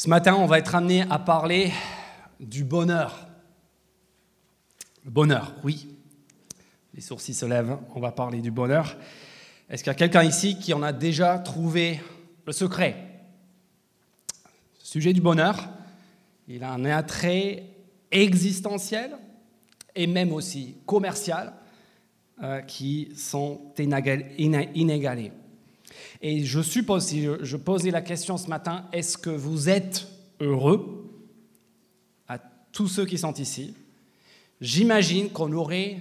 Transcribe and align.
Ce 0.00 0.08
matin, 0.08 0.34
on 0.34 0.46
va 0.46 0.58
être 0.58 0.74
amené 0.74 1.02
à 1.10 1.18
parler 1.18 1.74
du 2.40 2.64
bonheur. 2.64 3.28
Le 5.04 5.10
bonheur, 5.10 5.54
oui. 5.62 5.94
Les 6.94 7.02
sourcils 7.02 7.34
se 7.34 7.44
lèvent, 7.44 7.76
on 7.94 8.00
va 8.00 8.10
parler 8.10 8.40
du 8.40 8.50
bonheur. 8.50 8.96
Est-ce 9.68 9.84
qu'il 9.84 9.90
y 9.90 9.94
a 9.94 9.98
quelqu'un 9.98 10.22
ici 10.22 10.58
qui 10.58 10.72
en 10.72 10.82
a 10.82 10.94
déjà 10.94 11.38
trouvé 11.38 12.00
le 12.46 12.52
secret? 12.52 12.96
Le 14.78 14.86
sujet 14.86 15.12
du 15.12 15.20
bonheur, 15.20 15.68
il 16.48 16.64
a 16.64 16.72
un 16.72 16.86
attrait 16.86 17.64
existentiel 18.10 19.18
et 19.94 20.06
même 20.06 20.32
aussi 20.32 20.78
commercial 20.86 21.52
euh, 22.42 22.62
qui 22.62 23.12
sont 23.14 23.60
inégalés. 23.76 25.32
Et 26.20 26.44
je 26.44 26.60
suppose, 26.60 27.06
si 27.06 27.26
je 27.40 27.56
posais 27.56 27.90
la 27.90 28.02
question 28.02 28.36
ce 28.36 28.48
matin, 28.48 28.86
est-ce 28.92 29.18
que 29.18 29.30
vous 29.30 29.68
êtes 29.68 30.06
heureux? 30.40 31.10
À 32.28 32.38
tous 32.72 32.88
ceux 32.88 33.06
qui 33.06 33.18
sont 33.18 33.34
ici 33.34 33.74
J'imagine 34.60 35.30
qu'on 35.30 35.52
aurait 35.52 35.98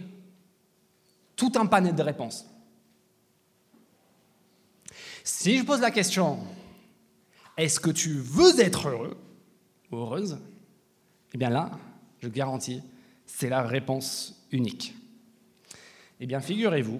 tout 1.35 1.51
un 1.55 1.65
panel 1.65 1.95
de 1.95 2.03
réponses. 2.03 2.45
Si 5.23 5.57
je 5.57 5.63
pose 5.63 5.79
la 5.79 5.91
question, 5.91 6.39
est-ce 7.55 7.79
que 7.79 7.91
tu 7.91 8.15
veux 8.15 8.59
être 8.59 8.89
heureux 8.89 9.17
ou 9.91 9.97
heureuse? 9.97 10.37
Eh 11.33 11.37
bien 11.37 11.49
là, 11.49 11.71
je 12.19 12.27
garantis, 12.27 12.81
c'est 13.25 13.49
la 13.49 13.61
réponse 13.61 14.45
unique. 14.51 14.93
Eh 16.19 16.25
bien, 16.25 16.41
figurez-vous 16.41 16.99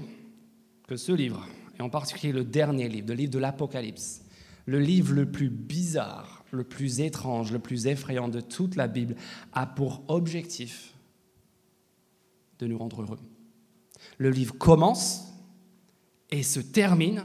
que 0.88 0.96
ce 0.96 1.12
livre, 1.12 1.46
et 1.80 1.82
en 1.82 1.90
particulier 1.90 2.34
le 2.34 2.44
dernier 2.44 2.90
livre, 2.90 3.08
le 3.08 3.14
livre 3.14 3.32
de 3.32 3.40
l'Apocalypse, 3.40 4.22
le 4.66 4.80
livre 4.80 5.14
le 5.14 5.32
plus 5.32 5.50
bizarre, 5.50 6.44
le 6.52 6.64
plus 6.64 7.00
étrange, 7.00 7.52
le 7.52 7.60
plus 7.60 7.88
effrayant 7.88 8.28
de 8.28 8.42
toute 8.42 8.76
la 8.76 8.88
Bible, 8.88 9.16
a 9.54 9.66
pour 9.66 10.04
objectif 10.10 10.94
de 12.60 12.68
nous 12.68 12.78
rendre 12.78 13.02
heureux. 13.02 13.20
Le 14.18 14.30
livre 14.30 14.58
commence 14.58 15.34
et 16.30 16.44
se 16.44 16.60
termine 16.60 17.24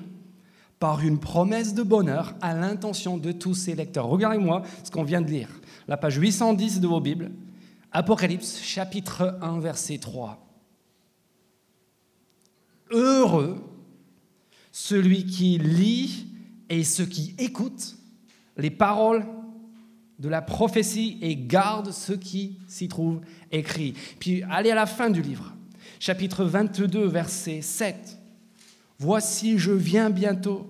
par 0.79 1.01
une 1.01 1.19
promesse 1.19 1.75
de 1.75 1.83
bonheur 1.83 2.35
à 2.41 2.55
l'intention 2.55 3.17
de 3.19 3.33
tous 3.33 3.55
ses 3.55 3.75
lecteurs. 3.75 4.07
Regardez-moi 4.07 4.63
ce 4.85 4.91
qu'on 4.91 5.03
vient 5.03 5.21
de 5.21 5.31
lire. 5.31 5.49
La 5.89 5.97
page 5.97 6.17
810 6.17 6.81
de 6.81 6.87
vos 6.87 7.01
Bibles, 7.01 7.33
Apocalypse 7.93 8.61
chapitre 8.61 9.39
1 9.41 9.61
verset 9.61 9.99
3. 9.99 10.41
Heureux 12.91 13.74
celui 14.75 15.25
qui 15.25 15.57
lit 15.57 16.27
et 16.69 16.83
ceux 16.83 17.07
qui 17.07 17.33
écoutent 17.39 17.95
les 18.57 18.73
paroles 18.73 19.25
de 20.19 20.29
la 20.29 20.43
prophétie 20.43 21.17
et 21.23 21.37
garde 21.37 21.93
ce 21.93 22.13
qui 22.13 22.59
s'y 22.67 22.89
trouve 22.89 23.21
écrit. 23.53 23.95
Puis 24.19 24.43
allez 24.51 24.73
à 24.73 24.75
la 24.75 24.87
fin 24.87 25.11
du 25.11 25.23
livre, 25.23 25.55
chapitre 26.01 26.45
22, 26.45 27.07
verset 27.07 27.61
7. 27.61 28.19
Voici, 28.99 29.61
je 29.61 29.71
viens 29.71 30.11
bientôt. 30.11 30.67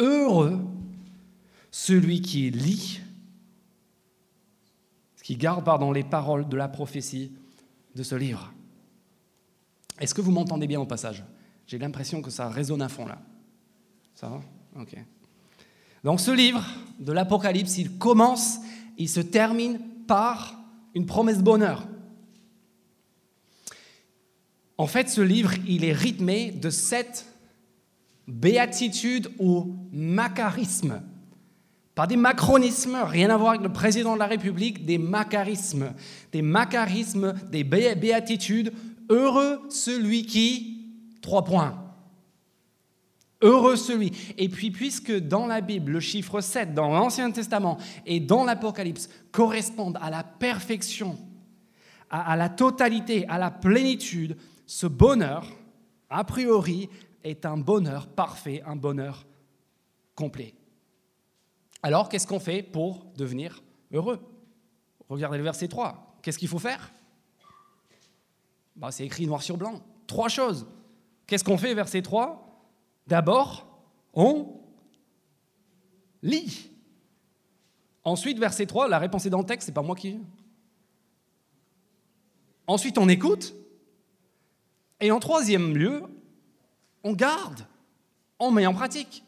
Heureux 0.00 0.58
celui 1.70 2.22
qui 2.22 2.50
lit, 2.50 3.00
qui 5.22 5.36
garde 5.36 5.64
pardon, 5.64 5.92
les 5.92 6.02
paroles 6.02 6.48
de 6.48 6.56
la 6.56 6.66
prophétie 6.66 7.30
de 7.94 8.02
ce 8.02 8.16
livre. 8.16 8.52
Est-ce 10.00 10.12
que 10.12 10.20
vous 10.20 10.32
m'entendez 10.32 10.66
bien 10.66 10.80
au 10.80 10.86
passage? 10.86 11.22
J'ai 11.66 11.78
l'impression 11.78 12.22
que 12.22 12.30
ça 12.30 12.48
résonne 12.48 12.82
à 12.82 12.88
fond 12.88 13.06
là. 13.06 13.18
Ça 14.14 14.28
va? 14.28 14.40
Ok. 14.80 14.96
Donc 16.02 16.20
ce 16.20 16.30
livre 16.30 16.64
de 16.98 17.12
l'Apocalypse, 17.12 17.78
il 17.78 17.98
commence, 17.98 18.58
il 18.98 19.08
se 19.08 19.20
termine 19.20 19.80
par 20.06 20.60
une 20.94 21.06
promesse 21.06 21.38
bonheur. 21.38 21.86
En 24.76 24.86
fait, 24.86 25.08
ce 25.08 25.20
livre, 25.20 25.52
il 25.66 25.84
est 25.84 25.92
rythmé 25.92 26.50
de 26.50 26.68
sept 26.68 27.26
béatitudes 28.26 29.30
ou 29.38 29.76
macarismes. 29.92 31.00
Pas 31.94 32.06
des 32.08 32.16
macronismes, 32.16 32.96
rien 33.04 33.30
à 33.30 33.36
voir 33.36 33.50
avec 33.50 33.62
le 33.62 33.72
président 33.72 34.14
de 34.14 34.18
la 34.18 34.26
République, 34.26 34.84
des 34.84 34.98
macarismes. 34.98 35.92
Des 36.32 36.42
macarismes, 36.42 37.34
des 37.50 37.62
béatitudes. 37.62 38.72
Heureux 39.08 39.60
celui 39.70 40.26
qui 40.26 40.83
Trois 41.24 41.42
points. 41.42 41.82
Heureux 43.40 43.76
celui. 43.76 44.12
Et 44.36 44.50
puis, 44.50 44.70
puisque 44.70 45.10
dans 45.10 45.46
la 45.46 45.62
Bible, 45.62 45.92
le 45.92 46.00
chiffre 46.00 46.42
7, 46.42 46.74
dans 46.74 46.90
l'Ancien 46.90 47.30
Testament 47.30 47.78
et 48.04 48.20
dans 48.20 48.44
l'Apocalypse 48.44 49.08
correspondent 49.32 49.96
à 50.02 50.10
la 50.10 50.22
perfection, 50.22 51.16
à, 52.10 52.36
la 52.36 52.50
totalité, 52.50 53.26
à 53.28 53.38
la 53.38 53.50
plénitude, 53.50 54.36
ce 54.66 54.86
bonheur, 54.86 55.50
a 56.10 56.24
priori, 56.24 56.90
est 57.22 57.46
un 57.46 57.56
bonheur 57.56 58.06
parfait, 58.06 58.62
un 58.66 58.76
bonheur 58.76 59.24
complet. 60.14 60.52
Alors, 61.82 62.10
qu'est-ce 62.10 62.26
qu'on 62.26 62.38
fait 62.38 62.62
pour 62.62 63.06
devenir 63.16 63.62
heureux? 63.94 64.20
Regardez 65.08 65.38
le 65.38 65.44
verset 65.44 65.68
3. 65.68 66.18
Qu'est-ce 66.20 66.38
qu'il 66.38 66.48
faut 66.48 66.58
faire? 66.58 66.92
Bah, 68.76 68.90
C'est 68.90 69.06
écrit 69.06 69.26
noir 69.26 69.42
sur 69.42 69.56
blanc. 69.56 69.80
Trois 70.06 70.28
choses. 70.28 70.66
Qu'est-ce 71.26 71.44
qu'on 71.44 71.58
fait, 71.58 71.74
verset 71.74 72.02
3 72.02 72.40
D'abord, 73.06 73.66
on 74.12 74.60
lit. 76.22 76.70
Ensuite, 78.02 78.38
verset 78.38 78.66
3, 78.66 78.88
la 78.88 78.98
réponse 78.98 79.26
est 79.26 79.30
dans 79.30 79.38
le 79.38 79.46
texte, 79.46 79.66
c'est 79.66 79.72
pas 79.72 79.82
moi 79.82 79.96
qui. 79.96 80.20
Ensuite, 82.66 82.98
on 82.98 83.08
écoute. 83.08 83.54
Et 85.00 85.10
en 85.10 85.20
troisième 85.20 85.76
lieu, 85.76 86.02
on 87.02 87.12
garde, 87.12 87.66
on 88.38 88.50
met 88.50 88.66
en 88.66 88.74
pratique. 88.74 89.24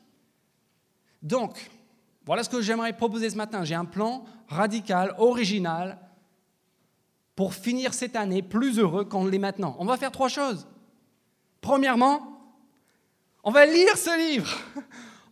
Donc, 1.22 1.70
voilà 2.24 2.44
ce 2.44 2.48
que 2.48 2.62
j'aimerais 2.62 2.96
proposer 2.96 3.30
ce 3.30 3.36
matin. 3.36 3.64
J'ai 3.64 3.74
un 3.74 3.84
plan 3.84 4.24
radical, 4.48 5.14
original, 5.18 5.98
pour 7.34 7.54
finir 7.54 7.92
cette 7.92 8.16
année 8.16 8.42
plus 8.42 8.78
heureux 8.78 9.04
qu'on 9.04 9.26
l'est 9.26 9.38
maintenant. 9.38 9.76
On 9.78 9.84
va 9.84 9.96
faire 9.96 10.10
trois 10.10 10.28
choses. 10.28 10.66
Premièrement, 11.66 12.20
on 13.42 13.50
va 13.50 13.66
lire 13.66 13.98
ce 13.98 14.16
livre. 14.16 14.56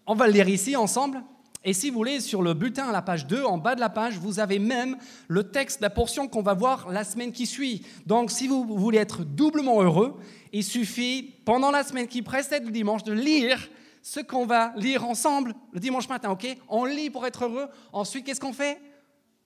On 0.04 0.16
va 0.16 0.26
le 0.26 0.32
lire 0.32 0.48
ici 0.48 0.74
ensemble. 0.74 1.22
Et 1.62 1.72
si 1.72 1.90
vous 1.90 1.94
voulez, 1.94 2.18
sur 2.18 2.42
le 2.42 2.54
bulletin 2.54 2.88
à 2.88 2.92
la 2.92 3.02
page 3.02 3.28
2, 3.28 3.44
en 3.44 3.56
bas 3.56 3.76
de 3.76 3.80
la 3.80 3.88
page, 3.88 4.18
vous 4.18 4.40
avez 4.40 4.58
même 4.58 4.98
le 5.28 5.44
texte, 5.52 5.80
la 5.80 5.90
portion 5.90 6.26
qu'on 6.26 6.42
va 6.42 6.54
voir 6.54 6.90
la 6.90 7.04
semaine 7.04 7.30
qui 7.30 7.46
suit. 7.46 7.86
Donc 8.04 8.32
si 8.32 8.48
vous 8.48 8.64
voulez 8.64 8.98
être 8.98 9.22
doublement 9.22 9.80
heureux, 9.80 10.16
il 10.52 10.64
suffit, 10.64 11.36
pendant 11.44 11.70
la 11.70 11.84
semaine 11.84 12.08
qui 12.08 12.20
précède 12.20 12.64
le 12.64 12.72
dimanche, 12.72 13.04
de 13.04 13.12
lire 13.12 13.70
ce 14.02 14.18
qu'on 14.18 14.44
va 14.44 14.72
lire 14.74 15.04
ensemble 15.04 15.54
le 15.72 15.78
dimanche 15.78 16.08
matin, 16.08 16.36
On 16.68 16.84
lit 16.84 17.10
pour 17.10 17.24
être 17.28 17.44
heureux. 17.44 17.68
Ensuite, 17.92 18.26
qu'est-ce 18.26 18.40
qu'on 18.40 18.52
fait? 18.52 18.82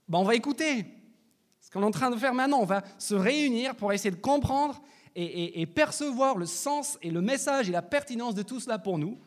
Ben, 0.09 0.20
On 0.20 0.25
va 0.25 0.34
écouter. 0.34 0.87
Ce 1.60 1.70
qu'on 1.70 1.82
est 1.82 1.87
en 1.87 1.91
train 1.91 2.10
de 2.10 2.16
faire 2.16 2.32
maintenant, 2.32 2.60
on 2.60 2.65
va 2.65 2.82
se 2.97 3.15
réunir 3.15 3.75
pour 3.75 3.93
essayer 3.93 4.10
de 4.10 4.16
comprendre 4.16 4.81
et, 5.14 5.66
percevoir 5.66 6.36
le 6.36 6.46
sens 6.46 6.98
et 7.02 7.10
le 7.10 7.20
message 7.20 7.69
et 7.69 7.72
la 7.72 7.82
pertinence 7.82 8.34
de 8.34 8.42
tout 8.42 8.60
cela 8.60 8.78
pour 8.78 8.98
nous. 8.98 9.19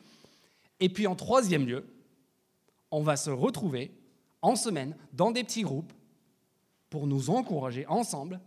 Et 0.80 0.90
puis 0.90 1.08
en 1.08 1.16
troisième 1.16 1.66
lieu, 1.66 1.86
on 2.92 3.02
va 3.02 3.16
se 3.16 3.30
retrouver 3.30 3.92
en 4.42 4.56
semaine 4.56 4.96
dans 5.14 5.32
des 5.32 5.44
petits 5.44 5.62
groupes 5.64 5.94
pour 6.90 7.08
nous 7.08 7.30
encourager 7.30 7.86
ensemble 7.88 8.40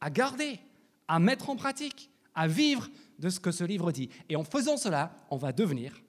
à 0.00 0.10
garder, 0.10 0.60
à 1.08 1.18
mettre 1.18 1.50
en 1.50 1.56
pratique, 1.56 2.10
à 2.34 2.46
vivre 2.46 2.88
de 3.18 3.28
ce 3.28 3.40
que 3.40 3.50
ce 3.50 3.64
livre 3.64 3.92
dit. 3.92 4.08
Et 4.28 4.36
en 4.36 4.44
faisant 4.44 4.76
cela, 4.76 5.12
on 5.30 5.36
va 5.36 5.52
devenir 5.52 6.02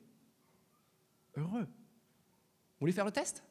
heureux. 1.35 1.61
Vous 1.61 2.85
voulez 2.85 2.93
faire 2.93 3.05
le 3.05 3.11
test? 3.11 3.43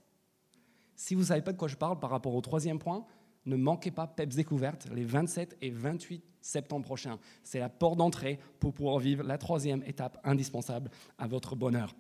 Si 0.97 1.15
vous 1.15 1.23
ne 1.23 1.27
savez 1.27 1.43
pas 1.43 1.53
de 1.53 1.59
quoi 1.59 1.69
je 1.69 1.77
parle 1.77 1.99
par 1.99 2.11
rapport 2.11 2.35
au 2.35 2.41
troisième 2.41 2.79
point, 2.79 3.07
ne 3.47 3.57
manquez 3.57 3.91
pas 3.91 4.07
PEPS 4.07 4.37
Découverte 4.37 4.89
les 4.95 5.05
27 5.05 5.57
et 5.61 5.71
28 5.71 6.23
septembre 6.41 6.85
prochain. 6.85 7.19
C'est 7.43 7.59
la 7.59 7.69
porte 7.69 7.99
d'entrée 7.99 8.39
pour 8.59 8.73
pouvoir 8.73 8.99
vivre 8.99 9.23
la 9.23 9.39
troisième 9.39 9.83
étape 9.87 10.19
indispensable 10.25 10.91
à 11.19 11.27
votre 11.27 11.57
bonheur. 11.57 11.95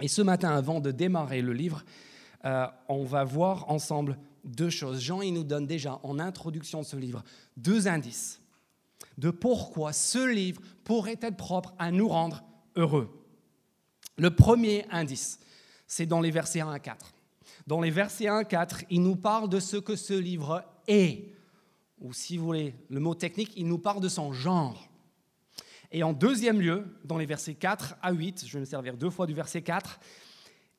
Et 0.00 0.08
ce 0.08 0.22
matin, 0.22 0.50
avant 0.50 0.80
de 0.80 0.90
démarrer 0.90 1.42
le 1.42 1.52
livre, 1.52 1.84
euh, 2.44 2.66
on 2.88 3.04
va 3.04 3.24
voir 3.24 3.68
ensemble 3.68 4.16
deux 4.44 4.70
choses. 4.70 5.00
Jean, 5.00 5.22
il 5.22 5.34
nous 5.34 5.44
donne 5.44 5.66
déjà 5.66 5.98
en 6.02 6.18
introduction 6.18 6.80
de 6.80 6.86
ce 6.86 6.96
livre 6.96 7.22
deux 7.56 7.88
indices 7.88 8.40
de 9.16 9.30
pourquoi 9.30 9.92
ce 9.92 10.26
livre 10.26 10.62
pourrait 10.84 11.18
être 11.20 11.36
propre 11.36 11.74
à 11.78 11.90
nous 11.90 12.08
rendre 12.08 12.44
heureux. 12.76 13.10
Le 14.16 14.34
premier 14.34 14.86
indice, 14.90 15.40
c'est 15.86 16.06
dans 16.06 16.20
les 16.20 16.30
versets 16.30 16.60
1 16.60 16.70
à 16.70 16.78
4. 16.78 17.14
Dans 17.68 17.82
les 17.82 17.90
versets 17.90 18.28
1 18.28 18.36
à 18.36 18.44
4, 18.44 18.84
il 18.88 19.02
nous 19.02 19.14
parle 19.14 19.50
de 19.50 19.60
ce 19.60 19.76
que 19.76 19.94
ce 19.94 20.14
livre 20.14 20.64
est 20.86 21.34
ou 22.00 22.14
si 22.14 22.38
vous 22.38 22.46
voulez 22.46 22.74
le 22.88 22.98
mot 22.98 23.14
technique, 23.14 23.52
il 23.56 23.66
nous 23.66 23.76
parle 23.76 24.00
de 24.00 24.08
son 24.08 24.32
genre. 24.32 24.88
Et 25.92 26.02
en 26.02 26.14
deuxième 26.14 26.62
lieu, 26.62 26.86
dans 27.04 27.18
les 27.18 27.26
versets 27.26 27.56
4 27.56 27.96
à 28.00 28.12
8, 28.12 28.46
je 28.46 28.54
vais 28.54 28.60
me 28.60 28.64
servir 28.64 28.96
deux 28.96 29.10
fois 29.10 29.26
du 29.26 29.34
verset 29.34 29.60
4, 29.60 30.00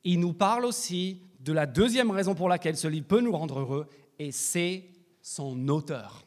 il 0.03 0.19
nous 0.19 0.33
parle 0.33 0.65
aussi 0.65 1.21
de 1.41 1.53
la 1.53 1.67
deuxième 1.67 2.09
raison 2.09 2.33
pour 2.33 2.49
laquelle 2.49 2.75
ce 2.75 2.87
livre 2.87 3.05
peut 3.05 3.21
nous 3.21 3.37
rendre 3.37 3.59
heureux, 3.59 3.85
et 4.17 4.31
c'est 4.31 4.89
son 5.21 5.67
auteur. 5.67 6.25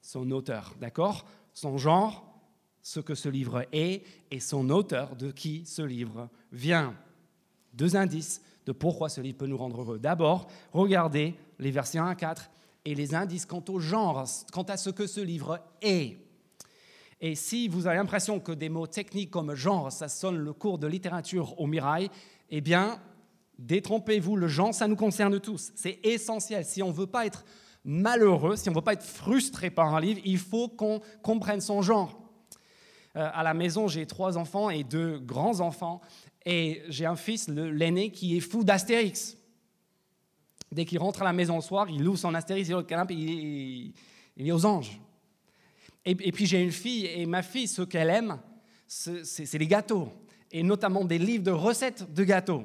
Son 0.00 0.30
auteur, 0.30 0.74
d'accord? 0.80 1.26
Son 1.52 1.76
genre, 1.76 2.24
ce 2.80 2.98
que 2.98 3.14
ce 3.14 3.28
livre 3.28 3.66
est, 3.72 4.06
et 4.30 4.40
son 4.40 4.70
auteur, 4.70 5.16
de 5.16 5.30
qui 5.30 5.66
ce 5.66 5.82
livre 5.82 6.30
vient. 6.50 6.96
Deux 7.74 7.94
indices 7.94 8.40
de 8.66 8.72
pourquoi 8.72 9.08
ce 9.08 9.20
livre 9.20 9.38
peut 9.38 9.46
nous 9.46 9.56
rendre 9.56 9.80
heureux. 9.80 9.98
D'abord, 9.98 10.46
regardez 10.72 11.34
les 11.58 11.70
versets 11.70 11.98
1 11.98 12.06
à 12.06 12.14
4 12.14 12.50
et 12.84 12.94
les 12.94 13.14
indices 13.14 13.46
quant 13.46 13.64
au 13.68 13.78
genre, 13.78 14.24
quant 14.52 14.62
à 14.62 14.76
ce 14.76 14.90
que 14.90 15.06
ce 15.06 15.20
livre 15.20 15.60
est. 15.80 16.18
Et 17.20 17.36
si 17.36 17.68
vous 17.68 17.86
avez 17.86 17.96
l'impression 17.96 18.40
que 18.40 18.50
des 18.50 18.68
mots 18.68 18.88
techniques 18.88 19.30
comme 19.30 19.54
genre, 19.54 19.92
ça 19.92 20.08
sonne 20.08 20.38
le 20.38 20.52
cours 20.52 20.78
de 20.78 20.88
littérature 20.88 21.58
au 21.60 21.66
mirail, 21.66 22.10
eh 22.50 22.60
bien, 22.60 23.00
détrompez-vous, 23.58 24.36
le 24.36 24.48
genre, 24.48 24.74
ça 24.74 24.88
nous 24.88 24.96
concerne 24.96 25.38
tous. 25.38 25.70
C'est 25.76 26.00
essentiel. 26.02 26.64
Si 26.64 26.82
on 26.82 26.88
ne 26.88 26.92
veut 26.92 27.06
pas 27.06 27.24
être 27.24 27.44
malheureux, 27.84 28.56
si 28.56 28.68
on 28.68 28.72
ne 28.72 28.76
veut 28.76 28.82
pas 28.82 28.94
être 28.94 29.04
frustré 29.04 29.70
par 29.70 29.94
un 29.94 30.00
livre, 30.00 30.20
il 30.24 30.38
faut 30.38 30.68
qu'on 30.68 31.00
comprenne 31.22 31.60
son 31.60 31.80
genre. 31.80 32.18
Euh, 33.14 33.28
à 33.32 33.42
la 33.42 33.54
maison, 33.54 33.88
j'ai 33.88 34.06
trois 34.06 34.38
enfants 34.38 34.70
et 34.70 34.84
deux 34.84 35.18
grands-enfants, 35.18 36.00
et 36.44 36.82
j'ai 36.88 37.06
un 37.06 37.16
fils, 37.16 37.48
l'aîné, 37.48 38.10
qui 38.10 38.36
est 38.36 38.40
fou 38.40 38.64
d'Astérix. 38.64 39.36
Dès 40.70 40.84
qu'il 40.84 40.98
rentre 40.98 41.22
à 41.22 41.24
la 41.24 41.32
maison 41.32 41.56
le 41.56 41.62
soir, 41.62 41.88
il 41.90 42.02
loue 42.02 42.16
son 42.16 42.34
Astérix 42.34 42.68
sur 42.68 42.78
le 42.78 42.84
canapé, 42.84 43.14
il 43.14 43.92
il 44.36 44.48
est 44.48 44.52
aux 44.52 44.64
anges. 44.64 45.00
Et, 46.04 46.32
puis 46.32 46.46
j'ai 46.46 46.60
une 46.60 46.72
fille, 46.72 47.06
et 47.06 47.26
ma 47.26 47.42
fille, 47.42 47.68
ce 47.68 47.82
qu'elle 47.82 48.10
aime, 48.10 48.40
c'est 48.88 49.54
les 49.54 49.68
gâteaux, 49.68 50.08
et 50.50 50.64
notamment 50.64 51.04
des 51.04 51.18
livres 51.18 51.44
de 51.44 51.52
recettes 51.52 52.12
de 52.12 52.24
gâteaux. 52.24 52.64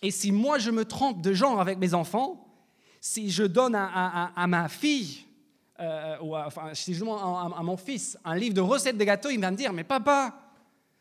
Et 0.00 0.10
si 0.10 0.32
moi 0.32 0.58
je 0.58 0.70
me 0.70 0.84
trompe 0.86 1.20
de 1.20 1.34
genre 1.34 1.60
avec 1.60 1.78
mes 1.78 1.92
enfants, 1.92 2.42
si 3.00 3.30
je 3.30 3.42
donne 3.42 3.74
à, 3.74 4.46
ma 4.48 4.68
fille, 4.68 5.26
euh, 5.78 6.16
ou 6.22 6.36
enfin, 6.36 6.70
si 6.72 6.94
je 6.94 7.00
donne 7.00 7.10
à, 7.10 7.62
mon 7.62 7.76
fils 7.76 8.18
un 8.24 8.34
livre 8.34 8.54
de 8.54 8.62
recettes 8.62 8.96
de 8.96 9.04
gâteaux, 9.04 9.28
il 9.28 9.40
va 9.40 9.50
me 9.50 9.56
dire, 9.56 9.74
mais 9.74 9.84
papa, 9.84 10.45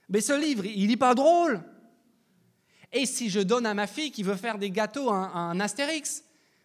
mais 0.10 0.22
ce 0.22 0.34
livre, 0.34 0.66
il 0.66 0.88
n'est 0.88 0.98
pas 0.98 1.16
drôle. 1.16 1.64
Et 2.92 3.06
si 3.06 3.30
je 3.30 3.40
donne 3.40 3.66
à 3.66 3.74
ma 3.74 3.88
fille 3.88 4.12
qui 4.12 4.24
veut 4.24 4.36
faire 4.36 4.58
des 4.58 4.72
gâteaux 4.72 5.12
un, 5.12 5.32
un 5.34 5.60
Astérix, 5.60 6.24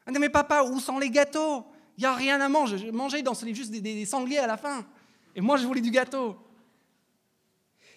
dit, 0.08 0.18
mais 0.18 0.28
papa, 0.28 0.62
où 0.62 0.80
sont 0.80 0.98
les 0.98 1.10
gâteaux? 1.10 1.64
Il 1.96 2.02
n'y 2.02 2.06
a 2.06 2.14
rien 2.14 2.40
à 2.40 2.48
manger. 2.48 2.78
J'ai 2.78 2.92
mangé 2.92 3.22
dans 3.22 3.34
ce 3.34 3.44
livre 3.44 3.58
juste 3.58 3.72
des, 3.72 4.06
sangliers 4.06 4.38
à 4.38 4.46
la 4.46 4.56
fin. 4.56 4.86
Et 5.34 5.40
moi, 5.40 5.56
je 5.56 5.66
voulais 5.66 5.80
du 5.80 5.90
gâteau. 5.90 6.36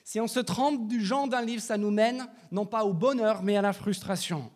Si 0.04 0.20
on 0.20 0.28
se 0.28 0.42
trompe 0.42 0.88
du 0.88 1.04
genre 1.04 1.28
d'un 1.28 1.42
livre, 1.42 1.62
ça 1.62 1.78
nous 1.78 1.92
mène 1.92 2.28
non 2.52 2.66
pas 2.66 2.84
au 2.84 2.94
bonheur, 2.94 3.42
mais 3.44 3.56
à 3.56 3.62
la 3.62 3.72
frustration. 3.72 4.52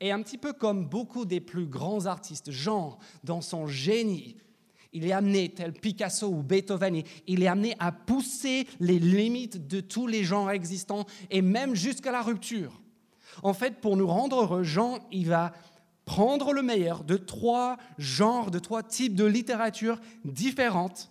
Et 0.00 0.10
un 0.10 0.22
petit 0.22 0.38
peu 0.38 0.52
comme 0.52 0.86
beaucoup 0.86 1.24
des 1.24 1.40
plus 1.40 1.66
grands 1.66 2.06
artistes, 2.06 2.50
Jean, 2.50 2.98
dans 3.24 3.40
son 3.40 3.66
génie, 3.66 4.36
il 4.92 5.06
est 5.06 5.12
amené, 5.12 5.50
tel 5.50 5.72
Picasso 5.72 6.28
ou 6.28 6.42
Beethoven, 6.42 7.02
il 7.26 7.42
est 7.42 7.46
amené 7.46 7.74
à 7.78 7.92
pousser 7.92 8.66
les 8.80 8.98
limites 8.98 9.66
de 9.68 9.80
tous 9.80 10.06
les 10.06 10.24
genres 10.24 10.50
existants 10.50 11.04
et 11.30 11.42
même 11.42 11.74
jusqu'à 11.74 12.12
la 12.12 12.22
rupture. 12.22 12.80
En 13.42 13.52
fait, 13.52 13.80
pour 13.80 13.96
nous 13.96 14.06
rendre 14.06 14.42
heureux, 14.42 14.62
Jean, 14.62 14.98
il 15.12 15.28
va 15.28 15.52
prendre 16.04 16.52
le 16.52 16.62
meilleur 16.62 17.04
de 17.04 17.16
trois 17.16 17.76
genres, 17.98 18.50
de 18.50 18.58
trois 18.58 18.82
types 18.82 19.14
de 19.14 19.26
littérature 19.26 20.00
différentes 20.24 21.10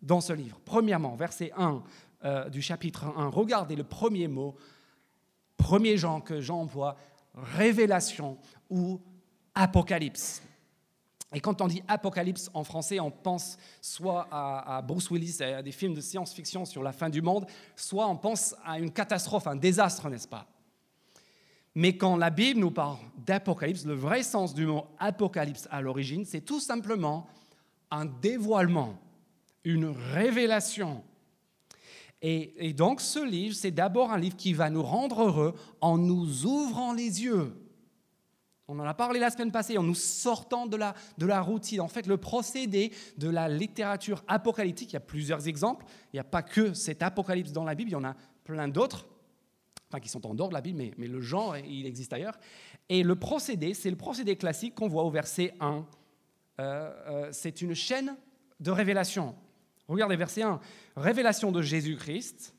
dans 0.00 0.20
ce 0.20 0.32
livre. 0.32 0.60
Premièrement, 0.64 1.16
verset 1.16 1.52
1 1.56 1.82
euh, 2.24 2.48
du 2.48 2.62
chapitre 2.62 3.04
1, 3.16 3.28
regardez 3.28 3.74
le 3.74 3.84
premier 3.84 4.28
mot, 4.28 4.54
premier 5.56 5.96
genre 5.96 6.22
que 6.22 6.40
Jean 6.40 6.60
emploie, 6.62 6.96
révélation 7.34 8.38
ou 8.70 9.00
apocalypse. 9.54 10.42
Et 11.34 11.40
quand 11.40 11.60
on 11.60 11.66
dit 11.66 11.82
apocalypse 11.88 12.50
en 12.54 12.64
français, 12.64 13.00
on 13.00 13.10
pense 13.10 13.58
soit 13.82 14.26
à, 14.30 14.80
Bruce 14.82 15.10
Willis, 15.10 15.42
à 15.42 15.62
des 15.62 15.72
films 15.72 15.94
de 15.94 16.00
science-fiction 16.00 16.64
sur 16.64 16.82
la 16.82 16.92
fin 16.92 17.10
du 17.10 17.20
monde, 17.20 17.46
soit 17.76 18.06
on 18.08 18.16
pense 18.16 18.54
à 18.64 18.78
une 18.78 18.90
catastrophe, 18.90 19.46
un 19.46 19.56
désastre, 19.56 20.08
n'est-ce 20.08 20.28
pas? 20.28 20.46
Mais 21.74 21.96
quand 21.96 22.16
la 22.16 22.30
Bible 22.30 22.60
nous 22.60 22.70
parle 22.70 22.96
d'apocalypse, 23.26 23.84
le 23.84 23.94
vrai 23.94 24.22
sens 24.22 24.54
du 24.54 24.66
mot 24.66 24.86
apocalypse 24.98 25.68
à 25.70 25.82
l'origine, 25.82 26.24
c'est 26.24 26.40
tout 26.40 26.60
simplement 26.60 27.26
un 27.90 28.06
dévoilement, 28.06 28.98
une 29.64 29.86
révélation. 29.86 31.04
Et, 32.20 32.72
donc 32.72 33.00
ce 33.00 33.24
livre, 33.24 33.54
c'est 33.54 33.70
d'abord 33.70 34.10
un 34.10 34.18
livre 34.18 34.36
qui 34.36 34.52
va 34.52 34.70
nous 34.70 34.82
rendre 34.82 35.22
heureux 35.22 35.54
en 35.80 35.98
nous 35.98 36.46
ouvrant 36.46 36.92
les 36.92 37.22
yeux. 37.22 37.54
On 38.68 38.78
en 38.78 38.84
a 38.84 38.94
parlé 38.94 39.18
la 39.18 39.30
semaine 39.30 39.50
passée, 39.50 39.78
en 39.78 39.82
nous 39.82 39.94
sortant 39.94 40.66
de 40.66 40.76
la, 40.76 40.94
de 41.16 41.24
la 41.24 41.40
routine. 41.40 41.80
En 41.80 41.88
fait, 41.88 42.06
le 42.06 42.18
procédé 42.18 42.92
de 43.16 43.30
la 43.30 43.48
littérature 43.48 44.22
apocalyptique, 44.28 44.90
il 44.90 44.94
y 44.94 44.96
a 44.96 45.00
plusieurs 45.00 45.48
exemples. 45.48 45.86
Il 46.12 46.16
n'y 46.16 46.20
a 46.20 46.24
pas 46.24 46.42
que 46.42 46.74
cet 46.74 47.02
apocalypse 47.02 47.52
dans 47.52 47.64
la 47.64 47.74
Bible, 47.74 47.90
il 47.90 47.94
y 47.94 47.96
en 47.96 48.04
a 48.04 48.14
plein 48.44 48.68
d'autres 48.68 49.06
enfin 49.88 50.00
qui 50.00 50.08
sont 50.08 50.26
en 50.26 50.34
dehors 50.34 50.48
de 50.48 50.54
la 50.54 50.60
Bible, 50.60 50.82
mais, 50.96 51.06
le 51.06 51.20
genre, 51.20 51.56
il 51.56 51.86
existe 51.86 52.12
ailleurs. 52.12 52.38
Et 52.88 53.02
le 53.02 53.16
procédé, 53.16 53.74
c'est 53.74 53.90
le 53.90 53.96
procédé 53.96 54.36
classique 54.36 54.74
qu'on 54.74 54.88
voit 54.88 55.04
au 55.04 55.10
verset 55.10 55.54
1. 55.60 55.86
Euh, 56.60 56.92
euh, 57.06 57.28
c'est 57.32 57.62
une 57.62 57.74
chaîne 57.74 58.16
de 58.60 58.70
révélation. 58.70 59.34
Regardez 59.86 60.16
verset 60.16 60.42
1. 60.42 60.60
Révélation 60.96 61.52
de 61.52 61.62
Jésus-Christ. 61.62 62.54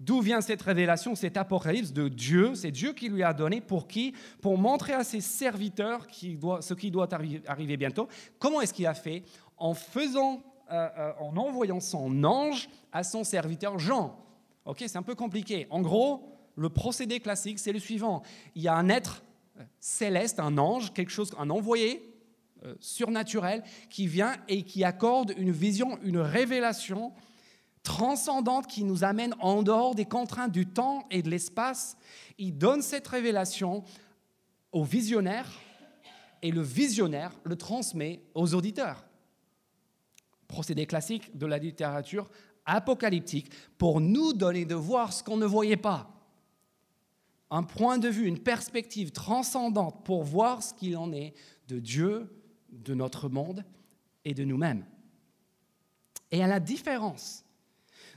D'où 0.00 0.22
vient 0.22 0.40
cette 0.40 0.62
révélation, 0.62 1.14
cet 1.14 1.36
apocalypse 1.36 1.92
de 1.92 2.08
Dieu? 2.08 2.54
C'est 2.54 2.70
Dieu 2.70 2.94
qui 2.94 3.10
lui 3.10 3.22
a 3.22 3.34
donné 3.34 3.60
pour 3.60 3.86
qui? 3.86 4.14
Pour 4.40 4.56
montrer 4.56 4.94
à 4.94 5.04
ses 5.04 5.20
serviteurs 5.20 6.06
ce 6.10 6.72
qui 6.72 6.90
doit 6.90 7.08
arriver 7.46 7.76
bientôt. 7.76 8.08
Comment 8.38 8.62
est-ce 8.62 8.72
qu'il 8.72 8.86
a 8.86 8.94
fait? 8.94 9.24
En 9.58 9.74
faisant, 9.74 10.42
euh, 10.72 11.12
en 11.20 11.36
envoyant 11.36 11.80
son 11.80 12.24
ange 12.24 12.70
à 12.92 13.04
son 13.04 13.24
serviteur 13.24 13.78
Jean. 13.78 14.16
Ok, 14.64 14.78
c'est 14.78 14.96
un 14.96 15.02
peu 15.02 15.14
compliqué. 15.14 15.66
En 15.68 15.82
gros, 15.82 16.34
le 16.56 16.70
procédé 16.70 17.20
classique, 17.20 17.58
c'est 17.58 17.72
le 17.72 17.78
suivant. 17.78 18.22
Il 18.54 18.62
y 18.62 18.68
a 18.68 18.74
un 18.74 18.88
être 18.88 19.22
euh, 19.58 19.64
céleste, 19.80 20.40
un 20.40 20.56
ange, 20.56 20.94
quelque 20.94 21.10
chose, 21.10 21.30
un 21.38 21.50
envoyé 21.50 22.14
euh, 22.64 22.74
surnaturel 22.80 23.62
qui 23.90 24.06
vient 24.06 24.34
et 24.48 24.62
qui 24.62 24.82
accorde 24.82 25.34
une 25.36 25.50
vision, 25.50 25.98
une 26.02 26.18
révélation 26.18 27.12
transcendante 27.82 28.66
qui 28.66 28.84
nous 28.84 29.04
amène 29.04 29.34
en 29.40 29.62
dehors 29.62 29.94
des 29.94 30.04
contraintes 30.04 30.52
du 30.52 30.66
temps 30.66 31.06
et 31.10 31.22
de 31.22 31.30
l'espace. 31.30 31.96
Il 32.38 32.56
donne 32.58 32.82
cette 32.82 33.08
révélation 33.08 33.84
au 34.72 34.84
visionnaire 34.84 35.50
et 36.42 36.50
le 36.50 36.62
visionnaire 36.62 37.32
le 37.44 37.56
transmet 37.56 38.22
aux 38.34 38.54
auditeurs. 38.54 39.04
Procédé 40.48 40.86
classique 40.86 41.36
de 41.36 41.46
la 41.46 41.58
littérature 41.58 42.30
apocalyptique 42.66 43.50
pour 43.78 44.00
nous 44.00 44.32
donner 44.32 44.64
de 44.64 44.74
voir 44.74 45.12
ce 45.12 45.22
qu'on 45.22 45.36
ne 45.36 45.46
voyait 45.46 45.76
pas 45.76 46.10
un 47.50 47.64
point 47.64 47.98
de 47.98 48.08
vue, 48.08 48.26
une 48.26 48.38
perspective 48.38 49.10
transcendante 49.10 50.04
pour 50.04 50.22
voir 50.22 50.62
ce 50.62 50.72
qu'il 50.72 50.96
en 50.96 51.12
est 51.12 51.34
de 51.68 51.80
Dieu, 51.80 52.32
de 52.70 52.94
notre 52.94 53.28
monde 53.28 53.64
et 54.24 54.34
de 54.34 54.44
nous-mêmes. 54.44 54.86
Et 56.30 56.44
à 56.44 56.46
la 56.46 56.60
différence 56.60 57.44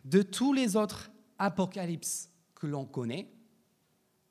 de 0.05 0.21
tous 0.21 0.53
les 0.53 0.75
autres 0.75 1.11
apocalypses 1.37 2.29
que 2.55 2.67
l'on 2.67 2.85
connaît, 2.85 3.29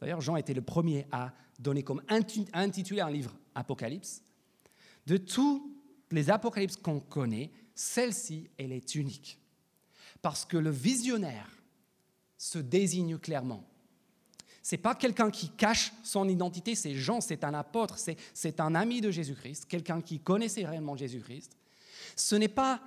d'ailleurs 0.01 0.21
Jean 0.21 0.37
était 0.37 0.55
le 0.55 0.63
premier 0.63 1.07
à 1.13 1.33
donner 1.59 1.83
comme 1.83 2.03
intitulé 2.09 3.01
un 3.01 3.11
livre 3.11 3.37
Apocalypse, 3.55 4.23
de 5.07 5.17
tous 5.17 5.77
les 6.11 6.31
apocalypses 6.31 6.77
qu'on 6.77 7.01
connaît, 7.01 7.51
celle-ci, 7.75 8.49
elle 8.59 8.73
est 8.73 8.95
unique. 8.95 9.39
Parce 10.21 10.45
que 10.45 10.57
le 10.57 10.71
visionnaire 10.71 11.51
se 12.39 12.59
désigne 12.59 13.19
clairement 13.19 13.65
c'est 14.63 14.77
pas 14.79 14.95
quelqu'un 14.95 15.31
qui 15.31 15.51
cache 15.51 15.93
son 16.05 16.29
identité, 16.29 16.77
c'est 16.77 16.95
Jean, 16.95 17.21
c'est 17.21 17.43
un 17.43 17.53
apôtre, 17.53 17.99
c'est 18.33 18.61
un 18.61 18.75
ami 18.77 19.01
de 19.01 19.11
Jésus-Christ, 19.11 19.67
quelqu'un 19.67 20.01
qui 20.01 20.21
connaissait 20.21 20.65
réellement 20.65 20.97
Jésus-Christ. 20.97 21.57
Ce 22.15 22.37
n'est 22.37 22.49
pas 22.49 22.81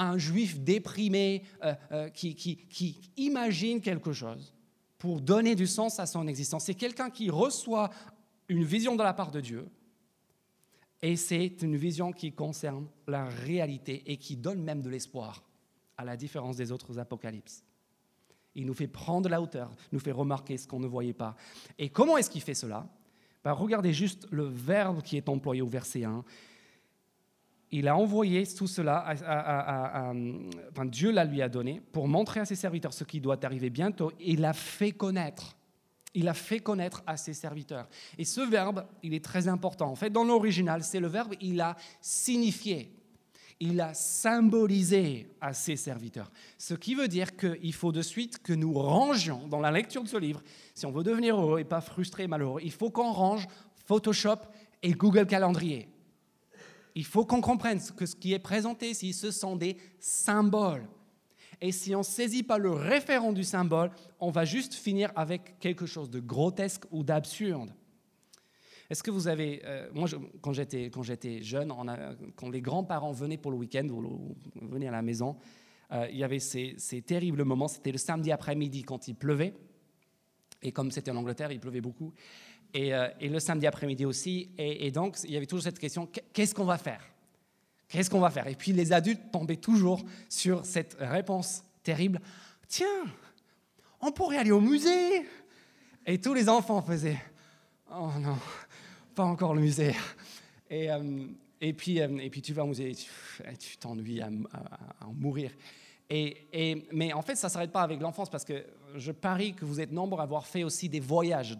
un 0.00 0.18
juif 0.18 0.58
déprimé 0.58 1.44
euh, 1.62 1.74
euh, 1.92 2.08
qui, 2.08 2.34
qui 2.34 3.12
imagine 3.16 3.80
quelque 3.80 4.12
chose 4.12 4.54
pour 4.98 5.20
donner 5.20 5.54
du 5.54 5.66
sens 5.66 6.00
à 6.00 6.06
son 6.06 6.26
existence. 6.26 6.64
C'est 6.64 6.74
quelqu'un 6.74 7.10
qui 7.10 7.30
reçoit 7.30 7.90
une 8.48 8.64
vision 8.64 8.96
de 8.96 9.02
la 9.02 9.14
part 9.14 9.30
de 9.30 9.40
Dieu, 9.40 9.68
et 11.02 11.16
c'est 11.16 11.62
une 11.62 11.76
vision 11.76 12.12
qui 12.12 12.32
concerne 12.32 12.86
la 13.06 13.24
réalité 13.24 14.02
et 14.10 14.16
qui 14.16 14.36
donne 14.36 14.62
même 14.62 14.82
de 14.82 14.90
l'espoir, 14.90 15.42
à 15.96 16.04
la 16.04 16.16
différence 16.16 16.56
des 16.56 16.72
autres 16.72 16.98
apocalypses. 16.98 17.64
Il 18.54 18.66
nous 18.66 18.74
fait 18.74 18.88
prendre 18.88 19.28
la 19.28 19.40
hauteur, 19.40 19.70
nous 19.92 20.00
fait 20.00 20.12
remarquer 20.12 20.58
ce 20.58 20.66
qu'on 20.66 20.80
ne 20.80 20.86
voyait 20.86 21.14
pas. 21.14 21.36
Et 21.78 21.88
comment 21.88 22.16
est-ce 22.16 22.28
qu'il 22.28 22.42
fait 22.42 22.54
cela? 22.54 22.86
Ben, 23.44 23.52
Regardez 23.52 23.92
juste 23.92 24.26
le 24.30 24.44
verbe 24.44 25.02
qui 25.02 25.16
est 25.16 25.28
employé 25.28 25.62
au 25.62 25.68
verset 25.68 26.04
1. 26.04 26.24
Il 27.72 27.86
a 27.86 27.96
envoyé 27.96 28.46
tout 28.46 28.66
cela, 28.66 28.98
à, 28.98 30.12
enfin, 30.70 30.84
Dieu 30.86 31.12
la 31.12 31.24
lui 31.24 31.40
a 31.40 31.48
donné 31.48 31.80
pour 31.92 32.08
montrer 32.08 32.40
à 32.40 32.44
ses 32.44 32.56
serviteurs 32.56 32.92
ce 32.92 33.04
qui 33.04 33.20
doit 33.20 33.44
arriver 33.44 33.70
bientôt. 33.70 34.12
Il 34.20 34.40
l'a 34.40 34.52
fait 34.52 34.92
connaître. 34.92 35.56
Il 36.12 36.26
a 36.26 36.34
fait 36.34 36.58
connaître 36.58 37.02
à 37.06 37.16
ses 37.16 37.34
serviteurs. 37.34 37.88
Et 38.18 38.24
ce 38.24 38.40
verbe, 38.40 38.84
il 39.04 39.14
est 39.14 39.24
très 39.24 39.46
important. 39.46 39.88
En 39.88 39.94
fait, 39.94 40.10
dans 40.10 40.24
l'original, 40.24 40.82
c'est 40.82 40.98
le 40.98 41.06
verbe 41.06 41.34
il 41.40 41.60
a 41.60 41.76
signifié 42.00 42.92
il 43.60 43.78
a 43.82 43.92
symbolisé 43.92 45.28
à 45.40 45.52
ses 45.52 45.76
serviteurs. 45.76 46.30
Ce 46.56 46.72
qui 46.72 46.94
veut 46.94 47.08
dire 47.08 47.36
qu'il 47.36 47.74
faut 47.74 47.92
de 47.92 48.00
suite 48.00 48.42
que 48.42 48.54
nous 48.54 48.72
rangions 48.72 49.46
dans 49.48 49.60
la 49.60 49.70
lecture 49.70 50.02
de 50.02 50.08
ce 50.08 50.16
livre, 50.16 50.42
si 50.74 50.86
on 50.86 50.90
veut 50.90 51.02
devenir 51.02 51.38
heureux 51.38 51.60
et 51.60 51.64
pas 51.64 51.82
frustré 51.82 52.24
et 52.24 52.26
malheureux, 52.26 52.62
il 52.64 52.72
faut 52.72 52.90
qu'on 52.90 53.12
range 53.12 53.46
Photoshop 53.86 54.38
et 54.82 54.92
Google 54.92 55.26
Calendrier. 55.26 55.88
Il 56.94 57.04
faut 57.04 57.24
qu'on 57.24 57.40
comprenne 57.40 57.80
que 57.96 58.06
ce 58.06 58.16
qui 58.16 58.32
est 58.32 58.38
présenté 58.38 58.90
ici, 58.90 59.12
ce 59.12 59.30
sont 59.30 59.56
des 59.56 59.76
symboles. 59.98 60.86
Et 61.60 61.72
si 61.72 61.94
on 61.94 61.98
ne 61.98 62.04
saisit 62.04 62.42
pas 62.42 62.58
le 62.58 62.70
référent 62.70 63.32
du 63.32 63.44
symbole, 63.44 63.90
on 64.18 64.30
va 64.30 64.44
juste 64.44 64.74
finir 64.74 65.12
avec 65.14 65.58
quelque 65.58 65.86
chose 65.86 66.10
de 66.10 66.20
grotesque 66.20 66.84
ou 66.90 67.02
d'absurde. 67.02 67.70
Est-ce 68.88 69.02
que 69.02 69.10
vous 69.10 69.28
avez, 69.28 69.62
euh, 69.64 69.88
moi 69.92 70.08
quand 70.40 70.52
j'étais 70.52 70.86
quand 70.86 71.02
j'étais 71.02 71.42
jeune, 71.42 71.72
quand 72.34 72.50
les 72.50 72.60
grands-parents 72.60 73.12
venaient 73.12 73.36
pour 73.36 73.52
le 73.52 73.56
week-end 73.56 73.86
ou, 73.88 74.36
venaient 74.60 74.88
à 74.88 74.92
la 74.92 75.02
maison, 75.02 75.36
euh, 75.92 76.08
il 76.10 76.18
y 76.18 76.24
avait 76.24 76.40
ces, 76.40 76.76
terribles 77.06 77.44
moments. 77.44 77.68
C'était 77.68 77.92
le 77.92 77.98
samedi 77.98 78.32
après-midi 78.32 78.82
quand 78.82 79.06
il 79.06 79.14
pleuvait, 79.14 79.54
et 80.62 80.72
comme 80.72 80.90
c'était 80.90 81.12
en 81.12 81.16
Angleterre, 81.16 81.52
il 81.52 81.60
pleuvait 81.60 81.80
beaucoup, 81.80 82.12
et, 82.74 82.94
euh, 82.94 83.08
le 83.20 83.38
samedi 83.38 83.66
après-midi 83.66 84.04
aussi. 84.04 84.50
Et, 84.58 84.90
donc 84.90 85.16
il 85.24 85.32
y 85.32 85.36
avait 85.36 85.46
toujours 85.46 85.64
cette 85.64 85.78
question 85.78 86.08
qu'est-ce 86.32 86.54
qu'on 86.54 86.64
va 86.64 86.78
faire? 86.78 87.02
Qu'est-ce 87.88 88.08
qu'on 88.08 88.20
va 88.20 88.30
faire? 88.30 88.46
Et 88.46 88.54
puis 88.54 88.72
les 88.72 88.92
adultes 88.92 89.32
tombaient 89.32 89.56
toujours 89.56 90.04
sur 90.28 90.64
cette 90.64 90.96
réponse 91.00 91.64
terrible 91.82 92.20
tiens, 92.70 93.04
on 94.00 94.12
pourrait 94.12 94.38
aller 94.38 94.52
au 94.52 94.60
musée. 94.60 95.26
Et 96.06 96.18
tous 96.18 96.32
les 96.32 96.48
enfants 96.48 96.80
faisaient 96.82 97.20
oh 97.92 98.10
non 98.18 98.38
pas 99.14 99.24
encore 99.24 99.54
le 99.54 99.60
musée. 99.60 99.94
Et, 100.70 100.90
euh, 100.90 101.26
et, 101.60 101.72
puis, 101.72 102.00
euh, 102.00 102.18
et 102.18 102.30
puis 102.30 102.40
tu 102.40 102.52
vas 102.52 102.64
au 102.64 102.68
musée, 102.68 102.94
tu 103.58 103.76
t'ennuies 103.76 104.20
à, 104.20 104.30
en 105.04 105.12
mourir. 105.12 105.50
Et, 106.12 106.88
mais 106.92 107.12
en 107.12 107.22
fait, 107.22 107.36
ça 107.36 107.46
ne 107.46 107.52
s'arrête 107.52 107.70
pas 107.70 107.82
avec 107.82 108.00
l'enfance 108.00 108.28
parce 108.28 108.44
que 108.44 108.64
je 108.96 109.12
parie 109.12 109.54
que 109.54 109.64
vous 109.64 109.80
êtes 109.80 109.92
nombreux 109.92 110.18
à 110.18 110.24
avoir 110.24 110.44
fait 110.44 110.64
aussi 110.64 110.88
des 110.88 110.98
voyages 110.98 111.56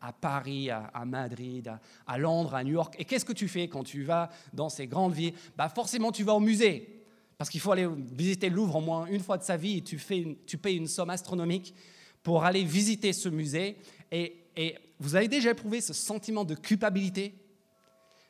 à 0.00 0.12
Paris, 0.12 0.70
à, 0.70 1.04
Madrid, 1.04 1.72
à, 2.06 2.18
Londres, 2.18 2.54
à 2.54 2.62
New 2.62 2.74
York. 2.74 2.94
Et 2.98 3.04
qu'est-ce 3.04 3.24
que 3.24 3.32
tu 3.32 3.48
fais 3.48 3.66
quand 3.66 3.82
tu 3.82 4.04
vas 4.04 4.30
dans 4.52 4.68
ces 4.68 4.86
grandes 4.86 5.14
villes? 5.14 5.34
Bah 5.58 5.68
Forcément, 5.68 6.12
tu 6.12 6.22
vas 6.22 6.34
au 6.34 6.40
musée 6.40 7.02
parce 7.36 7.50
qu'il 7.50 7.60
faut 7.60 7.72
aller 7.72 7.88
visiter 8.12 8.48
le 8.48 8.56
Louvre 8.56 8.76
au 8.76 8.80
moins 8.80 9.06
une 9.06 9.20
fois 9.20 9.38
de 9.38 9.42
sa 9.42 9.56
vie 9.56 9.78
et 9.78 9.82
tu, 9.82 9.98
fais 9.98 10.38
tu 10.46 10.56
payes 10.56 10.76
une 10.76 10.86
somme 10.86 11.10
astronomique 11.10 11.74
pour 12.22 12.44
aller 12.44 12.62
visiter 12.62 13.12
ce 13.12 13.28
musée. 13.28 13.76
Et 14.12 14.76
vous 15.00 15.16
avez 15.16 15.26
déjà 15.26 15.50
éprouvé 15.50 15.80
ce 15.80 15.94
sentiment 15.94 16.44
de 16.44 16.54
culpabilité? 16.54 17.34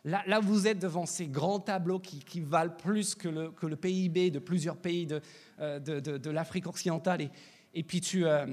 Là, 0.05 0.41
vous 0.41 0.67
êtes 0.67 0.79
devant 0.79 1.07
ces 1.07 1.27
grands 1.27 1.61
tableaux 1.61 1.99
qui, 1.99 2.41
valent 2.41 2.75
plus 2.77 3.15
que 3.15 3.29
le, 3.29 3.77
PIB 3.77 4.31
de 4.31 4.39
plusieurs 4.39 4.77
pays 4.77 5.07
de, 5.07 5.21
euh, 5.61 6.19
l'Afrique 6.27 6.67
occidentale. 6.67 7.23
Et, 7.23 7.31
et, 7.75 7.83
puis 7.83 8.01
tu 8.01 8.27
euh, 8.27 8.47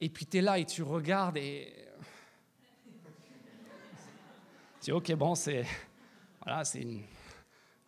et 0.00 0.08
puis 0.08 0.26
es 0.34 0.40
là 0.40 0.58
et 0.58 0.64
tu 0.64 0.82
regardes 0.82 1.36
et 1.36 1.72
tu 4.80 4.84
dis 4.86 4.92
ok 4.92 5.14
bon 5.14 5.34
c'est 5.34 5.64
voilà 6.42 6.64
c'est 6.64 6.82
une... 6.82 7.00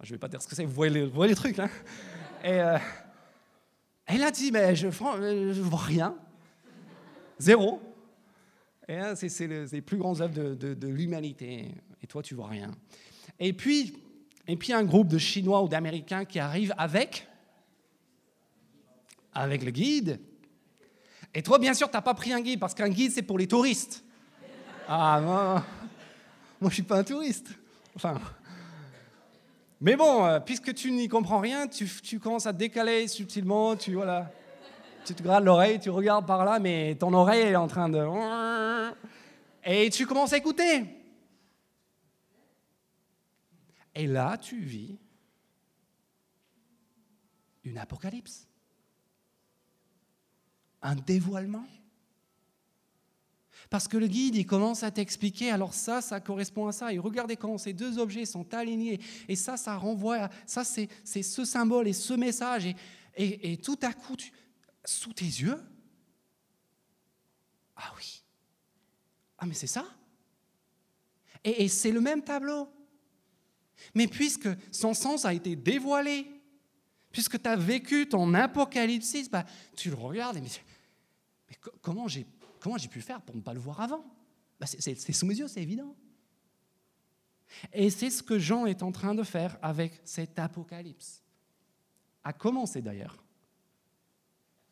je 0.02 0.12
vais 0.12 0.18
pas 0.18 0.28
dire 0.28 0.40
ce 0.40 0.48
que 0.48 0.54
c'est 0.54 0.64
vous 0.64 0.72
voyez 0.72 1.10
les, 1.28 1.34
trucs 1.34 1.58
hein 1.58 1.68
et 2.42 2.60
euh, 2.60 2.78
elle 4.06 4.22
a 4.22 4.30
dit 4.30 4.50
mais 4.50 4.74
je 4.74 4.88
je 4.88 5.60
vois 5.60 5.82
rien 5.82 6.16
zéro 7.38 7.82
c'est 9.14 9.46
les 9.46 9.82
plus 9.82 9.96
grandes 9.96 10.20
œuvres 10.20 10.54
de, 10.54 10.88
l'humanité. 10.88 11.74
Et 12.02 12.06
toi, 12.06 12.22
tu 12.22 12.34
vois 12.34 12.48
rien. 12.48 12.70
Et 13.38 13.52
puis, 13.52 13.94
et 14.46 14.56
puis 14.56 14.72
un 14.72 14.84
groupe 14.84 15.08
de 15.08 15.18
Chinois 15.18 15.62
ou 15.62 15.68
d'Américains 15.68 16.24
qui 16.24 16.38
arrivent 16.38 16.74
avec, 16.78 17.26
avec 19.34 19.64
le 19.64 19.70
guide. 19.70 20.20
Et 21.34 21.42
toi, 21.42 21.58
bien 21.58 21.74
sûr, 21.74 21.90
tu 21.90 21.96
n'as 21.96 22.02
pas 22.02 22.14
pris 22.14 22.32
un 22.32 22.40
guide 22.40 22.60
parce 22.60 22.74
qu'un 22.74 22.88
guide, 22.88 23.12
c'est 23.12 23.22
pour 23.22 23.38
les 23.38 23.46
touristes. 23.46 24.04
Ah, 24.88 25.20
non, 25.20 25.62
moi, 26.60 26.70
je 26.70 26.74
suis 26.74 26.82
pas 26.82 26.98
un 26.98 27.04
touriste. 27.04 27.48
Enfin. 27.94 28.20
Mais 29.80 29.96
bon, 29.96 30.24
euh, 30.24 30.40
puisque 30.40 30.72
tu 30.74 30.90
n'y 30.92 31.08
comprends 31.08 31.40
rien, 31.40 31.66
tu, 31.66 32.18
commences 32.18 32.46
à 32.46 32.52
décaler 32.52 33.08
subtilement, 33.08 33.76
tu, 33.76 33.94
voilà 33.94 34.30
tu 35.06 35.14
te 35.14 35.22
grades 35.22 35.44
l'oreille, 35.44 35.78
tu 35.78 35.88
regardes 35.88 36.26
par 36.26 36.44
là, 36.44 36.58
mais 36.58 36.96
ton 36.96 37.12
oreille 37.14 37.42
est 37.42 37.56
en 37.56 37.68
train 37.68 37.88
de... 37.88 38.04
Et 39.64 39.88
tu 39.90 40.04
commences 40.04 40.32
à 40.32 40.36
écouter. 40.36 40.84
Et 43.96 44.06
là, 44.06 44.36
tu 44.36 44.60
vis 44.60 44.98
une 47.64 47.78
apocalypse, 47.78 48.46
un 50.82 50.94
dévoilement. 50.94 51.66
Parce 53.70 53.88
que 53.88 53.96
le 53.96 54.06
guide, 54.06 54.36
il 54.36 54.46
commence 54.46 54.82
à 54.82 54.90
t'expliquer, 54.90 55.50
alors 55.50 55.72
ça, 55.72 56.02
ça 56.02 56.20
correspond 56.20 56.68
à 56.68 56.72
ça. 56.72 56.92
Et 56.92 56.98
regardez 56.98 57.36
comment 57.36 57.58
ces 57.58 57.72
deux 57.72 57.98
objets 57.98 58.26
sont 58.26 58.52
alignés. 58.54 59.00
Et 59.28 59.34
ça, 59.34 59.56
ça 59.56 59.76
renvoie 59.76 60.24
à 60.24 60.30
ça, 60.46 60.62
c'est 60.62 61.22
ce 61.22 61.44
symbole 61.44 61.88
et 61.88 61.94
ce 61.94 62.12
message. 62.12 62.66
Et, 63.16 63.56
tout 63.56 63.78
à 63.80 63.94
coup, 63.94 64.16
sous 64.84 65.14
tes 65.14 65.24
yeux 65.24 65.58
Ah 67.74 67.92
oui. 67.96 68.22
Ah 69.38 69.46
mais 69.46 69.54
c'est 69.54 69.66
ça 69.66 69.86
Et, 71.42 71.66
c'est 71.68 71.92
le 71.92 72.02
même 72.02 72.22
tableau. 72.22 72.68
Mais 73.94 74.06
puisque 74.06 74.48
son 74.72 74.94
sens 74.94 75.24
a 75.24 75.34
été 75.34 75.56
dévoilé, 75.56 76.26
puisque 77.12 77.40
tu 77.40 77.48
as 77.48 77.56
vécu 77.56 78.08
ton 78.08 78.34
apocalypse, 78.34 79.28
bah, 79.30 79.44
tu 79.76 79.90
le 79.90 79.96
regardes 79.96 80.36
et 80.36 80.40
mais, 80.40 80.48
mais 81.48 81.56
comment 81.80 82.08
j'ai 82.08 82.26
comment 82.60 82.76
pu 82.76 83.00
faire 83.00 83.22
pour 83.22 83.36
ne 83.36 83.40
pas 83.40 83.54
le 83.54 83.60
voir 83.60 83.80
avant? 83.80 84.04
Bah, 84.58 84.66
C'est 84.66 85.12
sous 85.12 85.26
mes 85.26 85.36
yeux, 85.36 85.48
c'est 85.48 85.62
évident. 85.62 85.94
Et 87.72 87.90
c'est 87.90 88.10
ce 88.10 88.22
que 88.22 88.38
Jean 88.38 88.66
est 88.66 88.82
en 88.82 88.92
train 88.92 89.14
de 89.14 89.22
faire 89.22 89.56
avec 89.62 90.00
cet 90.04 90.38
apocalypse. 90.38 91.22
A 92.24 92.32
commencer 92.32 92.82
d'ailleurs 92.82 93.22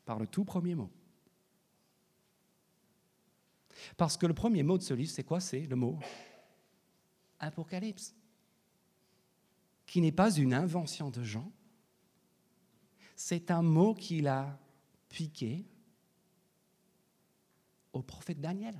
par 0.04 0.18
le 0.18 0.26
tout 0.26 0.44
premier 0.44 0.74
mot. 0.74 0.90
Parce 3.96 4.16
que 4.16 4.26
le 4.26 4.34
premier 4.34 4.62
mot 4.62 4.78
de 4.78 4.82
ce 4.82 4.94
livre, 4.94 5.10
c'est 5.10 5.24
quoi? 5.24 5.40
C'est 5.40 5.66
le 5.66 5.76
mot 5.76 5.98
Apocalypse, 7.38 8.14
qui 9.86 10.00
n'est 10.00 10.12
pas 10.12 10.32
une 10.32 10.54
invention 10.54 11.10
de 11.10 11.22
Jean, 11.22 11.50
c'est 13.16 13.50
un 13.50 13.62
mot 13.62 13.94
qu'il 13.94 14.26
a 14.26 14.58
piqué 15.08 15.64
au 17.92 18.02
prophète 18.02 18.40
Daniel. 18.40 18.74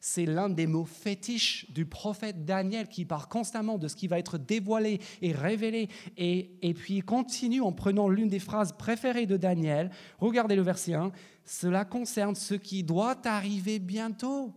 C'est 0.00 0.26
l'un 0.26 0.50
des 0.50 0.66
mots 0.66 0.84
fétiches 0.84 1.70
du 1.70 1.86
prophète 1.86 2.44
Daniel 2.44 2.86
qui 2.88 3.06
part 3.06 3.28
constamment 3.28 3.78
de 3.78 3.88
ce 3.88 3.96
qui 3.96 4.08
va 4.08 4.18
être 4.18 4.36
dévoilé 4.38 5.00
et 5.22 5.32
révélé. 5.32 5.88
Et, 6.16 6.50
et 6.62 6.74
puis 6.74 6.96
il 6.96 7.04
continue 7.04 7.62
en 7.62 7.72
prenant 7.72 8.08
l'une 8.08 8.28
des 8.28 8.38
phrases 8.38 8.72
préférées 8.72 9.26
de 9.26 9.38
Daniel. 9.38 9.90
Regardez 10.18 10.54
le 10.54 10.62
verset 10.62 10.94
1. 10.94 11.12
Cela 11.44 11.84
concerne 11.84 12.34
ce 12.34 12.54
qui 12.54 12.82
doit 12.82 13.26
arriver 13.26 13.78
bientôt. 13.78 14.54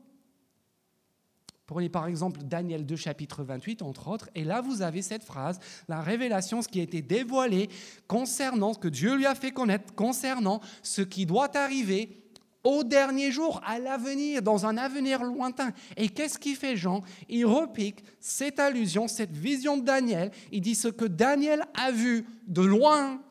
Prenez 1.66 1.90
par 1.90 2.08
exemple 2.08 2.42
Daniel 2.44 2.86
2, 2.86 2.96
chapitre 2.96 3.44
28, 3.44 3.82
entre 3.84 4.10
autres, 4.10 4.30
et 4.36 4.44
là 4.44 4.62
vous 4.62 4.82
avez 4.82 5.02
cette 5.02 5.24
phrase, 5.24 5.60
la 5.88 6.02
révélation, 6.02 6.62
ce 6.62 6.68
qui 6.68 6.80
a 6.82 6.84
été 6.84 7.02
dévoilé 7.02 7.70
concernant 8.08 8.74
ce 8.74 8.80
que 8.80 8.90
Dieu 8.90 9.16
lui 9.16 9.26
a 9.26 9.34
fait 9.34 9.52
connaître, 9.52 9.96
concernant 9.96 10.60
ce 10.82 11.02
qui 11.02 11.26
doit 11.26 11.56
arriver 11.56 12.24
au 12.64 12.84
dernier 12.84 13.32
jour, 13.32 13.62
à 13.66 13.80
l'avenir, 13.80 14.42
dans 14.42 14.66
un 14.66 14.78
avenir 14.78 15.24
lointain. 15.24 15.72
Et 15.98 16.10
qu'est-ce 16.10 16.40
qu'il 16.40 16.56
fait 16.56 16.78
Jean? 16.78 17.02
Il 17.30 17.46
repique 17.46 18.04
cette 18.20 18.60
allusion, 18.60 19.08
cette 19.08 19.36
vision 19.36 19.78
de 19.78 19.84
Daniel. 19.84 20.32
Il 20.52 20.62
dit 20.62 20.76
ce 20.76 20.88
que 20.88 21.06
Daniel 21.06 21.64
a 21.74 21.92
vu 21.92 22.26
de 22.48 22.62
loin 22.62 23.22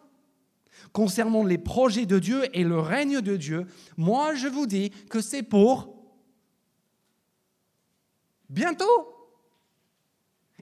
concernant 0.93 1.45
les 1.45 1.59
projets 1.59 2.07
de 2.07 2.19
Dieu 2.19 2.43
et 2.53 2.65
le 2.65 2.79
règne 2.79 3.21
de 3.21 3.37
Dieu. 3.37 3.67
Moi, 3.97 4.35
je 4.35 4.49
vous 4.49 4.67
dis 4.67 4.91
que 5.09 5.21
c'est 5.21 5.43
pour 5.43 5.92
bientôt. 8.53 9.09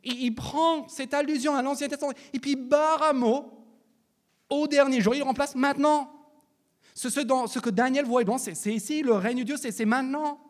Il 0.03 0.35
prend 0.35 0.89
cette 0.89 1.13
allusion 1.13 1.55
à 1.55 1.63
l'Ancien 1.63 1.89
Testament 1.89 2.15
et 2.33 2.39
puis 2.39 2.57
barre 2.57 3.13
mot 3.13 3.53
au 4.49 4.67
dernier 4.67 5.01
jour. 5.01 5.15
Il 5.15 5.23
remplace 5.23 5.55
maintenant. 5.55 6.11
Ce, 6.95 7.09
ce, 7.09 7.59
que 7.59 7.71
Daniel 7.71 8.05
voit, 8.05 8.23
c'est 8.39 8.75
ici, 8.75 9.03
le 9.03 9.13
règne 9.15 9.39
de 9.39 9.45
Dieu, 9.45 9.57
c'est 9.57 9.85
maintenant. 9.85 10.41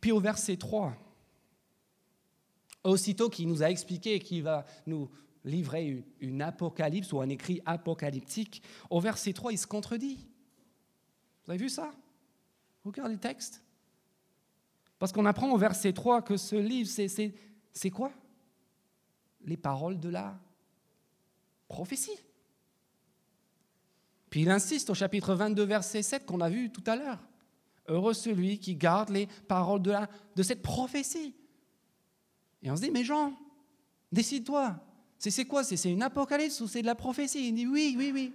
Puis 0.00 0.12
au 0.12 0.20
verset 0.20 0.56
3, 0.56 0.94
aussitôt 2.84 3.28
qu'il 3.28 3.48
nous 3.48 3.62
a 3.62 3.70
expliqué, 3.70 4.20
qu'il 4.20 4.42
va 4.42 4.64
nous 4.86 5.10
livrer 5.44 6.04
une 6.20 6.42
apocalypse 6.42 7.12
ou 7.12 7.20
un 7.20 7.28
écrit 7.28 7.60
apocalyptique, 7.66 8.62
au 8.90 9.00
verset 9.00 9.32
3, 9.32 9.52
il 9.52 9.58
se 9.58 9.66
contredit. 9.66 10.28
Vous 11.44 11.50
avez 11.52 11.58
vu 11.58 11.68
ça? 11.68 11.92
Regardez 12.88 13.14
le 13.14 13.20
texte? 13.20 13.62
Parce 14.98 15.12
qu'on 15.12 15.26
apprend 15.26 15.50
au 15.50 15.58
verset 15.58 15.92
3 15.92 16.22
que 16.22 16.36
ce 16.36 16.56
livre, 16.56 16.88
c'est 16.88 17.90
quoi? 17.90 18.12
Les 19.44 19.56
paroles 19.56 20.00
de 20.00 20.08
la 20.08 20.38
prophétie. 21.68 22.18
Puis 24.30 24.42
il 24.42 24.50
insiste 24.50 24.90
au 24.90 24.94
chapitre 24.94 25.34
22, 25.34 25.62
verset 25.64 26.02
7 26.02 26.26
qu'on 26.26 26.40
a 26.40 26.50
vu 26.50 26.70
tout 26.70 26.82
à 26.86 26.96
l'heure. 26.96 27.18
Heureux 27.86 28.14
celui 28.14 28.58
qui 28.58 28.74
garde 28.74 29.10
les 29.10 29.26
paroles 29.46 29.82
de 29.82 30.42
cette 30.42 30.62
prophétie. 30.62 31.34
Et 32.62 32.70
on 32.70 32.76
se 32.76 32.82
dit, 32.82 32.90
mais 32.90 33.04
Jean, 33.04 33.32
décide-toi. 34.10 34.78
C'est 35.18 35.44
quoi? 35.46 35.64
C'est 35.64 35.90
une 35.90 36.02
apocalypse 36.02 36.60
ou 36.60 36.68
c'est 36.68 36.82
de 36.82 36.86
la 36.86 36.94
prophétie? 36.94 37.48
Il 37.48 37.54
dit, 37.54 37.66
oui, 37.66 37.94
oui, 37.96 38.10
oui. 38.12 38.34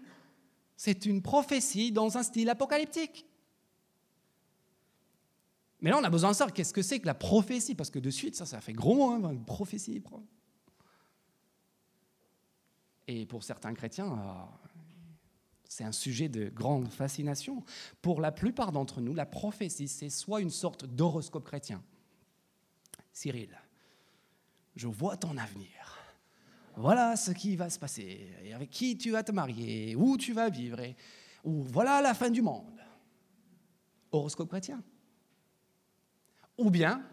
C'est 0.75 1.05
une 1.05 1.21
prophétie 1.21 1.91
dans 1.91 2.17
un 2.17 2.23
style 2.23 2.49
apocalyptique. 2.49 3.25
Mais 5.83 5.89
là, 5.89 5.99
on 5.99 6.03
a 6.03 6.09
besoin 6.09 6.31
de 6.31 6.35
savoir 6.35 6.53
qu'est-ce 6.53 6.71
que 6.71 6.81
c'est 6.81 7.01
que 7.01 7.05
la 7.05 7.13
prophétie, 7.13 7.75
parce 7.75 7.89
que 7.89 7.99
de 7.99 8.09
suite, 8.09 8.35
ça, 8.35 8.45
ça 8.45 8.61
fait 8.61 8.71
gros 8.71 8.95
mot, 8.95 9.11
hein, 9.11 9.35
prophétie. 9.45 10.01
Et 13.05 13.25
pour 13.25 13.43
certains 13.43 13.73
chrétiens, 13.73 14.07
ah, 14.17 14.47
c'est 15.67 15.83
un 15.83 15.91
sujet 15.91 16.29
de 16.29 16.47
grande 16.47 16.87
fascination. 16.87 17.65
Pour 18.01 18.21
la 18.21 18.31
plupart 18.31 18.71
d'entre 18.71 19.01
nous, 19.01 19.13
la 19.13 19.25
prophétie, 19.25 19.89
c'est 19.89 20.09
soit 20.09 20.39
une 20.39 20.51
sorte 20.51 20.85
d'horoscope 20.85 21.43
chrétien. 21.43 21.83
Cyril, 23.11 23.49
je 24.77 24.87
vois 24.87 25.17
ton 25.17 25.35
avenir. 25.35 25.99
Voilà 26.77 27.17
ce 27.17 27.31
qui 27.31 27.57
va 27.57 27.69
se 27.69 27.77
passer, 27.77 28.29
avec 28.55 28.69
qui 28.69 28.97
tu 28.97 29.11
vas 29.11 29.21
te 29.21 29.33
marier, 29.33 29.97
où 29.97 30.15
tu 30.15 30.31
vas 30.31 30.49
vivre, 30.49 30.79
ou 31.43 31.61
voilà 31.61 32.01
la 32.01 32.13
fin 32.13 32.29
du 32.29 32.41
monde. 32.41 32.81
Horoscope 34.13 34.47
chrétien. 34.47 34.81
Ou 36.63 36.69
bien, 36.69 37.03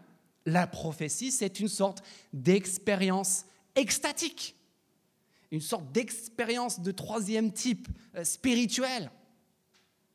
la 0.45 0.65
prophétie, 0.65 1.29
c'est 1.29 1.59
une 1.59 1.67
sorte 1.67 2.01
d'expérience 2.31 3.43
extatique, 3.75 4.55
une 5.51 5.59
sorte 5.59 5.91
d'expérience 5.91 6.79
de 6.79 6.91
troisième 6.91 7.51
type, 7.51 7.89
euh, 8.15 8.23
spirituelle. 8.23 9.11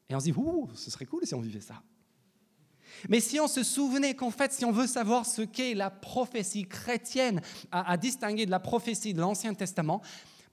Et 0.08 0.14
on 0.14 0.20
se 0.20 0.24
dit, 0.24 0.32
ouh, 0.32 0.70
ce 0.74 0.90
serait 0.90 1.04
cool 1.04 1.26
si 1.26 1.34
on 1.34 1.40
vivait 1.40 1.60
ça. 1.60 1.82
Mais 3.10 3.20
si 3.20 3.38
on 3.38 3.46
se 3.46 3.62
souvenait 3.62 4.14
qu'en 4.14 4.30
fait, 4.30 4.54
si 4.54 4.64
on 4.64 4.72
veut 4.72 4.86
savoir 4.86 5.26
ce 5.26 5.42
qu'est 5.42 5.74
la 5.74 5.90
prophétie 5.90 6.66
chrétienne 6.66 7.42
à, 7.70 7.98
distinguer 7.98 8.46
de 8.46 8.50
la 8.50 8.60
prophétie 8.60 9.12
de 9.12 9.20
l'Ancien 9.20 9.52
Testament, 9.52 10.00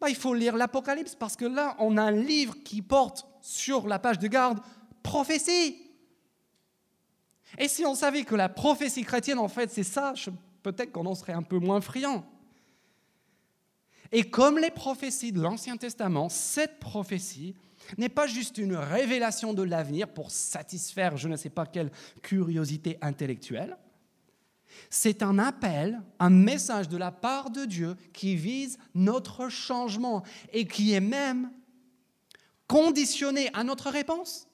bah, 0.01 0.09
il 0.09 0.15
faut 0.15 0.33
lire 0.33 0.57
l'Apocalypse 0.57 1.15
parce 1.15 1.37
que 1.37 1.45
là, 1.45 1.77
on 1.79 1.95
a 1.95 2.01
un 2.01 2.11
livre 2.11 2.55
qui 2.65 2.81
porte 2.81 3.25
sur 3.39 3.87
la 3.87 3.97
page 3.97 4.19
de 4.19 4.27
garde 4.27 4.59
prophétie. 5.03 5.92
Et 7.57 7.67
si 7.67 7.85
on 7.85 7.95
savait 7.95 8.23
que 8.23 8.35
la 8.35 8.49
prophétie 8.49 9.03
chrétienne, 9.03 9.39
en 9.39 9.47
fait, 9.47 9.71
c'est 9.71 9.83
ça, 9.83 10.13
peut-être 10.63 10.91
qu'on 10.91 11.05
en 11.05 11.15
serait 11.15 11.33
un 11.33 11.43
peu 11.43 11.59
moins 11.59 11.81
friand. 11.81 12.25
Et 14.11 14.29
comme 14.29 14.59
les 14.59 14.71
prophéties 14.71 15.31
de 15.31 15.41
l'Ancien 15.41 15.77
Testament, 15.77 16.29
cette 16.29 16.79
prophétie 16.79 17.55
n'est 17.97 18.09
pas 18.09 18.27
juste 18.27 18.57
une 18.57 18.75
révélation 18.75 19.53
de 19.53 19.63
l'avenir 19.63 20.07
pour 20.07 20.31
satisfaire 20.31 21.17
je 21.17 21.27
ne 21.27 21.35
sais 21.35 21.49
pas 21.49 21.65
quelle 21.65 21.91
curiosité 22.21 22.97
intellectuelle. 23.01 23.77
C'est 24.89 25.21
un 25.23 25.37
appel, 25.39 26.01
un 26.19 26.29
message 26.29 26.89
de 26.89 26.97
la 26.97 27.11
part 27.11 27.49
de 27.49 27.65
Dieu 27.65 27.95
qui 28.13 28.35
vise 28.35 28.77
notre 28.95 29.49
changement 29.49 30.23
et 30.51 30.67
qui 30.67 30.93
est 30.93 30.99
même 30.99 31.51
conditionné 32.67 33.49
à 33.53 33.63
notre 33.63 33.89
réponse. 33.89 34.47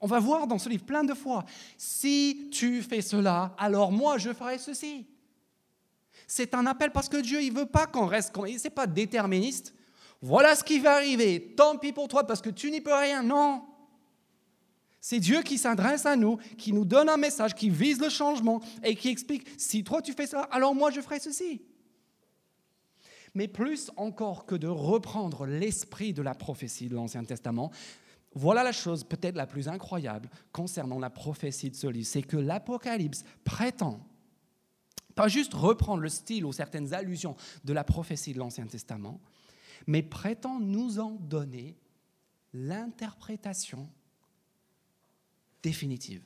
On 0.00 0.06
va 0.06 0.18
voir 0.18 0.46
dans 0.46 0.58
ce 0.58 0.68
livre 0.68 0.84
plein 0.84 1.04
de 1.04 1.14
fois, 1.14 1.44
si 1.78 2.48
tu 2.52 2.82
fais 2.82 3.00
cela, 3.00 3.54
alors 3.58 3.92
moi 3.92 4.18
je 4.18 4.32
ferai 4.32 4.58
ceci. 4.58 5.06
C'est 6.26 6.54
un 6.54 6.66
appel 6.66 6.90
parce 6.90 7.08
que 7.08 7.18
Dieu, 7.18 7.42
il 7.42 7.52
veut 7.52 7.66
pas 7.66 7.86
qu'on 7.86 8.06
reste 8.06 8.32
comme... 8.32 8.46
Ce 8.46 8.64
n'est 8.64 8.70
pas 8.70 8.86
déterministe. 8.86 9.74
Voilà 10.20 10.56
ce 10.56 10.64
qui 10.64 10.78
va 10.78 10.94
arriver. 10.94 11.54
Tant 11.56 11.76
pis 11.76 11.92
pour 11.92 12.08
toi 12.08 12.26
parce 12.26 12.40
que 12.40 12.50
tu 12.50 12.70
n'y 12.70 12.80
peux 12.80 12.94
rien. 12.94 13.22
Non. 13.22 13.62
C'est 15.00 15.20
Dieu 15.20 15.42
qui 15.42 15.56
s'adresse 15.56 16.04
à 16.04 16.16
nous, 16.16 16.36
qui 16.58 16.72
nous 16.72 16.84
donne 16.84 17.08
un 17.08 17.16
message, 17.16 17.54
qui 17.54 17.70
vise 17.70 18.00
le 18.00 18.08
changement 18.08 18.60
et 18.82 18.96
qui 18.96 19.08
explique, 19.08 19.46
si 19.56 19.84
toi 19.84 20.02
tu 20.02 20.12
fais 20.12 20.26
ça, 20.26 20.42
alors 20.50 20.74
moi 20.74 20.90
je 20.90 21.00
ferai 21.00 21.20
ceci. 21.20 21.62
Mais 23.32 23.46
plus 23.46 23.92
encore 23.96 24.46
que 24.46 24.56
de 24.56 24.66
reprendre 24.66 25.46
l'esprit 25.46 26.12
de 26.12 26.22
la 26.22 26.34
prophétie 26.34 26.88
de 26.88 26.96
l'Ancien 26.96 27.22
Testament, 27.22 27.70
voilà 28.36 28.62
la 28.62 28.72
chose 28.72 29.02
peut-être 29.02 29.34
la 29.34 29.46
plus 29.46 29.66
incroyable 29.66 30.28
concernant 30.52 30.98
la 30.98 31.08
prophétie 31.08 31.70
de 31.70 31.74
ce 31.74 31.86
livre, 31.86 32.06
c'est 32.06 32.22
que 32.22 32.36
l'Apocalypse 32.36 33.24
prétend 33.44 34.06
pas 35.14 35.26
juste 35.26 35.54
reprendre 35.54 36.02
le 36.02 36.10
style 36.10 36.44
ou 36.44 36.52
certaines 36.52 36.92
allusions 36.92 37.34
de 37.64 37.72
la 37.72 37.82
prophétie 37.82 38.34
de 38.34 38.38
l'Ancien 38.38 38.66
Testament, 38.66 39.18
mais 39.86 40.02
prétend 40.02 40.60
nous 40.60 41.00
en 41.00 41.12
donner 41.12 41.78
l'interprétation 42.52 43.88
définitive. 45.62 46.22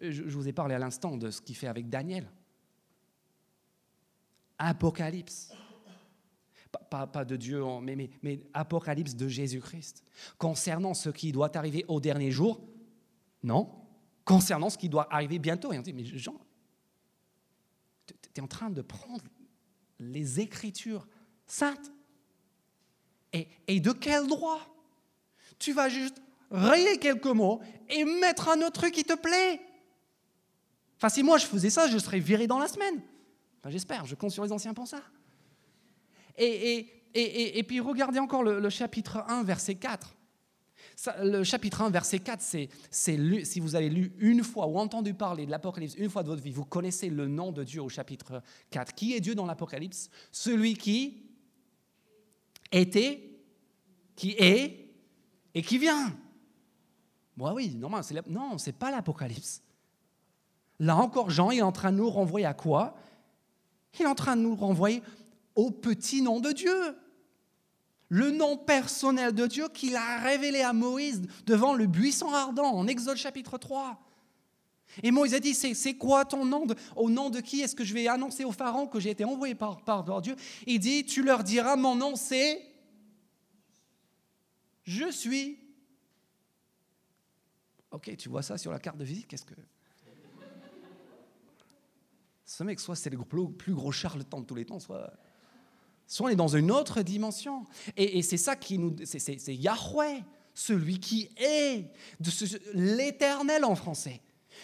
Je 0.00 0.22
vous 0.22 0.48
ai 0.48 0.54
parlé 0.54 0.74
à 0.74 0.78
l'instant 0.78 1.18
de 1.18 1.30
ce 1.30 1.42
qu'il 1.42 1.54
fait 1.54 1.66
avec 1.66 1.90
Daniel. 1.90 2.26
Apocalypse 4.56 5.52
pas, 6.90 7.24
de 7.24 7.36
Dieu, 7.36 7.62
mais, 7.82 8.10
mais, 8.22 8.40
Apocalypse 8.54 9.14
de 9.14 9.28
Jésus-Christ. 9.28 10.04
Concernant 10.38 10.94
ce 10.94 11.10
qui 11.10 11.32
doit 11.32 11.56
arriver 11.56 11.84
au 11.88 12.00
dernier 12.00 12.30
jour, 12.30 12.60
non. 13.42 13.70
Concernant 14.24 14.70
ce 14.70 14.78
qui 14.78 14.88
doit 14.88 15.12
arriver 15.12 15.38
bientôt. 15.38 15.72
Et 15.72 15.78
on 15.78 15.82
dit, 15.82 15.92
mais 15.92 16.04
Jean, 16.04 16.38
tu 18.06 18.14
es 18.36 18.40
en 18.40 18.46
train 18.46 18.70
de 18.70 18.82
prendre 18.82 19.24
les 19.98 20.40
Écritures 20.40 21.06
saintes. 21.46 21.92
Et, 23.32 23.48
et 23.66 23.80
de 23.80 23.92
quel 23.92 24.26
droit? 24.26 24.60
Tu 25.58 25.72
vas 25.72 25.88
juste 25.88 26.20
rayer 26.50 26.98
quelques 26.98 27.26
mots 27.26 27.60
et 27.88 28.04
mettre 28.04 28.48
un 28.48 28.60
autre 28.62 28.80
truc 28.80 28.94
qui 28.94 29.04
te 29.04 29.14
plaît. 29.14 29.60
Enfin, 30.96 31.08
si 31.08 31.22
moi 31.22 31.38
je 31.38 31.46
faisais 31.46 31.70
ça, 31.70 31.88
je 31.88 31.98
serais 31.98 32.18
viré 32.18 32.46
dans 32.46 32.58
la 32.58 32.68
semaine. 32.68 33.00
Enfin, 33.60 33.70
J'espère, 33.70 34.06
je 34.06 34.14
compte 34.14 34.30
sur 34.30 34.44
les 34.44 34.52
anciens 34.52 34.74
pour 34.74 34.86
ça. 34.86 35.02
Et, 36.38 37.62
puis 37.66 37.80
regardez 37.80 38.18
encore 38.18 38.42
le, 38.42 38.70
chapitre 38.70 39.24
1, 39.28 39.42
verset 39.42 39.74
4. 39.74 40.14
le 41.22 41.42
chapitre 41.42 41.82
1, 41.82 41.90
verset 41.90 42.20
4, 42.20 42.40
c'est, 42.40 42.68
si 42.90 43.60
vous 43.60 43.74
avez 43.74 43.88
lu 43.88 44.12
une 44.18 44.42
fois 44.42 44.66
ou 44.66 44.78
entendu 44.78 45.14
parler 45.14 45.46
de 45.46 45.50
l'Apocalypse 45.50 45.94
une 45.96 46.10
fois 46.10 46.22
de 46.22 46.28
votre 46.28 46.42
vie, 46.42 46.52
vous 46.52 46.64
connaissez 46.64 47.10
le 47.10 47.26
nom 47.26 47.52
de 47.52 47.64
Dieu 47.64 47.82
au 47.82 47.88
chapitre 47.88 48.42
4. 48.70 48.94
Qui 48.94 49.14
est 49.14 49.20
Dieu 49.20 49.34
dans 49.34 49.46
l'Apocalypse? 49.46 50.10
Celui 50.30 50.74
qui 50.74 51.22
était, 52.70 53.40
qui 54.14 54.36
est 54.38 54.88
et 55.54 55.62
qui 55.62 55.78
vient. 55.78 56.14
Moi, 57.36 57.52
oui, 57.54 57.74
normal, 57.74 58.04
c'est 58.04 58.26
non, 58.28 58.58
ce 58.58 58.66
n'est 58.66 58.76
pas 58.76 58.90
l'Apocalypse. 58.90 59.62
Là 60.80 60.96
encore, 60.96 61.30
Jean 61.30 61.50
est 61.50 61.62
en 61.62 61.72
train 61.72 61.90
de 61.92 61.96
nous 61.96 62.10
renvoyer 62.10 62.46
à 62.46 62.54
quoi? 62.54 62.96
Il 63.98 64.02
est 64.02 64.06
en 64.06 64.14
train 64.14 64.36
de 64.36 64.42
nous 64.42 64.54
renvoyer 64.54 65.02
au 65.58 65.72
petit 65.72 66.22
nom 66.22 66.38
de 66.38 66.52
Dieu. 66.52 66.96
Le 68.08 68.30
nom 68.30 68.56
personnel 68.56 69.34
de 69.34 69.46
Dieu 69.48 69.68
qu'il 69.68 69.96
a 69.96 70.20
révélé 70.20 70.62
à 70.62 70.72
Moïse 70.72 71.22
devant 71.46 71.74
le 71.74 71.86
buisson 71.86 72.32
ardent 72.32 72.72
en 72.72 72.86
Exode 72.86 73.16
chapitre 73.16 73.58
3. 73.58 74.00
Et 75.02 75.10
Moïse 75.10 75.34
a 75.34 75.40
dit, 75.40 75.54
c'est 75.54 75.94
quoi 75.94 76.24
ton 76.24 76.44
nom 76.44 76.64
Au 76.94 77.10
nom 77.10 77.28
de 77.28 77.40
qui 77.40 77.60
est-ce 77.60 77.74
que 77.74 77.82
je 77.82 77.92
vais 77.92 78.06
annoncer 78.06 78.44
au 78.44 78.52
Pharaon 78.52 78.86
que 78.86 79.00
j'ai 79.00 79.10
été 79.10 79.24
envoyé 79.24 79.56
par, 79.56 79.84
par 79.84 80.22
Dieu? 80.22 80.36
Il 80.66 80.78
dit, 80.78 81.04
tu 81.04 81.24
leur 81.24 81.42
diras, 81.42 81.74
mon 81.74 81.96
nom 81.96 82.14
c'est... 82.14 82.64
Je 84.84 85.10
suis. 85.10 85.58
Ok, 87.90 88.16
tu 88.16 88.28
vois 88.28 88.42
ça 88.42 88.56
sur 88.56 88.70
la 88.70 88.78
carte 88.78 88.96
de 88.96 89.04
visite, 89.04 89.26
qu'est-ce 89.26 89.44
que... 89.44 89.54
Ce 92.44 92.62
mec, 92.62 92.78
soit 92.78 92.96
c'est 92.96 93.10
le 93.10 93.18
plus 93.18 93.74
gros 93.74 93.92
charlatan 93.92 94.40
de 94.40 94.46
tous 94.46 94.54
les 94.54 94.64
temps, 94.64 94.78
soit... 94.78 95.12
Soit 96.08 96.26
on 96.26 96.28
est 96.30 96.36
dans 96.36 96.48
une 96.48 96.70
autre 96.70 97.02
dimension. 97.02 97.66
Et, 97.96 98.22
c'est 98.22 98.38
ça 98.38 98.56
qui 98.56 98.78
nous. 98.78 98.96
C'est 99.04 99.54
Yahweh, 99.54 100.24
celui 100.54 100.98
qui 100.98 101.28
est, 101.36 101.84
l'éternel 102.72 103.64
en 103.64 103.76
français. 103.76 104.22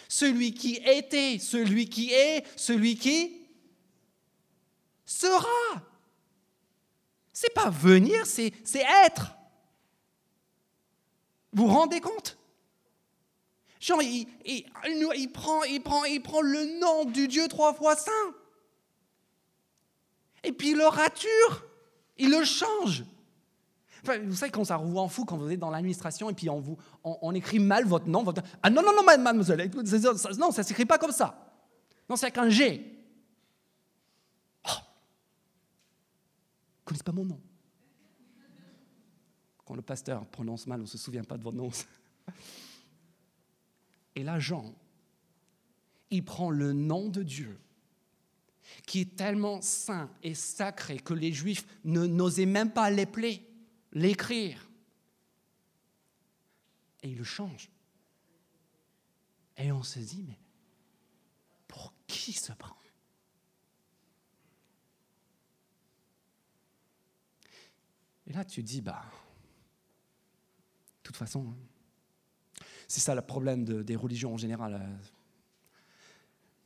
Celui 0.09 0.55
qui 0.55 0.81
était, 0.83 1.37
celui 1.37 1.87
qui 1.87 2.11
est, 2.11 2.43
celui 2.57 2.97
qui 2.97 3.31
sera. 5.05 5.83
C'est 7.31 7.53
pas 7.53 7.69
venir, 7.69 8.25
c'est 8.25 8.51
être. 9.05 9.35
Vous 11.53 11.67
vous 11.67 11.73
rendez 11.73 12.01
compte? 12.01 12.39
Il, 14.01 14.25
il, 14.45 15.31
prend, 15.31 15.63
il, 15.63 15.79
prend, 15.79 16.05
il 16.05 16.21
prend 16.21 16.41
le 16.41 16.79
nom 16.79 17.05
du 17.05 17.27
Dieu 17.27 17.47
trois 17.47 17.75
fois 17.75 17.95
saint. 17.95 18.33
Et 20.45 20.51
puis 20.51 20.71
il 20.71 20.77
le 20.77 20.85
rature, 20.85 21.65
il 22.17 22.29
le 22.29 22.45
change. 22.45 23.03
vous 24.03 24.35
savez, 24.35 24.51
quand 24.51 24.63
ça 24.63 24.77
vous 24.77 24.97
en 24.97 25.07
fout 25.07 25.27
quand 25.27 25.37
vous 25.37 25.51
êtes 25.51 25.59
dans 25.59 25.71
l'administration 25.71 26.29
et 26.29 26.33
puis 26.33 26.47
on, 26.49 27.31
écrit 27.33 27.59
mal 27.59 27.85
votre 27.85 28.07
nom. 28.07 28.23
Votre... 28.23 28.43
Ah 28.61 28.69
non, 28.69 28.83
non, 28.83 28.95
non, 28.95 29.03
mademoiselle, 29.03 29.71
non, 30.37 30.51
ça 30.51 30.61
ne 30.61 30.67
s'écrit 30.67 30.85
pas 30.85 30.97
comme 30.97 31.11
ça. 31.11 31.53
Non, 32.07 32.15
c'est 32.15 32.27
avec 32.27 32.37
un 32.37 32.49
G. 32.49 33.03
Oh. 34.63 34.69
Vous 34.69 34.75
ne 36.81 36.85
connaissez 36.85 37.03
pas 37.03 37.11
mon 37.11 37.25
nom. 37.25 37.41
Quand 39.65 39.73
le 39.73 39.81
pasteur 39.81 40.25
prononce 40.27 40.67
mal, 40.67 40.79
on 40.79 40.83
ne 40.83 40.87
se 40.87 40.99
souvient 40.99 41.23
pas 41.23 41.37
de 41.37 41.43
votre 41.43 41.57
nom. 41.57 41.71
Et 44.15 44.23
là, 44.23 44.39
Jean, 44.39 44.73
il 46.11 46.23
prend 46.23 46.51
le 46.51 46.71
nom 46.71 47.09
de 47.09 47.23
Dieu, 47.23 47.59
qui 48.85 49.01
est 49.01 49.15
tellement 49.15 49.61
saint 49.61 50.09
et 50.23 50.33
sacré 50.33 50.99
que 50.99 51.13
les 51.13 51.33
Juifs 51.33 51.65
n'osaient 51.83 52.45
même 52.45 52.71
pas 52.71 52.89
l'épeler, 52.89 53.47
l'écrire. 53.93 54.69
Et 57.03 57.09
il 57.09 57.17
le 57.17 57.23
change. 57.23 57.69
Et 59.57 59.71
on 59.71 59.83
se 59.83 59.99
dit, 59.99 60.23
mais 60.27 60.37
pour 61.67 61.93
qui 62.07 62.33
se 62.33 62.51
prend? 62.53 62.75
Et 68.27 68.33
là, 68.33 68.43
tu 68.43 68.63
dis, 68.63 68.81
bah, 68.81 69.05
de 70.97 71.03
toute 71.03 71.15
façon, 71.15 71.47
hein, 71.47 72.65
c'est 72.87 72.99
ça 72.99 73.15
le 73.15 73.21
problème 73.21 73.63
des 73.63 73.95
religions 73.95 74.33
en 74.33 74.37
général. 74.37 74.75
Euh. 74.75 75.07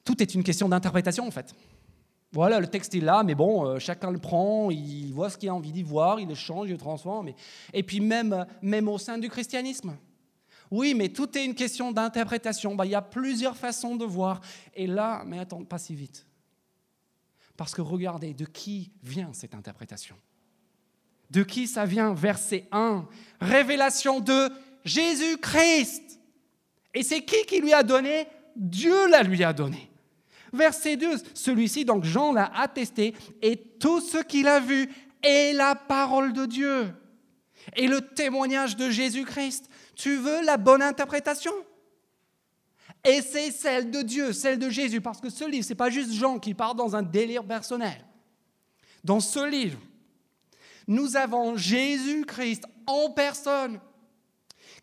Tout 0.04 0.22
est 0.22 0.34
une 0.36 0.44
question 0.44 0.70
d'interprétation 0.70 1.28
en 1.28 1.32
fait. 1.32 1.54
Voilà, 2.32 2.60
le 2.60 2.68
texte 2.68 2.94
est 2.94 3.00
là, 3.00 3.24
mais 3.24 3.34
bon, 3.34 3.66
euh, 3.66 3.80
chacun 3.80 4.12
le 4.12 4.20
prend, 4.20 4.70
il 4.70 5.12
voit 5.12 5.32
ce 5.32 5.38
qu'il 5.38 5.50
a 5.50 5.56
envie 5.56 5.72
d'y 5.72 5.82
voir, 5.82 6.20
il 6.20 6.28
le 6.28 6.36
change, 6.36 6.70
il 6.70 6.74
le 6.74 6.78
transforme. 6.78 7.30
Et 7.74 7.82
puis 7.82 8.00
même, 8.00 8.46
même 8.62 8.88
au 8.88 9.00
sein 9.00 9.18
du 9.18 9.30
christianisme. 9.30 9.98
Oui, 10.70 10.94
mais 10.94 11.10
tout 11.10 11.36
est 11.36 11.44
une 11.44 11.56
question 11.56 11.92
d'interprétation. 11.92 12.76
Bah, 12.76 12.86
il 12.86 12.92
y 12.92 12.96
a 12.96 13.02
plusieurs 13.02 13.58
façons 13.58 13.96
de 13.96 14.06
voir. 14.06 14.42
Et 14.76 14.86
là, 14.86 15.24
mais 15.26 15.40
attends, 15.40 15.64
pas 15.64 15.80
si 15.80 15.96
vite. 15.96 16.28
Parce 17.58 17.74
que 17.74 17.82
regardez, 17.82 18.34
de 18.34 18.46
qui 18.46 18.92
vient 19.02 19.34
cette 19.34 19.56
interprétation? 19.56 20.16
De 21.32 21.42
qui 21.44 21.68
ça 21.68 21.86
vient? 21.86 22.14
Verset 22.14 22.68
1. 22.72 23.08
Révélation 23.42 24.20
de 24.20 24.50
Jésus-Christ. 24.86 26.20
Et 26.94 27.04
c'est 27.04 27.24
qui 27.24 27.44
qui 27.46 27.60
lui 27.60 27.74
a 27.74 27.82
donné? 27.82 28.28
Dieu 28.56 29.10
la 29.10 29.24
lui 29.24 29.44
a 29.44 29.54
donné. 29.54 29.90
Verset 30.54 30.98
2, 30.98 31.18
celui-ci, 31.34 31.86
donc 31.86 32.04
Jean 32.04 32.34
l'a 32.34 32.52
attesté, 32.56 33.14
et 33.42 33.56
tout 33.56 34.02
ce 34.02 34.18
qu'il 34.18 34.48
a 34.48 34.60
vu 34.60 34.90
est 35.22 35.54
la 35.54 35.76
parole 35.76 36.34
de 36.34 36.46
Dieu 36.46 36.94
et 37.76 37.88
le 37.88 38.02
témoignage 38.02 38.76
de 38.76 38.90
Jésus-Christ. 38.90 39.70
Tu 39.96 40.16
veux 40.16 40.44
la 40.44 40.58
bonne 40.58 40.82
interprétation? 40.82 41.52
Et 43.06 43.22
c'est 43.22 43.52
celle 43.52 43.92
de 43.92 44.02
Dieu, 44.02 44.34
celle 44.34 44.60
de 44.60 44.70
Jésus, 44.70 45.02
parce 45.02 45.22
que 45.22 45.30
ce 45.30 45.46
livre, 45.46 45.64
ce 45.64 45.70
n'est 45.70 45.76
pas 45.76 45.90
juste 45.90 46.12
Jean 46.14 46.40
qui 46.40 46.54
part 46.54 46.76
dans 46.76 46.96
un 46.96 47.04
délire 47.04 47.46
personnel. 47.46 48.06
Dans 49.04 49.20
ce 49.20 49.48
livre, 49.48 49.80
nous 50.88 51.16
avons 51.16 51.56
Jésus-Christ 51.56 52.66
en 52.88 53.12
personne 53.12 53.80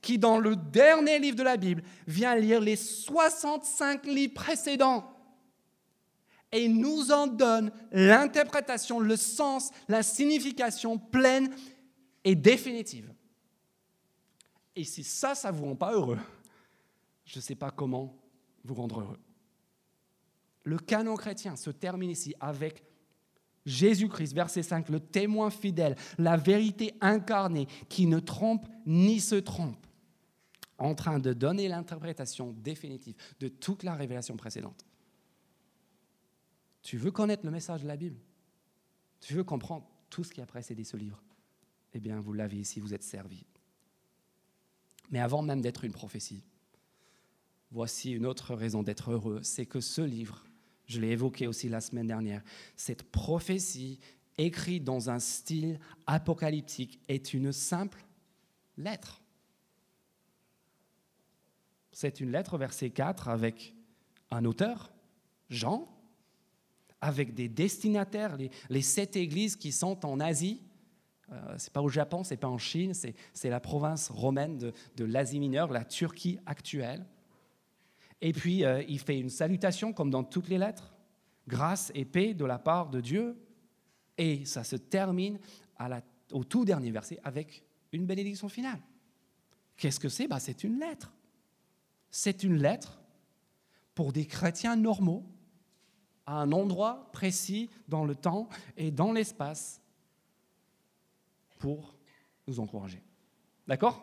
qui, 0.00 0.18
dans 0.18 0.38
le 0.38 0.57
dernier 0.57 1.18
livre 1.18 1.37
de 1.37 1.42
la 1.42 1.57
Bible, 1.57 1.83
vient 2.07 2.37
lire 2.37 2.61
les 2.61 2.76
65 2.76 4.07
livres 4.07 4.35
précédents 4.35 5.15
et 6.57 6.69
nous 6.69 7.12
en 7.12 7.27
donne 7.27 7.71
l'interprétation, 7.92 8.99
le 8.99 9.16
sens, 9.16 9.71
la 9.88 10.03
signification 10.03 10.99
pleine 10.99 11.55
et 12.25 12.35
définitive. 12.35 13.12
Et 14.75 14.85
si 14.85 15.05
ça, 15.05 15.35
ça 15.35 15.53
ne 15.53 15.57
vous 15.57 15.66
rend 15.66 15.77
pas 15.77 15.92
heureux, 15.92 16.19
je 17.27 17.38
ne 17.38 17.42
sais 17.42 17.55
pas 17.55 17.71
comment 17.71 18.16
vous 18.64 18.75
rendre 18.75 19.01
heureux. 19.01 19.19
Le 20.64 20.79
canon 20.79 21.14
chrétien 21.14 21.57
se 21.57 21.71
termine 21.71 22.11
ici 22.11 22.35
avec 22.40 22.83
Jésus-Christ, 23.66 24.33
verset 24.33 24.62
5, 24.62 24.88
le 24.88 25.01
témoin 25.01 25.51
fidèle, 25.51 25.95
la 26.16 26.38
vérité 26.38 26.95
incarnée 27.03 27.66
qui 27.90 28.07
ne 28.07 28.19
trompe 28.19 28.66
ni 28.87 29.21
se 29.21 29.35
trompe 29.35 29.87
en 30.79 30.95
train 30.95 31.19
de 31.19 31.35
donner 31.35 31.69
l'interprétation 31.69 32.55
définitive 32.59 33.14
de 33.40 33.49
toute 33.49 33.83
la 33.83 33.95
révélation 33.95 34.37
précédente. 34.37 34.87
Tu 36.87 36.99
veux 36.99 37.11
connaître 37.11 37.44
le 37.44 37.51
message 37.51 37.83
de 37.83 37.88
la 37.88 37.96
Bible? 37.96 38.20
Tu 39.18 39.35
veux 39.35 39.42
comprendre 39.42 39.85
tout 40.09 40.22
ce 40.22 40.33
qui 40.33 40.40
a 40.40 40.46
précédé 40.46 40.85
ce 40.85 40.96
livre? 40.96 41.20
Eh 41.92 41.99
bien, 41.99 42.20
vous 42.20 42.33
l'avez 42.33 42.59
ici, 42.59 42.79
vous 42.79 42.94
êtes 42.94 43.03
servi. 43.03 43.44
Mais 45.11 45.18
avant 45.18 45.42
même 45.42 45.61
d'être 45.61 45.83
une 45.83 45.90
prophétie, 45.90 46.44
voici 47.72 48.12
une 48.12 48.25
autre 48.25 48.55
raison 48.55 48.85
d'être 48.85 49.11
heureux, 49.11 49.40
c'est 49.42 49.66
que 49.66 49.81
ce 49.81 50.01
livre, 50.01 50.46
je 50.87 51.01
l'ai 51.01 51.09
évoqué 51.09 51.49
aussi 51.49 51.68
la 51.68 51.81
semaine 51.81 52.07
dernière, 52.07 52.44
cette 52.77 53.03
prophétie 53.03 53.99
écrite 54.38 54.85
dans 54.85 55.11
un 55.11 55.18
style 55.18 55.81
apocalyptique 56.07 57.01
est 57.09 57.35
une 57.35 57.51
simple 57.51 58.07
lettre. 58.77 59.20
C'est 61.90 62.20
une 62.20 62.31
lettre, 62.31 62.57
verset 62.57 62.90
4, 62.90 63.27
avec 63.27 63.75
un 64.31 64.44
auteur, 64.44 64.92
Jean, 65.51 65.95
avec 67.07 67.35
des 67.35 67.49
destinataires, 67.49 68.37
les, 68.69 68.83
sept 68.83 69.16
églises 69.16 69.55
qui 69.55 69.71
sont 69.71 70.05
en 70.05 70.19
Asie. 70.19 70.61
Euh, 71.31 71.57
ce 71.57 71.66
n'est 71.66 71.73
pas 71.73 71.83
au 71.83 71.88
Japon, 71.88 72.25
ce 72.25 72.31
n'est 72.31 72.37
pas 72.37 72.49
en 72.49 72.59
Chine, 72.59 72.92
c'est 72.95 73.49
la 73.49 73.61
province 73.61 74.11
romaine 74.11 74.59
de, 74.59 75.05
l'Asie 75.05 75.38
mineure, 75.38 75.71
la 75.73 75.85
Turquie 75.85 76.38
actuelle. 76.47 77.07
Et 78.21 78.33
puis, 78.33 78.64
euh, 78.64 78.83
il 78.88 78.99
fait 78.99 79.19
une 79.19 79.31
salutation, 79.31 79.92
comme 79.92 80.11
dans 80.11 80.25
toutes 80.25 80.49
les 80.49 80.59
lettres, 80.59 80.95
grâce 81.47 81.92
et 81.95 82.05
paix 82.05 82.35
de 82.35 82.45
la 82.45 82.59
part 82.59 82.90
de 82.90 83.01
Dieu. 83.01 83.37
Et 84.19 84.45
ça 84.45 84.64
se 84.64 84.77
termine 84.77 85.38
au 86.33 86.42
tout 86.42 86.64
dernier 86.64 86.90
verset 86.90 87.21
avec 87.23 87.62
une 87.92 88.07
bénédiction 88.07 88.49
finale. 88.49 88.81
Qu'est-ce 89.77 90.01
que 90.01 90.09
c'est? 90.09 90.27
Bah, 90.27 90.40
C'est 90.40 90.64
une 90.64 90.81
lettre. 90.81 91.12
C'est 92.11 92.42
une 92.42 92.57
lettre 92.57 93.01
pour 93.95 94.12
des 94.12 94.27
chrétiens 94.27 94.75
normaux, 94.75 95.25
à 96.27 96.35
un 96.41 96.53
endroit 96.53 97.09
précis 97.12 97.71
dans 97.89 98.05
le 98.05 98.15
temps 98.15 98.49
et 98.77 98.91
dans 98.91 99.12
l'espace, 99.12 99.81
pour 101.59 101.95
nous 102.47 102.61
encourager. 102.61 103.03
D'accord? 103.67 104.03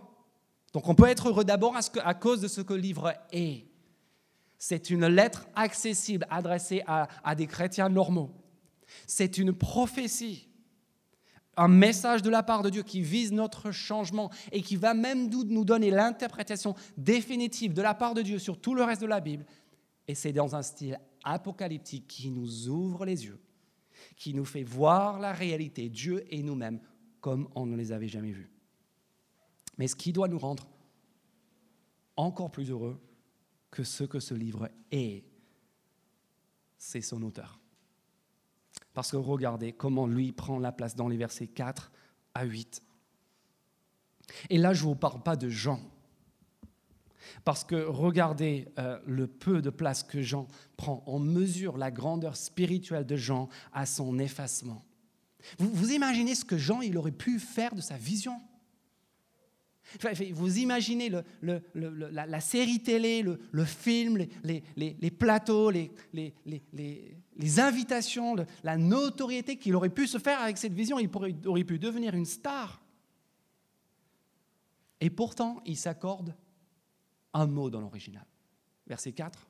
Donc 0.74 0.88
on 0.88 0.96
peut 0.96 1.08
être 1.08 1.30
heureux 1.30 1.46
d'abord 1.46 1.76
à 2.04 2.14
cause 2.14 2.42
de 2.42 2.48
ce 2.48 2.62
que 2.62 2.74
le 2.74 2.80
livre 2.80 3.14
est. 3.32 3.66
C'est 4.58 4.90
une 4.90 5.06
lettre 5.06 5.46
accessible 5.56 6.26
adressée 6.30 6.84
à, 6.88 7.08
à 7.24 7.36
des 7.36 7.48
chrétiens 7.48 7.90
normaux. 7.90 8.32
C'est 9.06 9.38
une 9.38 9.54
prophétie 9.54 10.50
un 11.56 11.68
message 11.68 12.22
de 12.22 12.30
la 12.30 12.44
part 12.44 12.64
de 12.64 12.70
Dieu 12.70 12.84
qui 12.84 13.02
vise 13.02 13.32
notre 13.32 13.72
changement 13.72 14.32
et 14.52 14.62
qui 14.62 14.76
va 14.76 14.94
même 14.94 15.30
nous 15.30 15.66
donner 15.66 15.92
l'interprétation 15.92 16.76
définitive 16.98 17.74
de 17.74 17.82
la 17.82 17.94
part 17.94 18.14
de 18.14 18.22
Dieu 18.22 18.40
sur 18.40 18.60
tout 18.60 18.74
le 18.74 18.84
reste 18.84 19.02
de 19.02 19.08
la 19.08 19.20
Bible. 19.20 19.46
Et 20.08 20.16
c'est 20.16 20.34
dans 20.34 20.56
un 20.56 20.62
style 20.62 21.00
apocalyptique 21.24 22.08
qui 22.08 22.30
nous 22.30 22.68
ouvre 22.68 23.06
les 23.06 23.26
yeux, 23.26 23.40
qui 24.16 24.34
nous 24.34 24.46
fait 24.46 24.64
voir 24.64 25.20
la 25.20 25.34
réalité, 25.34 25.90
Dieu 25.90 26.26
et 26.30 26.44
nous-mêmes, 26.44 26.80
comme 27.22 27.48
on 27.56 27.66
ne 27.66 27.76
les 27.76 27.92
avait 27.92 28.08
jamais 28.08 28.32
vus. 28.32 28.50
Mais 29.78 29.88
ce 29.88 29.96
qui 29.96 30.14
doit 30.14 30.28
nous 30.28 30.40
rendre 30.40 30.68
encore 32.16 32.52
plus 32.52 32.70
heureux 32.70 33.00
que 33.72 33.84
ce 33.84 34.04
que 34.04 34.20
ce 34.20 34.34
livre 34.34 34.70
est, 34.92 35.24
c'est 36.78 37.02
son 37.02 37.24
auteur. 37.24 37.60
Parce 38.94 39.12
que 39.12 39.18
regardez 39.18 39.74
comment 39.74 40.06
lui 40.06 40.32
prend 40.32 40.60
la 40.60 40.72
place 40.72 40.96
dans 40.96 41.08
les 41.08 41.18
versets 41.18 41.48
4 41.48 41.92
à 42.36 42.44
8. 42.46 42.84
Et 44.50 44.58
là, 44.58 44.74
je 44.74 44.84
ne 44.84 44.90
vous 44.90 44.96
parle 44.96 45.24
pas 45.24 45.36
de 45.36 45.50
Jean. 45.50 45.80
Parce 47.44 47.64
que 47.64 47.76
regardez 47.76 48.68
euh, 48.80 49.00
le 49.06 49.28
peu 49.28 49.62
de 49.62 49.70
place 49.70 50.04
que 50.04 50.22
Jean 50.22 50.48
prend. 50.78 51.04
On 51.06 51.20
mesure 51.20 51.78
la 51.78 51.92
grandeur 51.92 52.36
spirituelle 52.36 53.06
de 53.06 53.16
Jean 53.16 53.50
à 53.72 53.86
son 53.86 54.20
effacement. 54.20 54.86
Vous, 55.60 55.92
imaginez 55.92 56.36
ce 56.36 56.46
que 56.46 56.58
Jean 56.58 56.82
il 56.82 56.98
aurait 56.98 57.12
pu 57.12 57.40
faire 57.40 57.76
de 57.76 57.82
sa 57.82 57.98
vision? 57.98 58.40
Vous 60.32 60.58
imaginez 60.58 61.12
la, 61.42 62.40
série 62.40 62.80
télé, 62.80 63.22
le, 63.22 63.66
film, 63.66 64.26
les, 64.44 65.12
plateaux, 65.12 65.70
les, 65.70 65.92
invitations, 67.60 68.36
la 68.64 68.78
notoriété 68.78 69.58
qu'il 69.58 69.76
aurait 69.76 69.90
pu 69.90 70.08
se 70.08 70.18
faire 70.18 70.42
avec 70.42 70.58
cette 70.58 70.74
vision. 70.74 71.00
Il 71.00 71.10
aurait 71.46 71.64
pu 71.66 71.80
devenir 71.80 72.16
une 72.16 72.26
star. 72.26 72.82
Et 75.02 75.10
pourtant, 75.10 75.62
il 75.66 75.76
s'accorde 75.76 76.34
un 77.34 77.48
mot 77.48 77.70
dans 77.70 77.82
l'original. 77.82 78.26
Verset 78.88 79.14
4. 79.14 79.48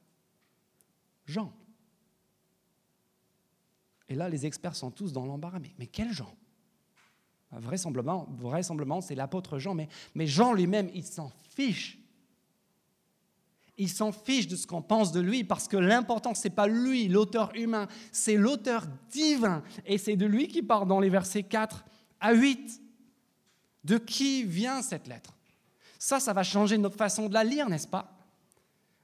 Jean. 1.26 1.54
Et 4.10 4.15
là, 4.15 4.30
les 4.30 4.46
experts 4.46 4.76
sont 4.76 4.91
tous 4.91 5.13
dans 5.13 5.26
l'embarras. 5.26 5.60
Mais, 5.60 5.74
mais 5.78 5.88
quels 5.88 6.12
gens 6.12 6.36
Vraisemblablement, 7.52 8.28
vraisemblablement 8.32 9.02
c'est 9.02 9.15
l'apôtre 9.15 9.60
Jean, 9.60 9.76
mais, 9.76 9.88
Jean 10.28 10.54
lui-même, 10.54 10.89
il 10.93 11.04
s'en 11.04 11.32
fiche. 11.56 12.00
Il 13.78 13.89
s'en 13.89 14.12
fiche 14.12 14.48
de 14.48 14.56
ce 14.56 14.67
qu'on 14.67 14.82
pense 14.82 15.12
de 15.12 15.19
lui 15.19 15.43
parce 15.43 15.67
que 15.67 15.78
l'important, 15.78 16.34
ce 16.34 16.48
n'est 16.48 16.54
pas 16.54 16.67
lui, 16.67 17.08
l'auteur 17.08 17.52
humain, 17.56 17.88
c'est 18.12 18.38
l'auteur 18.38 18.88
divin. 19.10 19.63
Et 19.86 19.98
c'est 19.98 20.15
de 20.15 20.26
lui 20.26 20.48
qui 20.48 20.62
parle 20.62 20.88
dans 20.88 21.00
les 21.00 21.10
versets 21.10 21.43
4 21.43 21.86
à 22.19 22.34
8. 22.34 22.82
De 23.84 23.98
qui 23.98 24.43
vient 24.43 24.82
cette 24.82 25.08
lettre? 25.08 25.38
Ça, 26.04 26.20
ça 26.20 26.34
va 26.34 26.44
changer 26.44 26.78
notre 26.78 26.98
façon 26.98 27.30
de 27.30 27.34
la 27.34 27.46
lire, 27.46 27.70
n'est-ce 27.70 27.88
pas? 27.88 28.12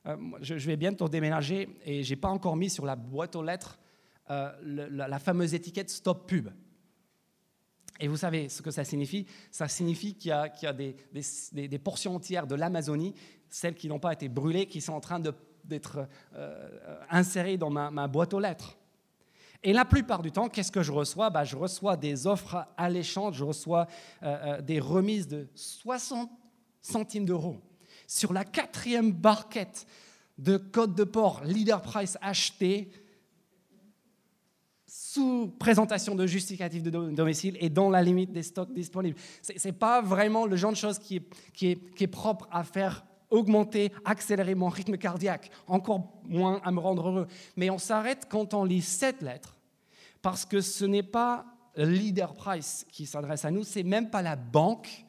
Euh, 0.06 0.18
je, 0.42 0.56
vais 0.56 0.76
bientôt 0.76 1.08
déménager 1.08 1.70
et 1.86 2.04
je 2.04 2.10
n'ai 2.10 2.18
pas 2.18 2.28
encore 2.28 2.58
mis 2.58 2.70
sur 2.70 2.86
la 2.86 2.98
boîte 2.98 3.38
aux 3.38 3.42
lettres 3.42 3.80
euh, 4.30 4.52
la, 4.90 5.18
fameuse 5.18 5.54
étiquette 5.54 5.90
Stop 5.90 6.28
Pub. 6.28 6.50
Et 8.02 8.10
vous 8.10 8.18
savez 8.18 8.50
ce 8.50 8.62
que 8.62 8.70
ça 8.70 8.84
signifie? 8.84 9.26
Ça 9.50 9.70
signifie 9.70 10.16
qu'il 10.16 10.32
y 10.32 10.34
a, 10.34 10.74
des, 10.74 11.80
portions 11.82 12.16
entières 12.16 12.48
de 12.48 12.56
l'Amazonie, 12.56 13.16
celles 13.48 13.76
qui 13.76 13.88
n'ont 13.88 14.00
pas 14.00 14.12
été 14.12 14.28
brûlées, 14.28 14.66
qui 14.66 14.82
sont 14.82 14.92
en 14.92 15.00
train 15.00 15.22
d'être 15.64 16.06
euh, 16.36 17.00
insérées 17.10 17.56
dans 17.56 17.70
ma, 17.70 18.08
boîte 18.10 18.34
aux 18.34 18.42
lettres. 18.42 18.78
Et 19.64 19.72
la 19.72 19.86
plupart 19.86 20.22
du 20.22 20.34
temps, 20.34 20.50
qu'est-ce 20.50 20.72
que 20.72 20.84
je 20.84 20.92
reçois? 20.92 21.30
Bah, 21.30 21.46
Je 21.46 21.56
reçois 21.56 21.96
des 21.96 22.28
offres 22.28 22.68
alléchantes, 22.76 23.36
je 23.36 23.46
reçois 23.46 23.88
des 24.62 24.82
remises 24.82 25.30
de 25.30 25.48
60 25.56 26.30
centimes 26.82 27.26
d'euros 27.26 27.58
sur 28.08 28.34
la 28.34 28.44
quatrième 28.44 29.12
barquette 29.12 29.86
de 30.38 30.58
Côte 30.58 30.96
de 30.96 31.04
Port 31.04 31.44
Leader 31.44 31.82
Price 31.82 32.18
achetée 32.22 32.90
sous 34.88 35.54
présentation 35.60 36.16
de 36.16 36.26
justificatif 36.26 36.82
de 36.82 36.90
domicile 36.90 37.58
et 37.60 37.70
dans 37.70 37.90
la 37.90 38.02
limite 38.02 38.32
des 38.32 38.44
stocks 38.44 38.74
disponibles. 38.74 39.18
Ce 39.42 39.68
n'est 39.68 39.74
pas 39.74 40.02
vraiment 40.02 40.46
le 40.46 40.56
genre 40.56 40.72
de 40.72 40.78
choses 40.78 40.98
qui 40.98 41.22
est, 41.62 42.08
propre 42.08 42.48
à 42.52 42.64
faire 42.64 43.06
augmenter, 43.30 43.92
accélérer 44.06 44.56
mon 44.56 44.70
rythme 44.70 44.98
cardiaque, 44.98 45.52
encore 45.68 46.22
moins 46.24 46.60
à 46.64 46.72
me 46.72 46.80
rendre 46.80 47.08
heureux. 47.10 47.28
Mais 47.56 47.70
on 47.70 47.78
s'arrête 47.78 48.28
quand 48.28 48.56
on 48.56 48.64
lit 48.64 48.82
cette 48.82 49.22
lettre, 49.22 49.56
parce 50.24 50.46
que 50.46 50.62
ce 50.62 50.86
n'est 50.86 51.04
pas 51.04 51.46
Leader 51.76 52.34
Price 52.34 52.86
qui 52.92 53.06
s'adresse 53.06 53.46
à 53.46 53.52
nous, 53.52 53.64
c'est 53.64 53.84
même 53.84 54.10
pas 54.10 54.24
la 54.24 54.36
banque 54.36 55.06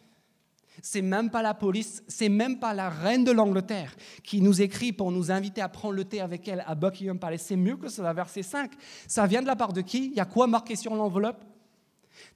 c'est 0.82 1.02
même 1.02 1.30
pas 1.30 1.42
la 1.42 1.54
police, 1.54 2.02
c'est 2.08 2.28
même 2.28 2.58
pas 2.58 2.74
la 2.74 2.88
reine 2.88 3.24
de 3.24 3.32
l'Angleterre 3.32 3.94
qui 4.22 4.40
nous 4.40 4.62
écrit 4.62 4.92
pour 4.92 5.12
nous 5.12 5.30
inviter 5.30 5.60
à 5.60 5.68
prendre 5.68 5.94
le 5.94 6.04
thé 6.04 6.20
avec 6.20 6.46
elle 6.48 6.64
à 6.66 6.74
Buckingham 6.74 7.18
Palace. 7.18 7.42
C'est 7.46 7.56
mieux 7.56 7.76
que 7.76 7.88
cela, 7.88 8.12
verset 8.12 8.42
5. 8.42 8.72
Ça 9.06 9.26
vient 9.26 9.42
de 9.42 9.46
la 9.46 9.56
part 9.56 9.72
de 9.72 9.80
qui? 9.80 10.06
Il 10.06 10.14
y 10.14 10.20
a 10.20 10.24
quoi 10.24 10.46
marqué 10.46 10.76
sur 10.76 10.94
l'enveloppe? 10.94 11.44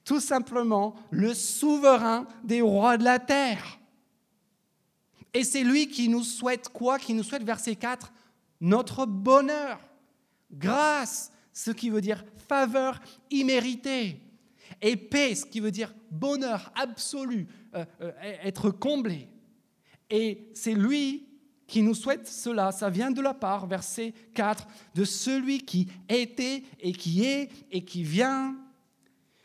Tout 0.03 0.19
simplement 0.19 0.95
le 1.11 1.33
souverain 1.33 2.25
des 2.43 2.61
rois 2.61 2.97
de 2.97 3.03
la 3.03 3.19
terre. 3.19 3.79
Et 5.33 5.43
c'est 5.43 5.63
lui 5.63 5.87
qui 5.87 6.07
nous 6.07 6.23
souhaite 6.23 6.69
quoi? 6.69 6.97
Qui 6.97 7.13
nous 7.13 7.23
souhaite, 7.23 7.43
verset 7.43 7.75
4, 7.75 8.11
notre 8.61 9.05
bonheur, 9.05 9.79
grâce, 10.51 11.31
ce 11.51 11.71
qui 11.71 11.89
veut 11.89 12.01
dire 12.01 12.23
faveur 12.47 13.01
imméritée, 13.31 14.21
et 14.81 14.95
paix, 14.95 15.35
ce 15.35 15.45
qui 15.45 15.59
veut 15.59 15.71
dire 15.71 15.93
bonheur 16.11 16.71
absolu, 16.75 17.47
euh, 17.75 17.85
euh, 18.01 18.11
être 18.43 18.69
comblé. 18.69 19.27
Et 20.09 20.49
c'est 20.53 20.73
lui 20.73 21.27
qui 21.67 21.81
nous 21.81 21.95
souhaite 21.95 22.27
cela. 22.27 22.71
Ça 22.71 22.89
vient 22.89 23.11
de 23.11 23.21
la 23.21 23.33
part, 23.33 23.65
verset 23.67 24.13
4, 24.33 24.67
de 24.93 25.03
celui 25.03 25.59
qui 25.59 25.87
était 26.09 26.63
et 26.79 26.91
qui 26.91 27.25
est 27.25 27.49
et 27.71 27.83
qui 27.83 28.03
vient. 28.03 28.55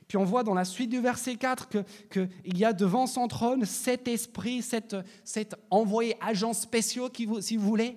Puis 0.06 0.18
on 0.18 0.24
voit 0.24 0.42
dans 0.42 0.54
la 0.54 0.64
suite 0.64 0.90
du 0.90 1.00
verset 1.00 1.36
4 1.36 1.68
qu'il 2.10 2.58
y 2.58 2.64
a 2.64 2.72
devant 2.72 3.06
son 3.06 3.28
trône 3.28 3.64
cet 3.64 4.08
esprit, 4.08 4.60
cet, 4.60 4.96
cet 5.24 5.54
envoyé 5.70 6.16
agents 6.20 6.52
spéciaux, 6.52 7.08
qui, 7.08 7.28
si 7.40 7.56
vous 7.56 7.66
voulez, 7.66 7.96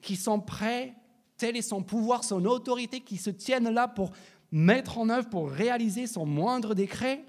qui 0.00 0.16
sont 0.16 0.40
prêts, 0.40 0.94
tel 1.36 1.56
est 1.56 1.62
son 1.62 1.82
pouvoir, 1.82 2.24
son 2.24 2.44
autorité, 2.44 3.00
qui 3.00 3.16
se 3.16 3.30
tiennent 3.30 3.70
là 3.70 3.88
pour 3.88 4.10
mettre 4.50 4.98
en 4.98 5.08
œuvre, 5.08 5.28
pour 5.28 5.50
réaliser 5.50 6.06
son 6.06 6.26
moindre 6.26 6.74
décret. 6.74 7.24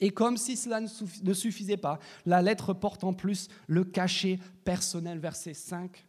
Et 0.00 0.10
comme 0.10 0.36
si 0.36 0.56
cela 0.56 0.80
ne 0.80 1.34
suffisait 1.34 1.76
pas, 1.76 1.98
la 2.26 2.42
lettre 2.42 2.74
porte 2.74 3.04
en 3.04 3.14
plus 3.14 3.48
le 3.66 3.84
cachet 3.84 4.38
personnel, 4.64 5.18
verset 5.18 5.54
5, 5.54 6.06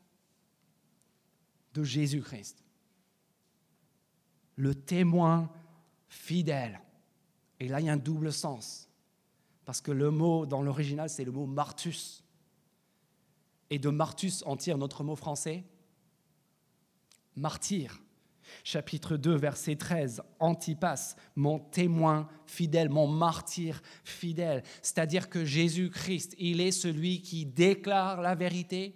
de 1.73 1.83
Jésus-Christ. 1.83 2.63
Le 4.55 4.75
témoin 4.75 5.51
fidèle. 6.09 6.81
Et 7.59 7.67
là, 7.67 7.79
il 7.79 7.85
y 7.85 7.89
a 7.89 7.93
un 7.93 7.97
double 7.97 8.33
sens. 8.33 8.89
Parce 9.63 9.81
que 9.81 9.91
le 9.91 10.11
mot 10.11 10.45
dans 10.45 10.61
l'original, 10.61 11.09
c'est 11.09 11.23
le 11.23 11.31
mot 11.31 11.45
martus. 11.45 12.23
Et 13.69 13.79
de 13.79 13.89
martus, 13.89 14.43
on 14.45 14.57
tire 14.57 14.77
notre 14.77 15.03
mot 15.03 15.15
français 15.15 15.63
martyr 17.37 18.01
chapitre 18.63 19.17
2, 19.17 19.35
verset 19.35 19.75
13, 19.75 20.21
Antipas, 20.39 21.15
mon 21.35 21.59
témoin 21.59 22.27
fidèle, 22.45 22.89
mon 22.89 23.07
martyr 23.07 23.81
fidèle. 24.03 24.63
C'est-à-dire 24.81 25.29
que 25.29 25.45
Jésus-Christ, 25.45 26.35
il 26.39 26.61
est 26.61 26.71
celui 26.71 27.21
qui 27.21 27.45
déclare 27.45 28.21
la 28.21 28.35
vérité, 28.35 28.95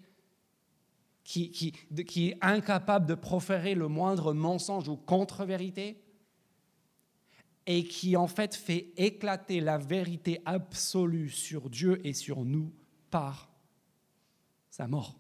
qui, 1.23 1.51
qui, 1.51 1.71
qui, 2.05 2.29
est 2.29 2.37
incapable 2.41 3.05
de 3.05 3.15
proférer 3.15 3.75
le 3.75 3.87
moindre 3.87 4.33
mensonge 4.33 4.87
ou 4.87 4.97
contre-vérité, 4.97 6.01
et 7.65 7.83
qui 7.83 8.17
en 8.17 8.27
fait 8.27 8.55
fait 8.55 8.91
éclater 8.97 9.59
la 9.59 9.77
vérité 9.77 10.41
absolue 10.45 11.29
sur 11.29 11.69
Dieu 11.69 12.05
et 12.05 12.13
sur 12.13 12.43
nous 12.43 12.73
par 13.09 13.51
sa 14.69 14.87
mort, 14.87 15.19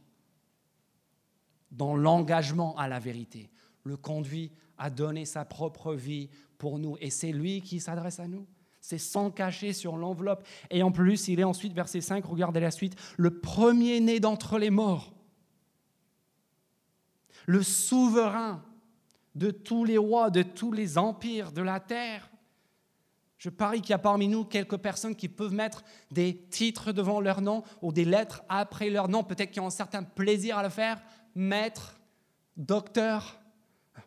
dans 1.71 1.95
l'engagement 1.95 2.75
à 2.77 2.87
la 2.87 2.99
vérité 2.99 3.51
le 3.83 3.97
conduit 3.97 4.51
à 4.77 4.89
donner 4.89 5.25
sa 5.25 5.45
propre 5.45 5.93
vie 5.93 6.29
pour 6.57 6.79
nous. 6.79 6.97
Et 6.99 7.09
c'est 7.09 7.31
lui 7.31 7.61
qui 7.61 7.79
s'adresse 7.79 8.19
à 8.19 8.27
nous. 8.27 8.47
C'est 8.79 8.97
sans 8.97 9.29
cacher 9.29 9.73
sur 9.73 9.95
l'enveloppe. 9.95 10.45
Et 10.71 10.81
en 10.81 10.91
plus, 10.91 11.27
il 11.27 11.39
est 11.39 11.43
ensuite, 11.43 11.73
verset 11.73 12.01
5, 12.01 12.25
regardez 12.25 12.59
la 12.59 12.71
suite, 12.71 12.95
le 13.17 13.39
premier-né 13.39 14.19
d'entre 14.19 14.57
les 14.57 14.71
morts, 14.71 15.13
le 17.45 17.61
souverain 17.61 18.63
de 19.35 19.51
tous 19.51 19.85
les 19.85 19.97
rois, 19.97 20.29
de 20.29 20.41
tous 20.41 20.71
les 20.71 20.97
empires 20.97 21.51
de 21.51 21.61
la 21.61 21.79
terre. 21.79 22.29
Je 23.37 23.49
parie 23.49 23.81
qu'il 23.81 23.91
y 23.91 23.93
a 23.93 23.99
parmi 23.99 24.27
nous 24.27 24.45
quelques 24.45 24.77
personnes 24.77 25.15
qui 25.15 25.27
peuvent 25.27 25.53
mettre 25.53 25.83
des 26.11 26.37
titres 26.49 26.91
devant 26.91 27.19
leur 27.19 27.41
nom 27.41 27.63
ou 27.81 27.91
des 27.91 28.05
lettres 28.05 28.43
après 28.49 28.89
leur 28.89 29.07
nom, 29.07 29.23
peut-être 29.23 29.51
qui 29.51 29.59
ont 29.59 29.67
un 29.67 29.71
certain 29.71 30.03
plaisir 30.03 30.57
à 30.57 30.63
le 30.63 30.69
faire. 30.69 31.01
Maître, 31.33 31.99
docteur, 32.55 33.40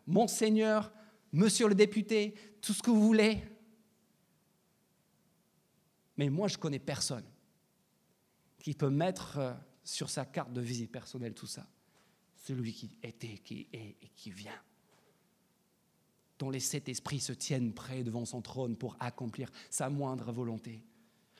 Monseigneur, 0.07 0.91
Monsieur 1.35 1.67
le 1.67 1.75
député, 1.75 2.33
tout 2.61 2.71
ce 2.71 2.81
que 2.81 2.89
vous 2.89 3.05
voulez. 3.05 3.43
Mais 6.15 6.29
moi, 6.29 6.47
je 6.47 6.57
connais 6.57 6.79
personne 6.79 7.25
qui 8.57 8.73
peut 8.73 8.89
mettre 8.89 9.37
euh, 9.37 9.53
sur 9.83 10.09
sa 10.09 10.23
carte 10.23 10.53
de 10.53 10.61
visite 10.61 10.93
personnelle 10.93 11.33
tout 11.33 11.45
ça. 11.45 11.67
Celui 12.37 12.71
qui 12.71 12.97
était, 13.03 13.39
qui 13.39 13.67
est 13.73 13.97
et 14.01 14.11
qui 14.15 14.31
vient. 14.31 14.61
Dont 16.39 16.49
les 16.49 16.61
sept 16.61 16.87
esprits 16.87 17.19
se 17.19 17.33
tiennent 17.33 17.73
prêts 17.73 18.03
devant 18.03 18.23
son 18.23 18.41
trône 18.41 18.77
pour 18.77 18.95
accomplir 19.01 19.51
sa 19.69 19.89
moindre 19.89 20.31
volonté. 20.31 20.85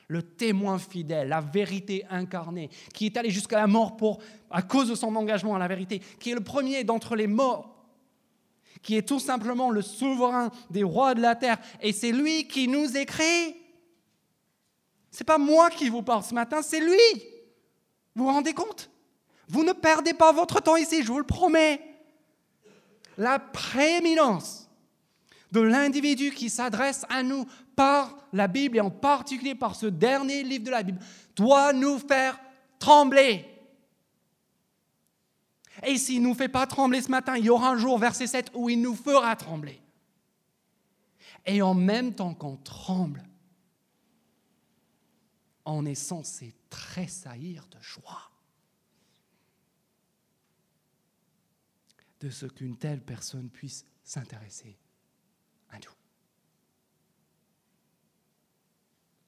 Le 0.10 0.24
témoin 0.24 0.78
fidèle, 0.78 1.30
la 1.30 1.40
vérité 1.40 2.06
incarnée, 2.10 2.70
qui 2.94 3.06
est 3.06 3.16
allé 3.16 3.30
jusqu'à 3.30 3.60
la 3.60 3.68
mort 3.68 3.96
pour, 3.96 4.22
à 4.52 4.62
cause 4.62 4.90
de 4.90 4.96
son 4.96 5.16
engagement 5.16 5.56
à 5.56 5.60
la 5.60 5.70
vérité, 5.70 6.00
qui 6.20 6.32
est 6.32 6.36
le 6.36 6.44
premier 6.44 6.84
d'entre 6.84 7.16
les 7.16 7.28
morts 7.28 7.75
qui 8.82 8.98
est 8.98 9.08
tout 9.08 9.20
simplement 9.20 9.70
le 9.70 9.82
souverain 9.82 10.52
des 10.70 10.84
rois 10.84 11.16
de 11.16 11.22
la 11.22 11.36
terre, 11.36 11.58
et 11.82 11.94
c'est 11.94 12.12
lui 12.12 12.48
qui 12.48 12.68
nous 12.68 12.96
écrit. 12.96 13.56
C'est 15.12 15.24
pas 15.24 15.38
moi 15.38 15.70
qui 15.70 15.90
vous 15.90 16.02
parle 16.02 16.24
ce 16.24 16.34
matin, 16.34 16.62
c'est 16.62 16.82
lui. 16.82 17.24
Vous 18.16 18.26
vous 18.26 18.32
rendez 18.32 18.54
compte? 18.54 18.90
Vous 19.48 19.64
ne 19.64 19.74
perdez 19.74 20.14
pas 20.14 20.32
votre 20.32 20.62
temps 20.62 20.76
ici, 20.76 21.04
je 21.04 21.12
vous 21.12 21.20
le 21.20 21.26
promets. 21.26 21.82
La 23.18 23.40
prééminence 23.40 24.70
de 25.52 25.62
l'individu 25.62 26.32
qui 26.32 26.50
s'adresse 26.50 27.06
à 27.10 27.24
nous 27.24 27.46
par 27.76 28.18
la 28.34 28.48
Bible 28.48 28.78
et 28.78 28.82
en 28.82 28.90
particulier 28.90 29.56
par 29.56 29.76
ce 29.76 29.86
dernier 29.86 30.44
livre 30.44 30.66
de 30.66 30.72
la 30.72 30.84
Bible 30.84 31.00
doit 31.36 31.72
nous 31.72 31.98
faire 31.98 32.40
trembler. 32.80 33.46
Et 35.86 35.98
s'il 35.98 36.22
ne 36.22 36.28
nous 36.28 36.34
fait 36.34 36.50
pas 36.50 36.66
trembler 36.66 37.02
ce 37.02 37.12
matin, 37.12 37.38
il 37.38 37.46
y 37.46 37.50
aura 37.50 37.70
un 37.70 37.78
jour, 37.78 37.98
verset 37.98 38.28
7, 38.28 38.52
où 38.56 38.70
il 38.70 38.82
nous 38.82 38.96
fera 38.96 39.36
trembler. 39.36 39.82
Et 41.46 41.62
en 41.62 41.74
même 41.74 42.16
temps 42.16 42.34
qu'on 42.34 42.58
tremble, 42.58 43.24
on 45.66 45.86
est 45.86 45.96
censé 45.96 46.56
tressaillir 46.70 47.68
de 47.68 47.82
joie 47.82 48.32
de 52.22 52.30
ce 52.30 52.46
qu'une 52.46 52.78
telle 52.78 53.02
personne 53.02 53.50
puisse 53.50 53.86
s'intéresser 54.04 54.78
à 55.70 55.78
nous. 55.78 55.92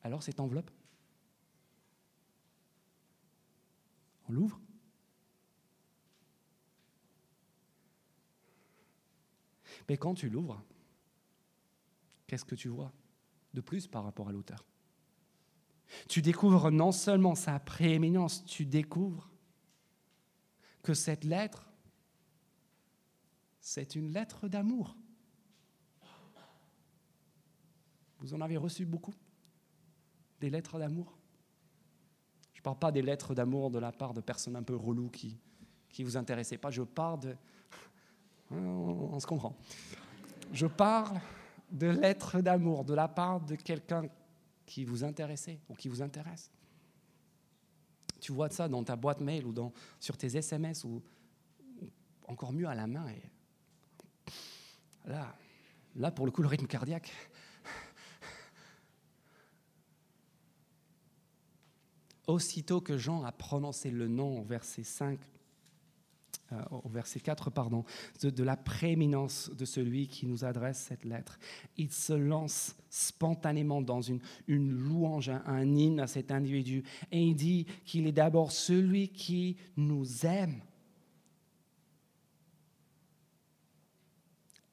Alors 0.03 0.23
cette 0.23 0.39
enveloppe, 0.39 0.71
on 4.29 4.31
l'ouvre? 4.31 4.59
Mais 9.87 9.97
quand 9.97 10.13
tu 10.13 10.29
l'ouvres, 10.29 10.63
qu'est-ce 12.27 12.45
que 12.45 12.55
tu 12.55 12.67
vois 12.67 12.91
de 13.53 13.61
plus 13.61 13.87
par 13.87 14.03
rapport 14.03 14.29
à 14.29 14.31
l'auteur? 14.31 14.65
Tu 16.09 16.21
découvres 16.21 16.69
non 16.71 16.91
seulement 16.91 17.35
sa 17.35 17.59
prééminence, 17.59 18.43
tu 18.43 18.65
découvres 18.65 19.29
que 20.83 20.93
cette 20.93 21.23
lettre, 21.23 21.69
c'est 23.61 23.95
une 23.95 24.11
lettre 24.11 24.47
d'amour. 24.47 24.97
Vous 28.19 28.33
en 28.33 28.41
avez 28.41 28.57
reçu 28.57 28.85
beaucoup? 28.85 29.13
Des 30.39 30.49
lettres 30.49 30.79
d'amour? 30.79 31.17
Je 32.53 32.59
ne 32.59 32.63
parle 32.63 32.79
pas 32.79 32.91
des 32.91 33.01
lettres 33.01 33.33
d'amour 33.33 33.69
de 33.69 33.79
la 33.79 33.91
part 33.91 34.13
de 34.13 34.21
personnes 34.21 34.55
un 34.55 34.63
peu 34.63 34.75
reloues 34.75 35.09
qui 35.09 35.39
ne 35.99 36.03
vous 36.03 36.17
intéressaient 36.17 36.57
pas. 36.57 36.71
Je 36.71 36.81
parle 36.81 37.19
de... 37.21 37.37
On 38.51 39.19
se 39.19 39.27
comprend. 39.27 39.55
Je 40.53 40.67
parle 40.67 41.19
de 41.71 41.87
lettres 41.87 42.41
d'amour 42.41 42.85
de 42.85 42.93
la 42.93 43.07
part 43.07 43.41
de 43.41 43.55
quelqu'un 43.55 44.07
qui 44.65 44.83
vous 44.85 45.03
intéressait 45.03 45.59
ou 45.69 45.75
qui 45.75 45.89
vous 45.89 46.01
intéresse. 46.01 46.49
Tu 48.19 48.31
vois 48.31 48.49
ça 48.49 48.67
dans 48.67 48.83
ta 48.83 48.95
boîte 48.95 49.21
mail 49.21 49.45
ou 49.45 49.53
dans, 49.53 49.71
sur 49.99 50.17
tes 50.17 50.37
SMS 50.37 50.83
ou, 50.83 51.01
encore 52.27 52.51
mieux 52.51 52.67
à 52.67 52.75
la 52.75 52.87
main. 52.87 53.05
Là, 55.05 55.33
là, 55.95 56.11
pour 56.11 56.25
le 56.25 56.31
coup, 56.31 56.41
le 56.41 56.49
rythme 56.49 56.67
cardiaque. 56.67 57.11
Aussitôt 62.27 62.81
que 62.81 62.97
Jean 62.97 63.23
a 63.23 63.31
prononcé 63.31 63.89
le 63.89 64.09
nom, 64.09 64.41
verset 64.41 64.83
5, 64.83 65.17
euh, 66.51 66.61
au 66.71 66.89
verset 66.89 67.19
4, 67.19 67.49
pardon, 67.49 67.83
de, 68.21 68.43
la 68.43 68.55
prééminence 68.55 69.51
de 69.57 69.65
celui 69.65 70.07
qui 70.07 70.25
nous 70.25 70.45
adresse 70.45 70.77
cette 70.77 71.05
lettre. 71.05 71.39
Il 71.77 71.91
se 71.91 72.13
lance 72.13 72.75
spontanément 72.89 73.81
dans 73.81 74.01
une, 74.01 74.19
une 74.47 74.71
louange, 74.71 75.29
un, 75.29 75.43
un 75.45 75.75
hymne 75.75 75.99
à 75.99 76.07
cet 76.07 76.31
individu, 76.31 76.83
et 77.11 77.21
il 77.21 77.35
dit 77.35 77.65
qu'il 77.85 78.07
est 78.07 78.11
d'abord 78.11 78.51
celui 78.51 79.09
qui 79.09 79.57
nous 79.75 80.25
aime. 80.25 80.61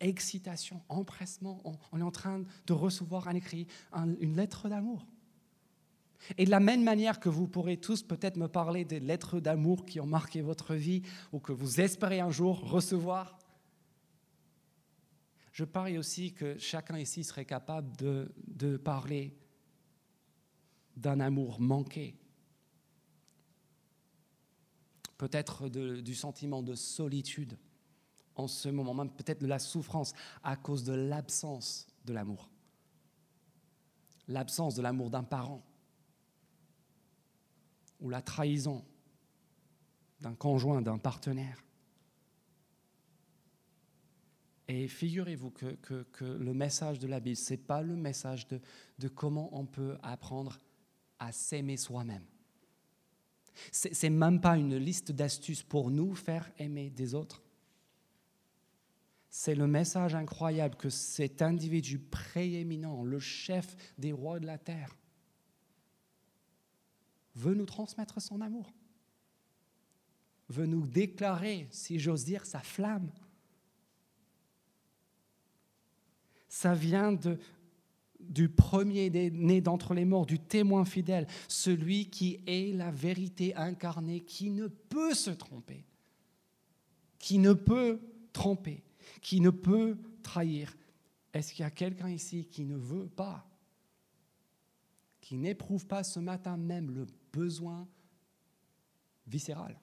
Excitation, 0.00 0.82
empressement, 0.88 1.62
on, 1.92 1.98
est 1.98 2.02
en 2.02 2.10
train 2.10 2.44
de 2.66 2.72
recevoir 2.72 3.26
un 3.26 3.34
écrit, 3.34 3.66
une 4.20 4.36
lettre 4.36 4.68
d'amour. 4.68 5.06
Et 6.38 6.44
de 6.44 6.50
la 6.50 6.60
même 6.60 6.82
manière 6.82 7.20
que 7.20 7.28
vous 7.28 7.46
pourrez 7.46 7.76
tous 7.76 8.02
peut-être 8.02 8.36
me 8.36 8.48
parler 8.48 8.84
des 8.84 9.00
lettres 9.00 9.40
d'amour 9.40 9.84
qui 9.84 10.00
ont 10.00 10.06
marqué 10.06 10.40
votre 10.40 10.74
vie 10.74 11.02
ou 11.32 11.38
que 11.38 11.52
vous 11.52 11.80
espérez 11.80 12.20
un 12.20 12.30
jour 12.30 12.68
recevoir, 12.70 13.38
je 15.52 15.64
parie 15.64 15.98
aussi 15.98 16.32
que 16.32 16.58
chacun 16.58 16.98
ici 16.98 17.22
serait 17.22 17.44
capable 17.44 17.96
de, 17.96 18.32
de 18.48 18.76
parler 18.76 19.36
d'un 20.96 21.20
amour 21.20 21.60
manqué, 21.60 22.16
peut-être 25.16 25.68
du 25.68 26.14
sentiment 26.14 26.62
de 26.62 26.74
solitude 26.74 27.56
en 28.36 28.48
ce 28.48 28.68
moment, 28.68 28.94
même 28.94 29.10
peut-être 29.10 29.40
de 29.40 29.46
la 29.46 29.60
souffrance 29.60 30.12
à 30.42 30.56
cause 30.56 30.82
de 30.82 30.92
l'absence 30.92 31.86
de 32.04 32.12
l'amour, 32.12 32.50
l'absence 34.26 34.74
de 34.74 34.82
l'amour 34.82 35.10
d'un 35.10 35.22
parent 35.22 35.62
ou 38.04 38.10
la 38.10 38.22
trahison 38.22 38.84
d'un 40.20 40.34
conjoint, 40.34 40.82
d'un 40.82 40.98
partenaire. 40.98 41.64
Et 44.68 44.88
figurez-vous 44.88 45.50
que, 45.50 45.76
le 46.20 46.54
message 46.54 46.98
de 46.98 47.06
la 47.06 47.18
Bible, 47.18 47.36
ce 47.36 47.54
n'est 47.54 47.58
pas 47.58 47.82
le 47.82 47.96
message 47.96 48.46
de, 48.46 48.60
de 48.98 49.08
comment 49.08 49.48
on 49.58 49.66
peut 49.66 49.96
apprendre 50.02 50.58
à 51.18 51.32
s'aimer 51.32 51.76
soi-même. 51.78 52.24
Ce 53.72 53.88
n'est 53.88 54.10
même 54.10 54.40
pas 54.40 54.58
une 54.58 54.76
liste 54.76 55.12
d'astuces 55.12 55.62
pour 55.62 55.90
nous 55.90 56.14
faire 56.14 56.50
aimer 56.58 56.90
des 56.90 57.14
autres. 57.14 57.42
C'est 59.30 59.54
le 59.54 59.66
message 59.66 60.14
incroyable 60.14 60.76
que 60.76 60.90
cet 60.90 61.40
individu 61.40 61.98
prééminent, 61.98 63.02
le 63.02 63.18
chef 63.18 63.76
des 63.98 64.12
rois 64.12 64.40
de 64.40 64.46
la 64.46 64.58
terre, 64.58 64.94
veut 67.34 67.54
nous 67.54 67.66
transmettre 67.66 68.20
son 68.20 68.40
amour, 68.40 68.72
veut 70.48 70.66
nous 70.66 70.86
déclarer, 70.86 71.68
si 71.70 71.98
j'ose 71.98 72.24
dire, 72.24 72.46
sa 72.46 72.60
flamme. 72.60 73.10
Ça 76.48 76.74
vient 76.74 77.12
de, 77.12 77.38
du 78.20 78.48
premier 78.48 79.10
né 79.10 79.60
d'entre 79.60 79.94
les 79.94 80.04
morts, 80.04 80.26
du 80.26 80.38
témoin 80.38 80.84
fidèle, 80.84 81.26
celui 81.48 82.10
qui 82.10 82.40
est 82.46 82.74
la 82.76 82.90
vérité 82.90 83.54
incarnée, 83.56 84.20
qui 84.20 84.50
ne 84.50 84.68
peut 84.68 85.14
se 85.14 85.30
tromper, 85.30 85.84
qui 87.18 87.38
ne 87.38 87.52
peut 87.52 88.00
tromper, 88.32 88.82
qui 89.20 89.40
ne 89.40 89.50
peut 89.50 89.96
trahir. 90.22 90.76
Est-ce 91.32 91.52
qu'il 91.52 91.62
y 91.62 91.66
a 91.66 91.70
quelqu'un 91.70 92.10
ici 92.10 92.46
qui 92.46 92.64
ne 92.64 92.76
veut 92.76 93.08
pas, 93.08 93.44
qui 95.20 95.36
n'éprouve 95.36 95.86
pas 95.86 96.04
ce 96.04 96.20
matin 96.20 96.56
même 96.56 96.92
le 96.92 97.06
besoin 97.34 97.88
viscéral 99.26 99.78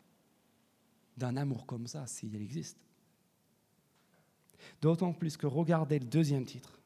d'un 1.18 1.36
amour 1.38 1.66
comme 1.66 1.88
ça, 1.88 2.08
s'il 2.08 2.36
existe. 2.36 2.78
D'autant 4.82 5.14
plus 5.14 5.38
que 5.38 5.48
regardez 5.48 6.00
le 6.00 6.06
deuxième 6.06 6.46
titre. 6.46 6.80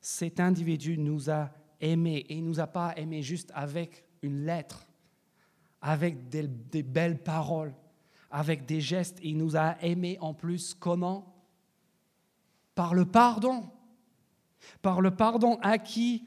Cet 0.00 0.40
individu 0.40 0.96
nous 0.96 1.30
a 1.30 1.50
aimés 1.80 2.24
et 2.28 2.36
il 2.36 2.44
ne 2.44 2.48
nous 2.48 2.60
a 2.60 2.66
pas 2.66 2.96
aimés 2.96 3.22
juste 3.22 3.50
avec 3.54 4.04
une 4.22 4.44
lettre, 4.44 4.86
avec 5.80 6.28
des, 6.28 6.46
des 6.46 6.82
belles 6.82 7.22
paroles, 7.22 7.74
avec 8.30 8.64
des 8.66 8.80
gestes. 8.80 9.18
Il 9.22 9.36
nous 9.36 9.56
a 9.56 9.76
aimés 9.82 10.16
en 10.20 10.34
plus 10.34 10.74
comment? 10.74 11.34
Par 12.74 12.94
le 12.94 13.04
pardon. 13.04 13.68
Par 14.82 15.00
le 15.00 15.10
pardon 15.10 15.58
acquis 15.62 16.26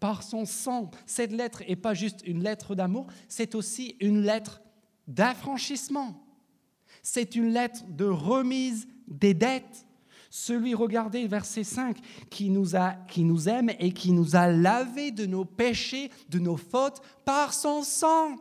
par 0.00 0.22
son 0.22 0.44
sang. 0.44 0.90
Cette 1.06 1.32
lettre 1.32 1.62
n'est 1.68 1.76
pas 1.76 1.94
juste 1.94 2.22
une 2.26 2.42
lettre 2.42 2.74
d'amour, 2.74 3.06
c'est 3.28 3.54
aussi 3.54 3.96
une 4.00 4.22
lettre 4.22 4.60
d'affranchissement. 5.06 6.22
C'est 7.02 7.36
une 7.36 7.50
lettre 7.50 7.84
de 7.88 8.04
remise 8.04 8.88
des 9.06 9.34
dettes. 9.34 9.86
Celui, 10.28 10.74
regardez, 10.74 11.26
verset 11.28 11.64
5, 11.64 11.98
qui 12.30 12.50
nous, 12.50 12.76
a, 12.76 12.92
qui 13.08 13.22
nous 13.22 13.48
aime 13.48 13.70
et 13.78 13.92
qui 13.92 14.12
nous 14.12 14.36
a 14.36 14.48
lavé 14.48 15.10
de 15.10 15.24
nos 15.24 15.44
péchés, 15.44 16.10
de 16.28 16.38
nos 16.38 16.56
fautes, 16.56 17.00
par 17.24 17.54
son 17.54 17.82
sang. 17.82 18.36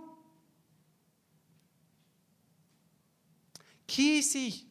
Qui 3.87 4.17
ici 4.17 4.67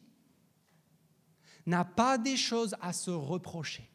n'a 1.65 1.85
pas 1.85 2.17
des 2.17 2.37
choses 2.37 2.75
à 2.81 2.93
se 2.93 3.11
reprocher? 3.11 3.89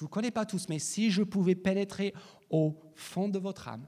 Je 0.00 0.04
ne 0.04 0.08
vous 0.08 0.14
connais 0.14 0.30
pas 0.30 0.46
tous, 0.46 0.66
mais 0.70 0.78
si 0.78 1.10
je 1.10 1.22
pouvais 1.22 1.54
pénétrer 1.54 2.14
au 2.48 2.74
fond 2.94 3.28
de 3.28 3.38
votre 3.38 3.68
âme, 3.68 3.86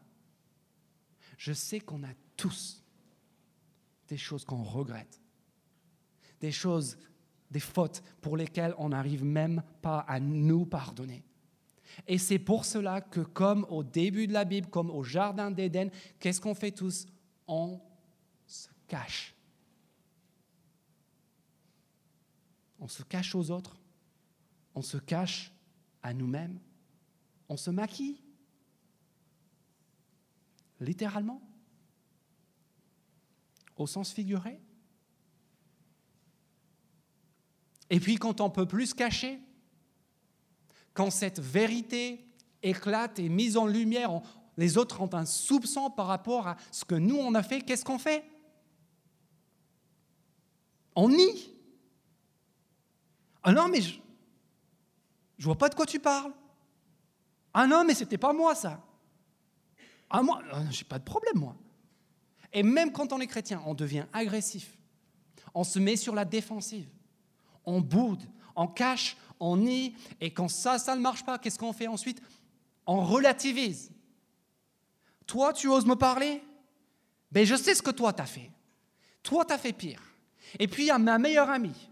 je 1.38 1.54
sais 1.54 1.80
qu'on 1.80 2.04
a 2.04 2.12
tous 2.36 2.84
des 4.08 4.18
choses 4.18 4.44
qu'on 4.44 4.62
regrette, 4.62 5.22
des 6.38 6.52
choses, 6.52 6.98
des 7.50 7.60
fautes 7.60 8.02
pour 8.20 8.36
lesquelles 8.36 8.74
on 8.76 8.90
n'arrive 8.90 9.24
même 9.24 9.62
pas 9.80 10.00
à 10.00 10.20
nous 10.20 10.66
pardonner. 10.66 11.24
Et 12.06 12.18
c'est 12.18 12.38
pour 12.38 12.66
cela 12.66 13.00
que 13.00 13.20
comme 13.20 13.64
au 13.70 13.82
début 13.82 14.26
de 14.26 14.34
la 14.34 14.44
Bible, 14.44 14.68
comme 14.68 14.90
au 14.90 15.02
Jardin 15.02 15.50
d'Éden, 15.50 15.88
qu'est-ce 16.20 16.42
qu'on 16.42 16.54
fait 16.54 16.72
tous? 16.72 17.06
On 17.46 17.80
se 18.46 18.68
cache. 18.86 19.34
On 22.78 22.86
se 22.86 23.02
cache 23.02 23.34
aux 23.34 23.50
autres, 23.50 23.78
on 24.74 24.82
se 24.82 24.98
cache 24.98 25.50
à 26.02 26.12
nous-mêmes, 26.14 26.58
on 27.48 27.56
se 27.56 27.70
maquille. 27.70 28.20
Littéralement. 30.80 31.40
Au 33.76 33.86
sens 33.86 34.12
figuré. 34.12 34.60
Et 37.90 38.00
puis 38.00 38.16
quand 38.16 38.40
on 38.40 38.50
peut 38.50 38.66
plus 38.66 38.88
se 38.88 38.94
cacher, 38.94 39.38
quand 40.94 41.10
cette 41.10 41.40
vérité 41.40 42.26
éclate 42.62 43.18
et 43.18 43.28
mise 43.28 43.56
en 43.56 43.66
lumière, 43.66 44.22
les 44.56 44.78
autres 44.78 45.00
ont 45.00 45.12
un 45.14 45.26
soupçon 45.26 45.90
par 45.90 46.06
rapport 46.06 46.48
à 46.48 46.56
ce 46.70 46.84
que 46.84 46.94
nous 46.94 47.16
on 47.16 47.34
a 47.34 47.42
fait, 47.42 47.60
qu'est-ce 47.60 47.84
qu'on 47.84 47.98
fait? 47.98 48.24
On 50.94 51.08
nie. 51.08 51.50
Ah 53.42 53.52
non, 53.52 53.68
mais 53.68 53.80
je 53.80 54.01
ne 55.42 55.44
vois 55.46 55.58
pas 55.58 55.68
de 55.68 55.74
quoi 55.74 55.86
tu 55.86 55.98
parles. 55.98 56.32
Ah 57.54 57.66
non, 57.66 57.84
mais 57.84 57.94
c'était 57.94 58.18
pas 58.18 58.32
moi 58.32 58.54
ça. 58.54 58.80
Ah 60.08 60.22
moi, 60.22 60.42
euh, 60.52 60.64
j'ai 60.70 60.84
pas 60.84 60.98
de 60.98 61.04
problème 61.04 61.38
moi. 61.38 61.56
Et 62.52 62.62
même 62.62 62.92
quand 62.92 63.12
on 63.12 63.20
est 63.20 63.26
chrétien, 63.26 63.62
on 63.66 63.74
devient 63.74 64.04
agressif. 64.12 64.76
On 65.54 65.64
se 65.64 65.78
met 65.78 65.96
sur 65.96 66.14
la 66.14 66.24
défensive. 66.24 66.88
On 67.64 67.80
boude, 67.80 68.22
on 68.54 68.66
cache, 68.66 69.16
on 69.40 69.56
nie. 69.56 69.94
Et 70.20 70.32
quand 70.32 70.48
ça, 70.48 70.78
ça 70.78 70.94
ne 70.94 71.00
marche 71.00 71.24
pas, 71.24 71.38
qu'est-ce 71.38 71.58
qu'on 71.58 71.72
fait 71.72 71.86
ensuite? 71.86 72.22
On 72.86 73.04
relativise. 73.04 73.90
Toi, 75.26 75.52
tu 75.52 75.68
oses 75.68 75.86
me 75.86 75.94
parler? 75.94 76.42
Ben, 77.30 77.46
je 77.46 77.56
sais 77.56 77.74
ce 77.74 77.82
que 77.82 77.90
toi, 77.90 78.12
t'as 78.12 78.26
fait. 78.26 78.50
Toi, 79.22 79.44
t'as 79.44 79.58
fait 79.58 79.72
pire. 79.72 80.02
Et 80.58 80.68
puis, 80.68 80.84
il 80.84 80.86
y 80.86 80.90
a 80.90 80.98
ma 80.98 81.18
meilleure 81.18 81.48
amie. 81.48 81.88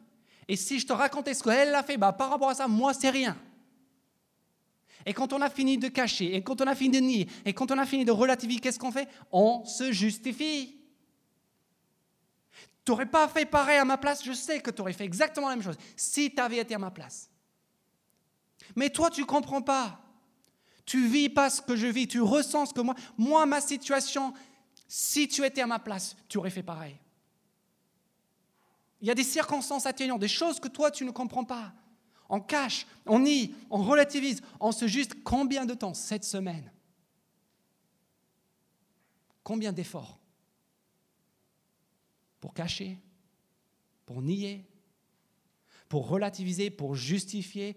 Et 0.51 0.57
si 0.57 0.81
je 0.81 0.87
te 0.89 0.93
racontais 0.93 1.33
ce 1.33 1.45
qu'elle 1.45 1.73
a 1.77 1.83
fait, 1.85 1.97
bah, 1.97 2.13
par 2.13 2.29
rapport 2.29 2.51
à 2.51 2.55
ça, 2.57 2.67
moi, 2.67 2.93
c'est 2.93 3.09
rien. 3.09 3.37
Et 5.07 5.15
quand 5.15 5.33
on 5.33 5.41
a 5.41 5.49
fini 5.49 5.79
de 5.79 5.87
cacher, 5.87 6.35
et 6.35 6.43
quand 6.43 6.61
on 6.61 6.67
a 6.67 6.75
fini 6.75 6.99
de 6.99 7.05
nier, 7.05 7.29
et 7.45 7.55
quand 7.55 7.71
on 7.71 7.79
a 7.79 7.87
fini 7.87 8.05
de 8.05 8.11
relativiser, 8.11 8.59
qu'est-ce 8.59 8.79
qu'on 8.81 8.91
fait? 8.91 9.09
On 9.31 9.65
se 9.65 9.93
justifie. 9.93 10.77
Tu 12.85 12.91
n'aurais 12.91 13.07
pas 13.07 13.29
fait 13.29 13.45
pareil 13.47 13.79
à 13.79 13.85
ma 13.85 13.97
place, 13.97 14.25
je 14.25 14.33
sais 14.33 14.59
que 14.59 14.73
tu 14.73 14.81
aurais 14.81 14.93
fait 14.93 15.05
exactement 15.05 15.49
la 15.49 15.55
même 15.55 15.63
chose 15.63 15.79
si 15.95 16.35
tu 16.35 16.41
avais 16.41 16.57
été 16.57 16.75
à 16.75 16.81
ma 16.81 16.91
place. 16.91 17.31
Mais 18.75 18.91
toi, 18.91 19.09
tu 19.09 19.21
ne 19.21 19.27
comprends 19.27 19.63
pas. 19.63 20.01
Tu 20.85 21.07
vis 21.07 21.29
pas 21.29 21.49
ce 21.49 21.63
que 21.63 21.77
je 21.77 21.87
vis, 21.87 22.09
tu 22.09 22.21
ressens 22.21 22.67
ce 22.67 22.75
que 22.75 22.81
moi. 22.81 22.97
Moi, 23.17 23.47
ma 23.47 23.61
situation, 23.61 24.35
si 24.89 25.29
tu 25.29 25.45
étais 25.45 25.61
à 25.61 25.69
ma 25.69 25.79
place, 25.79 26.17
tu 26.29 26.39
aurais 26.39 26.51
fait 26.51 26.65
pareil. 26.65 26.99
Il 29.01 29.09
y 29.09 29.11
a 29.11 29.15
des 29.15 29.25
circonstances 29.25 29.87
atténuantes, 29.87 30.21
des 30.21 30.29
choses 30.29 30.61
que 30.61 30.69
toi, 30.69 30.91
tu 30.91 31.05
ne 31.05 31.11
comprends 31.11 31.45
pas. 31.45 31.73
On 32.29 32.41
cache, 32.41 32.87
on 33.07 33.21
nie, 33.21 33.55
on 33.71 33.83
relativise, 33.83 34.41
on 34.61 34.73
se 34.73 34.87
juste 34.87 35.23
combien 35.25 35.67
de 35.67 35.75
temps 35.75 35.95
Cette 35.95 36.25
semaine? 36.25 36.71
Combien 39.43 39.73
d'efforts? 39.73 40.21
Pour 42.41 42.55
cacher, 42.55 42.99
pour 44.07 44.23
nier, 44.23 44.65
pour 45.89 46.09
relativiser, 46.09 46.71
pour 46.71 46.95
justifier 46.95 47.77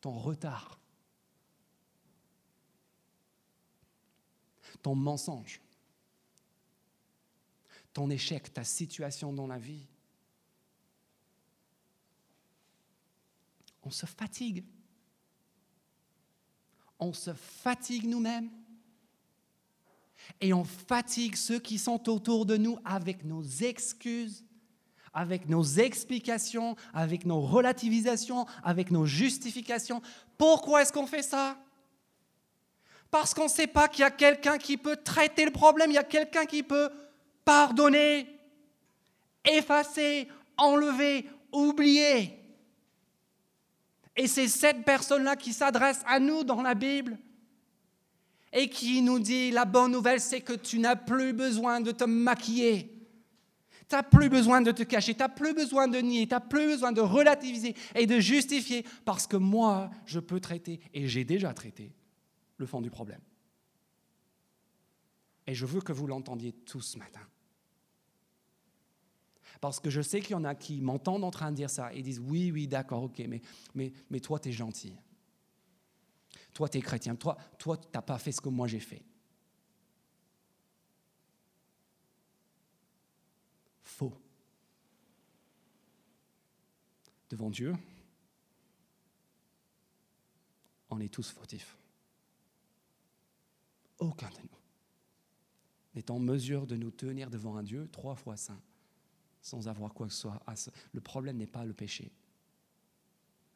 ton 0.00 0.12
retard, 0.12 0.78
ton 4.82 4.94
mensonge, 4.94 5.60
ton 7.92 8.10
échec, 8.10 8.52
ta 8.52 8.64
situation 8.64 9.32
dans 9.32 9.46
la 9.46 9.58
vie. 9.58 9.86
on 13.82 13.90
se 13.90 14.06
fatigue. 14.06 14.64
On 16.98 17.12
se 17.12 17.32
fatigue 17.32 18.06
nous-mêmes. 18.06 18.50
Et 20.40 20.52
on 20.52 20.64
fatigue 20.64 21.34
ceux 21.34 21.58
qui 21.58 21.78
sont 21.78 22.08
autour 22.08 22.44
de 22.46 22.56
nous 22.56 22.78
avec 22.84 23.24
nos 23.24 23.42
excuses, 23.42 24.44
avec 25.14 25.48
nos 25.48 25.64
explications, 25.64 26.76
avec 26.92 27.24
nos 27.24 27.40
relativisations, 27.40 28.46
avec 28.62 28.90
nos 28.90 29.06
justifications. 29.06 30.02
Pourquoi 30.36 30.82
est-ce 30.82 30.92
qu'on 30.92 31.06
fait 31.06 31.22
ça? 31.22 31.58
Parce 33.10 33.34
qu'on 33.34 33.44
ne 33.44 33.48
sait 33.48 33.66
pas 33.66 33.88
qu'il 33.88 34.02
y 34.02 34.04
a 34.04 34.10
quelqu'un 34.10 34.58
qui 34.58 34.76
peut 34.76 34.96
traiter 34.96 35.44
le 35.44 35.50
problème, 35.50 35.90
il 35.90 35.94
y 35.94 35.98
a 35.98 36.04
quelqu'un 36.04 36.44
qui 36.44 36.62
peut 36.62 36.90
pardonner, 37.44 38.26
effacer, 39.44 40.28
enlever, 40.56 41.26
oublier. 41.52 42.36
Et 44.16 44.26
c'est 44.26 44.48
cette 44.48 44.84
personne-là 44.84 45.36
qui 45.36 45.52
s'adresse 45.52 46.02
à 46.06 46.18
nous 46.20 46.44
dans 46.44 46.62
la 46.62 46.74
Bible 46.74 47.18
et 48.52 48.68
qui 48.68 49.00
nous 49.02 49.18
dit, 49.18 49.50
la 49.50 49.64
bonne 49.64 49.92
nouvelle, 49.92 50.20
c'est 50.20 50.40
que 50.40 50.52
tu 50.52 50.78
n'as 50.78 50.96
plus 50.96 51.32
besoin 51.32 51.80
de 51.80 51.92
te 51.92 52.04
maquiller. 52.04 52.92
Tu 53.88 53.96
n'as 53.96 54.02
plus 54.02 54.28
besoin 54.28 54.60
de 54.60 54.70
te 54.70 54.82
cacher, 54.82 55.14
tu 55.14 55.20
n'as 55.20 55.28
plus 55.28 55.54
besoin 55.54 55.88
de 55.88 55.98
nier, 55.98 56.26
tu 56.26 56.34
n'as 56.34 56.40
plus 56.40 56.66
besoin 56.66 56.92
de 56.92 57.00
relativiser 57.00 57.74
et 57.94 58.06
de 58.06 58.20
justifier, 58.20 58.84
parce 59.04 59.26
que 59.26 59.36
moi, 59.36 59.90
je 60.06 60.20
peux 60.20 60.38
traiter, 60.38 60.80
et 60.94 61.08
j'ai 61.08 61.24
déjà 61.24 61.52
traité, 61.52 61.92
le 62.56 62.66
fond 62.66 62.80
du 62.80 62.90
problème. 62.90 63.20
Et 65.50 65.54
je 65.54 65.66
veux 65.66 65.80
que 65.80 65.92
vous 65.92 66.06
l'entendiez 66.06 66.52
tous 66.52 66.80
ce 66.80 66.96
matin. 66.96 67.26
Parce 69.60 69.80
que 69.80 69.90
je 69.90 70.00
sais 70.00 70.20
qu'il 70.20 70.30
y 70.30 70.34
en 70.36 70.44
a 70.44 70.54
qui 70.54 70.80
m'entendent 70.80 71.24
en 71.24 71.32
train 71.32 71.50
de 71.50 71.56
dire 71.56 71.68
ça 71.68 71.92
et 71.92 72.02
disent 72.02 72.20
oui, 72.20 72.52
oui, 72.52 72.68
d'accord, 72.68 73.02
ok, 73.02 73.18
mais, 73.26 73.42
mais, 73.74 73.92
mais 74.10 74.20
toi, 74.20 74.38
tu 74.38 74.50
es 74.50 74.52
gentil. 74.52 74.96
Toi, 76.54 76.68
tu 76.68 76.78
es 76.78 76.80
chrétien. 76.80 77.16
Toi, 77.16 77.36
toi 77.58 77.76
tu 77.76 77.88
n'as 77.92 78.00
pas 78.00 78.16
fait 78.20 78.30
ce 78.30 78.40
que 78.40 78.48
moi 78.48 78.68
j'ai 78.68 78.78
fait. 78.78 79.02
Faux. 83.82 84.14
Devant 87.28 87.50
Dieu, 87.50 87.74
on 90.90 91.00
est 91.00 91.12
tous 91.12 91.28
fautifs. 91.28 91.76
Aucun 93.98 94.28
de 94.28 94.36
nous 94.44 94.59
n'est 95.94 96.10
en 96.10 96.18
mesure 96.18 96.66
de 96.66 96.76
nous 96.76 96.90
tenir 96.90 97.30
devant 97.30 97.56
un 97.56 97.62
Dieu 97.62 97.88
trois 97.90 98.14
fois 98.14 98.36
saint 98.36 98.60
sans 99.42 99.68
avoir 99.68 99.94
quoi 99.94 100.06
que 100.06 100.12
ce 100.12 100.20
soit. 100.20 100.42
Le 100.92 101.00
problème 101.00 101.36
n'est 101.36 101.46
pas 101.46 101.64
le 101.64 101.72
péché. 101.72 102.12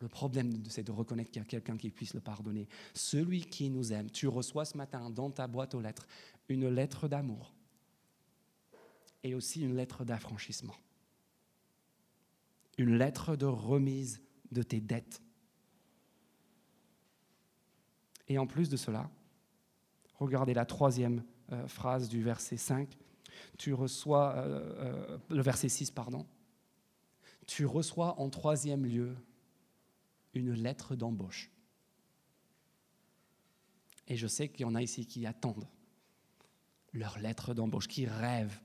Le 0.00 0.08
problème, 0.08 0.62
c'est 0.68 0.82
de 0.82 0.92
reconnaître 0.92 1.30
qu'il 1.30 1.40
y 1.40 1.44
a 1.44 1.48
quelqu'un 1.48 1.76
qui 1.76 1.90
puisse 1.90 2.14
le 2.14 2.20
pardonner. 2.20 2.68
Celui 2.94 3.42
qui 3.42 3.70
nous 3.70 3.92
aime, 3.92 4.10
tu 4.10 4.26
reçois 4.28 4.64
ce 4.64 4.76
matin 4.76 5.10
dans 5.10 5.30
ta 5.30 5.46
boîte 5.46 5.74
aux 5.74 5.80
lettres 5.80 6.06
une 6.48 6.68
lettre 6.68 7.08
d'amour 7.08 7.54
et 9.22 9.34
aussi 9.34 9.62
une 9.62 9.76
lettre 9.76 10.04
d'affranchissement. 10.04 10.76
Une 12.76 12.98
lettre 12.98 13.36
de 13.36 13.46
remise 13.46 14.20
de 14.50 14.62
tes 14.62 14.80
dettes. 14.80 15.22
Et 18.28 18.36
en 18.36 18.46
plus 18.46 18.68
de 18.68 18.76
cela, 18.76 19.10
regardez 20.16 20.54
la 20.54 20.66
troisième 20.66 21.22
euh, 21.52 21.66
phrase 21.68 22.08
du 22.08 22.22
verset 22.22 22.56
5 22.56 22.88
tu 23.58 23.72
reçois, 23.72 24.34
euh, 24.36 24.74
euh, 24.78 25.18
le 25.30 25.42
verset 25.42 25.68
6, 25.68 25.90
pardon, 25.90 26.26
tu 27.46 27.66
reçois 27.66 28.18
en 28.20 28.30
troisième 28.30 28.84
lieu 28.84 29.16
une 30.34 30.52
lettre 30.52 30.96
d'embauche. 30.96 31.50
Et 34.08 34.16
je 34.16 34.26
sais 34.26 34.48
qu'il 34.48 34.62
y 34.62 34.64
en 34.64 34.74
a 34.74 34.82
ici 34.82 35.06
qui 35.06 35.24
attendent 35.26 35.66
leur 36.92 37.18
lettre 37.18 37.54
d'embauche, 37.54 37.88
qui 37.88 38.06
rêvent 38.06 38.60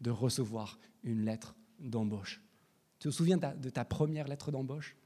de 0.00 0.10
recevoir 0.10 0.78
une 1.02 1.24
lettre 1.24 1.54
d'embauche. 1.78 2.40
Tu 2.98 3.08
te 3.08 3.14
souviens 3.14 3.36
de 3.36 3.70
ta 3.70 3.84
première 3.84 4.28
lettre 4.28 4.50
d'embauche? 4.50 4.96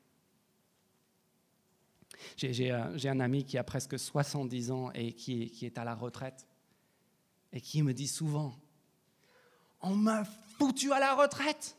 J'ai 2.37 2.70
un 2.70 3.20
ami 3.20 3.45
qui 3.45 3.59
a 3.59 3.64
presque 3.64 3.99
70 3.99 4.70
ans 4.70 4.91
et 4.93 5.12
qui, 5.12 5.51
qui 5.51 5.66
est 5.66 5.79
à 5.79 5.85
la 5.85 5.95
retraite 5.95 6.47
et 7.53 7.61
qui 7.61 7.82
me 7.82 7.92
dit 7.92 8.09
souvent, 8.09 8.55
on 9.80 9.94
m'a 9.94 10.24
foutu 10.59 10.92
à 10.92 10.99
la 10.99 11.14
retraite. 11.14 11.76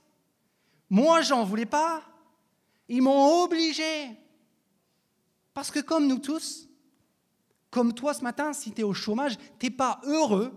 Moi, 0.90 1.22
j'en 1.22 1.44
voulais 1.44 1.66
pas. 1.66 2.02
Ils 2.88 3.02
m'ont 3.02 3.44
obligé. 3.44 4.18
Parce 5.54 5.72
que 5.72 5.80
comme 5.80 6.08
nous 6.08 6.20
tous, 6.20 6.68
comme 7.70 7.94
toi 7.94 8.14
ce 8.14 8.24
matin, 8.24 8.54
si 8.54 8.72
tu 8.72 8.82
es 8.82 8.84
au 8.84 8.94
chômage, 8.94 9.38
tu 9.60 9.66
n'es 9.66 9.72
pas 9.72 10.00
heureux 10.04 10.54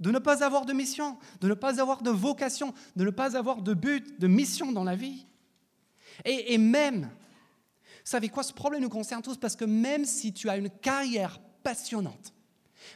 de 0.00 0.10
ne 0.10 0.18
pas 0.18 0.44
avoir 0.44 0.64
de 0.64 0.72
mission, 0.72 1.18
de 1.40 1.48
ne 1.48 1.54
pas 1.54 1.80
avoir 1.80 2.02
de 2.02 2.10
vocation, 2.10 2.72
de 2.94 3.04
ne 3.04 3.10
pas 3.10 3.36
avoir 3.36 3.62
de 3.62 3.74
but, 3.74 4.20
de 4.20 4.26
mission 4.26 4.72
dans 4.72 4.84
la 4.84 4.94
vie. 4.94 5.26
Et, 6.24 6.58
même, 6.58 7.02
vous 7.02 7.08
savez 8.04 8.28
quoi, 8.28 8.42
ce 8.42 8.52
problème 8.52 8.82
nous 8.82 8.88
concerne 8.88 9.22
tous 9.22 9.36
parce 9.36 9.56
que 9.56 9.64
même 9.64 10.04
si 10.04 10.32
tu 10.32 10.48
as 10.48 10.56
une 10.56 10.70
carrière 10.70 11.40
passionnante, 11.62 12.32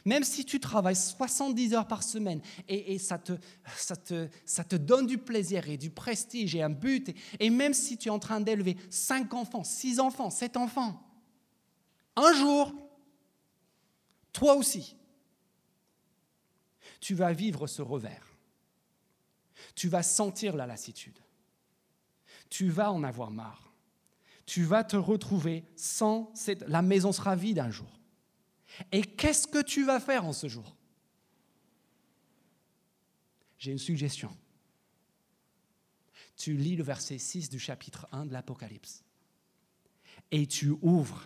même 0.05 0.23
si 0.23 0.45
tu 0.45 0.59
travailles 0.59 0.95
70 0.95 1.73
heures 1.73 1.87
par 1.87 2.03
semaine 2.03 2.41
et, 2.67 2.97
ça, 2.99 3.17
te, 3.17 4.75
donne 4.75 5.07
du 5.07 5.17
plaisir 5.17 5.69
et 5.69 5.77
du 5.77 5.89
prestige 5.89 6.55
et 6.55 6.61
un 6.61 6.69
but, 6.69 7.09
et, 7.09 7.15
et 7.39 7.49
même 7.49 7.73
si 7.73 7.97
tu 7.97 8.07
es 8.07 8.11
en 8.11 8.19
train 8.19 8.41
d'élever 8.41 8.77
5 8.89 9.33
enfants, 9.33 9.63
6 9.63 9.99
enfants, 9.99 10.29
7 10.29 10.57
enfants, 10.57 11.01
un 12.15 12.33
jour, 12.33 12.73
toi 14.31 14.55
aussi, 14.55 14.95
tu 16.99 17.15
vas 17.15 17.33
vivre 17.33 17.67
ce 17.67 17.81
revers. 17.81 18.27
Tu 19.75 19.87
vas 19.89 20.03
sentir 20.03 20.55
la 20.55 20.65
lassitude. 20.65 21.17
Tu 22.49 22.69
vas 22.69 22.91
en 22.91 23.03
avoir 23.03 23.31
marre. 23.31 23.73
Tu 24.45 24.63
vas 24.63 24.83
te 24.83 24.95
retrouver 24.95 25.65
sans... 25.75 26.31
Cette... 26.35 26.67
La 26.67 26.81
maison 26.81 27.11
sera 27.11 27.35
vide 27.35 27.59
un 27.59 27.69
jour. 27.69 27.99
Et 28.91 29.03
qu'est-ce 29.03 29.47
que 29.47 29.61
tu 29.61 29.85
vas 29.85 29.99
faire 29.99 30.25
en 30.25 30.33
ce 30.33 30.47
jour? 30.47 30.75
J'ai 33.57 33.71
une 33.71 33.79
suggestion. 33.79 34.35
tu 36.35 36.57
lis 36.57 36.75
le 36.75 36.83
verset 36.83 37.17
6 37.17 37.49
du 37.49 37.59
chapitre 37.59 38.07
1 38.11 38.25
de 38.25 38.33
l'Apocalypse 38.33 39.03
et 40.31 40.47
tu 40.47 40.73
ouvres 40.81 41.23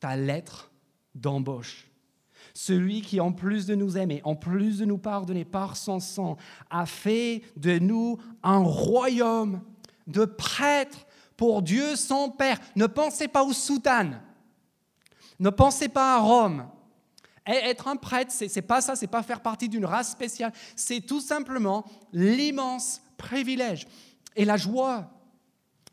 ta 0.00 0.16
lettre 0.16 0.72
d'embauche. 1.14 1.86
Celui 2.54 3.02
qui, 3.02 3.20
en 3.20 3.32
plus 3.32 3.66
de 3.66 3.74
nous 3.74 3.98
aimer, 3.98 4.20
en 4.24 4.34
plus 4.34 4.78
de 4.78 4.84
nous 4.84 4.98
pardonner 4.98 5.44
par 5.44 5.76
son 5.76 6.00
sang, 6.00 6.36
a 6.70 6.86
fait 6.86 7.42
de 7.56 7.78
nous 7.78 8.18
un 8.42 8.58
royaume 8.58 9.62
de 10.06 10.24
prêtres 10.24 11.06
pour 11.36 11.62
Dieu 11.62 11.96
son 11.96 12.30
Père. 12.30 12.58
Ne 12.74 12.86
pensez 12.86 13.28
pas 13.28 13.44
aux 13.44 13.52
soutanes. 13.52 14.22
Ne 15.38 15.50
pensez 15.50 15.88
pas 15.88 16.16
à 16.16 16.18
Rome. 16.18 16.68
Être 17.46 17.86
un 17.86 17.96
prêtre, 17.96 18.32
c'est 18.32 18.62
pas 18.62 18.80
ça, 18.80 18.96
c'est 18.96 19.06
pas 19.06 19.22
faire 19.22 19.40
partie 19.40 19.68
d'une 19.68 19.84
race 19.84 20.10
spéciale. 20.10 20.52
C'est 20.74 21.00
tout 21.00 21.20
simplement 21.20 21.84
l'immense 22.12 23.02
privilège 23.16 23.86
et 24.34 24.44
la 24.44 24.56
joie 24.56 25.12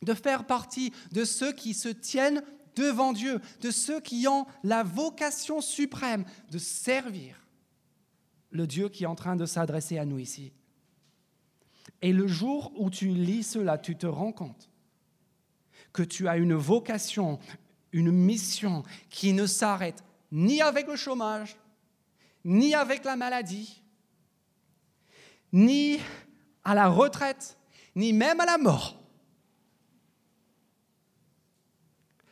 de 0.02 0.14
faire 0.14 0.46
partie 0.46 0.92
de 1.12 1.24
ceux 1.26 1.54
qui 1.54 1.74
se 1.74 1.90
tiennent 1.90 2.44
devant 2.76 3.14
Dieu, 3.14 3.40
de 3.62 3.70
ceux 3.70 4.00
qui 4.00 4.28
ont 4.28 4.48
la 4.64 4.84
vocation 4.84 5.62
suprême 5.62 6.26
de 6.50 6.58
servir 6.58 7.44
le 8.54 8.68
Dieu 8.68 8.90
qui 8.90 9.04
est 9.04 9.08
en 9.08 9.16
train 9.16 9.36
de 9.36 9.46
s'adresser 9.46 9.98
à 9.98 10.06
nous 10.06 10.20
ici. 10.20 10.54
Et 12.02 12.14
le 12.14 12.28
jour 12.28 12.72
où 12.76 12.90
tu 12.90 13.08
lis 13.08 13.44
cela, 13.44 13.78
tu 13.78 13.96
te 13.96 14.06
rends 14.06 14.32
compte 14.32 14.70
que 15.92 16.04
tu 16.04 16.28
as 16.28 16.38
une 16.38 16.54
vocation, 16.54 17.40
une 17.94 18.12
mission 18.12 18.84
qui 19.10 19.32
ne 19.32 19.46
s'arrête 19.46 20.04
ni 20.32 20.62
avec 20.62 20.88
le 20.88 20.96
chômage, 20.96 21.56
ni 22.44 22.74
avec 22.74 23.06
la 23.06 23.16
maladie, 23.16 23.82
ni 25.54 26.00
à 26.64 26.74
la 26.74 26.90
retraite, 26.90 27.58
ni 27.96 28.12
même 28.12 28.40
à 28.42 28.46
la 28.46 28.58
mort. 28.58 29.00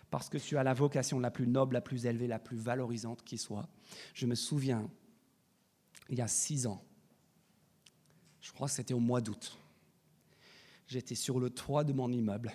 Parce 0.09 0.27
que 0.27 0.39
tu 0.39 0.57
as 0.57 0.63
la 0.63 0.73
vocation 0.73 1.19
la 1.19 1.31
plus 1.31 1.47
noble, 1.47 1.75
la 1.75 1.81
plus 1.81 2.05
élevée, 2.05 2.27
la 2.27 2.39
plus 2.39 2.57
valorisante 2.57 3.23
qui 3.23 3.37
soit. 3.37 3.69
Je 4.13 4.25
me 4.25 4.35
souviens, 4.35 4.89
il 6.09 6.17
y 6.17 6.21
a 6.21 6.27
six 6.27 6.65
ans, 6.65 6.83
je 8.41 8.51
crois 8.51 8.67
que 8.67 8.73
c'était 8.73 8.95
au 8.95 8.99
mois 8.99 9.21
d'août, 9.21 9.57
j'étais 10.87 11.15
sur 11.15 11.39
le 11.39 11.51
toit 11.51 11.83
de 11.83 11.93
mon 11.93 12.11
immeuble 12.11 12.51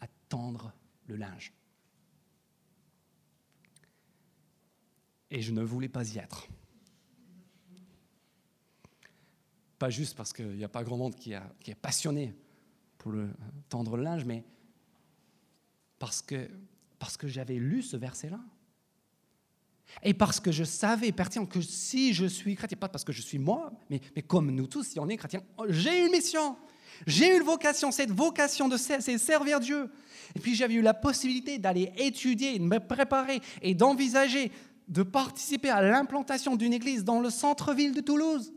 à 0.00 0.06
tendre 0.28 0.74
le 1.08 1.16
linge. 1.16 1.52
et 5.30 5.42
je 5.42 5.52
ne 5.52 5.62
voulais 5.62 5.88
pas 5.88 6.08
y 6.14 6.18
être. 6.18 6.48
Pas 9.78 9.90
juste 9.90 10.16
parce 10.16 10.32
qu'il 10.32 10.56
n'y 10.56 10.64
a 10.64 10.68
pas 10.68 10.82
grand 10.82 10.96
monde 10.96 11.14
qui, 11.14 11.32
est 11.32 11.74
passionné 11.80 12.34
pour 12.96 13.12
le 13.12 13.30
tendre 13.68 13.96
le 13.96 14.02
linge, 14.02 14.24
mais 14.24 14.44
parce 15.98 16.22
que, 16.22 16.50
parce 16.98 17.16
que 17.16 17.28
j'avais 17.28 17.56
lu 17.56 17.82
ce 17.82 17.96
verset-là. 17.96 18.40
Et 20.02 20.12
parce 20.14 20.38
que 20.40 20.52
je 20.52 20.64
savais 20.64 21.12
pertinemment 21.12 21.48
que 21.48 21.62
si 21.62 22.12
je 22.12 22.26
suis 22.26 22.56
chrétien, 22.56 22.76
pas 22.76 22.88
parce 22.88 23.04
que 23.04 23.12
je 23.12 23.22
suis 23.22 23.38
moi, 23.38 23.72
mais, 23.88 24.00
mais 24.14 24.22
comme 24.22 24.50
nous 24.50 24.66
tous, 24.66 24.84
si 24.84 25.00
on 25.00 25.08
est 25.08 25.16
chrétien, 25.16 25.42
j'ai 25.68 26.04
une 26.04 26.12
mission, 26.12 26.56
j'ai 27.06 27.36
une 27.36 27.42
vocation, 27.42 27.90
cette 27.90 28.10
vocation 28.10 28.68
de 28.68 28.76
servir 28.76 29.60
Dieu. 29.60 29.90
Et 30.34 30.40
puis 30.40 30.54
j'avais 30.54 30.74
eu 30.74 30.82
la 30.82 30.94
possibilité 30.94 31.58
d'aller 31.58 31.92
étudier, 31.96 32.58
de 32.58 32.64
me 32.64 32.78
préparer 32.78 33.40
et 33.62 33.74
d'envisager 33.74 34.52
de 34.88 35.02
participer 35.02 35.68
à 35.68 35.82
l'implantation 35.82 36.56
d'une 36.56 36.72
église 36.72 37.04
dans 37.04 37.20
le 37.20 37.30
centre-ville 37.30 37.94
de 37.94 38.00
Toulouse. 38.00 38.52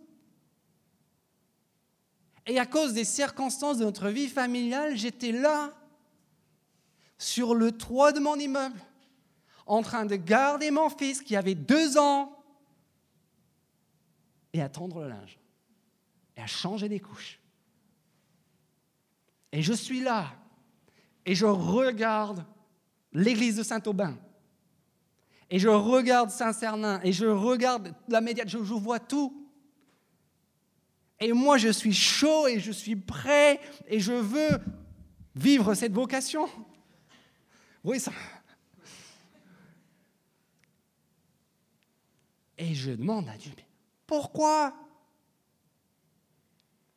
Et 2.47 2.57
à 2.57 2.65
cause 2.65 2.93
des 2.93 3.03
circonstances 3.03 3.77
de 3.77 3.83
notre 3.83 4.09
vie 4.09 4.29
familiale, 4.29 4.95
j'étais 4.95 5.31
là, 5.31 5.73
sur 7.17 7.53
le 7.53 7.71
toit 7.71 8.13
de 8.13 8.19
mon 8.19 8.35
immeuble, 8.35 8.79
en 9.67 9.83
train 9.83 10.05
de 10.05 10.15
garder 10.15 10.71
mon 10.71 10.89
fils 10.89 11.21
qui 11.21 11.35
avait 11.35 11.53
deux 11.53 11.97
ans 11.97 12.35
et 14.53 14.61
à 14.61 14.69
tendre 14.69 15.01
le 15.01 15.09
linge 15.09 15.37
et 16.35 16.41
à 16.41 16.47
changer 16.47 16.89
des 16.89 16.99
couches. 16.99 17.40
Et 19.51 19.61
je 19.61 19.73
suis 19.73 20.01
là 20.01 20.33
et 21.25 21.35
je 21.35 21.45
regarde 21.45 22.45
l'église 23.13 23.57
de 23.57 23.63
Saint-Aubin 23.63 24.17
et 25.51 25.59
je 25.59 25.67
regarde 25.67 26.29
Saint-Cernin, 26.29 27.01
et 27.03 27.11
je 27.11 27.25
regarde 27.25 27.93
la 28.07 28.21
médiate, 28.21 28.47
je, 28.47 28.57
vois 28.57 29.01
tout. 29.01 29.45
Et 31.19 31.33
moi, 31.33 31.57
je 31.57 31.67
suis 31.67 31.93
chaud 31.93 32.47
et 32.47 32.57
je 32.57 32.71
suis 32.71 32.95
prêt 32.95 33.59
et 33.87 33.99
je 33.99 34.13
veux 34.13 34.61
vivre 35.35 35.73
cette 35.73 35.91
vocation. 35.91 36.47
Oui, 37.83 37.99
ça. 37.99 38.13
Et 42.57 42.73
je 42.73 42.91
demande 42.91 43.27
à 43.27 43.35
Dieu, 43.35 43.51
mais 43.57 43.65
pourquoi 44.07 44.73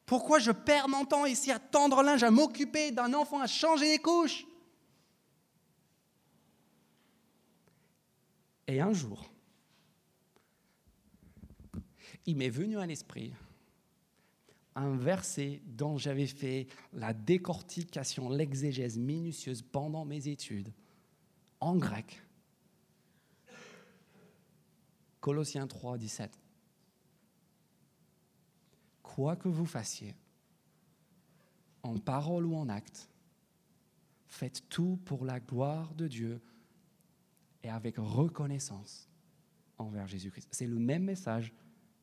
Pourquoi 0.07 0.39
je 0.39 0.51
perds 0.51 0.89
mon 0.89 1.05
temps 1.05 1.25
ici 1.25 1.51
à 1.51 1.59
tendre 1.59 2.03
linge, 2.03 2.23
à 2.23 2.31
m'occuper 2.31 2.91
d'un 2.91 3.15
enfant, 3.15 3.41
à 3.41 3.47
changer 3.47 3.93
les 3.93 3.99
couches? 3.99 4.47
Et 8.67 8.81
un 8.81 8.93
jour, 8.93 9.31
il 12.27 12.37
m'est 12.37 12.51
venu 12.51 12.79
à 12.79 12.87
l'esprit 12.87 13.33
un 14.75 14.97
verset 14.97 15.63
dont 15.67 15.99
j'avais 15.99 16.27
fait 16.27 16.67
la 16.93 17.13
décortication, 17.13 18.29
l'exégèse 18.29 18.99
minutieuse 18.99 19.63
pendant 19.63 20.05
mes 20.05 20.29
études 20.29 20.73
en 21.61 21.77
grec. 21.77 22.23
Colossiens 25.21 25.67
3, 25.67 25.97
17. 25.97 26.44
Quoi 29.15 29.37
que 29.37 29.47
vous 29.47 29.65
fassiez, 29.65 30.17
en 31.85 31.99
parole 31.99 32.47
ou 32.47 32.57
en 32.57 32.69
acte, 32.69 33.09
faites 34.27 34.69
tout 34.69 34.99
pour 35.05 35.25
la 35.25 35.39
gloire 35.39 35.95
de 35.95 36.09
Dieu 36.09 36.43
et 37.63 37.71
avec 37.71 37.95
reconnaissance 37.97 39.09
envers 39.79 40.09
Jésus-Christ. 40.09 40.49
C'est 40.51 40.67
le 40.67 40.81
même 40.81 41.05
message 41.05 41.53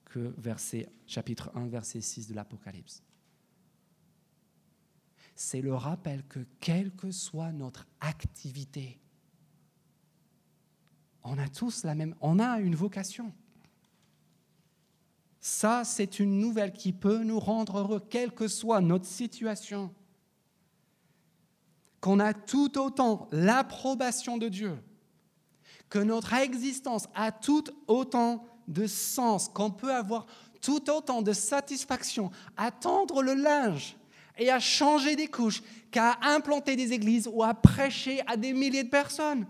que 0.06 0.34
verset, 0.38 0.90
chapitre 1.06 1.52
1, 1.54 1.68
verset 1.68 2.00
6 2.00 2.30
de 2.30 2.34
l'Apocalypse. 2.34 3.04
C'est 5.36 5.62
le 5.62 5.74
rappel 5.74 6.26
que 6.28 6.48
quelle 6.62 6.96
que 6.96 7.12
soit 7.12 7.52
notre 7.52 7.88
activité, 8.00 9.02
on 11.26 11.38
a 11.38 11.50
tous 11.50 11.84
la 11.84 11.94
même, 11.94 12.16
on 12.22 12.40
a 12.40 12.62
une 12.62 12.76
vocation. 12.76 13.34
Ça, 15.42 15.84
c'est 15.84 16.20
une 16.20 16.40
nouvelle 16.40 16.72
qui 16.72 16.94
peut 16.94 17.24
nous 17.24 17.40
rendre 17.40 17.80
heureux, 17.80 18.02
quelle 18.10 18.32
que 18.32 18.48
soit 18.48 18.80
notre 18.80 19.06
situation. 19.06 19.94
Qu'on 22.00 22.20
a 22.20 22.34
tout 22.34 22.80
autant 22.80 23.28
l'approbation 23.32 24.38
de 24.38 24.48
Dieu 24.48 24.78
que 25.92 26.00
notre 26.00 26.34
existence 26.34 27.08
a 27.14 27.32
tout 27.32 27.66
autant 27.88 28.46
de 28.68 28.88
sens, 28.88 29.50
qu'on 29.50 29.70
peut 29.70 29.94
avoir 29.94 30.26
tout 30.62 30.90
autant 30.90 31.22
de 31.22 31.34
satisfaction 31.34 32.32
à 32.56 32.72
tendre 32.72 33.22
le 33.22 33.34
linge 33.34 33.98
et 34.38 34.50
à 34.50 34.60
changer 34.60 35.16
des 35.16 35.28
couches 35.28 35.62
qu'à 35.92 36.18
implanter 36.22 36.78
des 36.78 36.94
églises 36.94 37.30
ou 37.32 37.44
à 37.44 37.54
prêcher 37.54 38.22
à 38.26 38.38
des 38.38 38.54
milliers 38.54 38.86
de 38.86 38.90
personnes. 38.90 39.46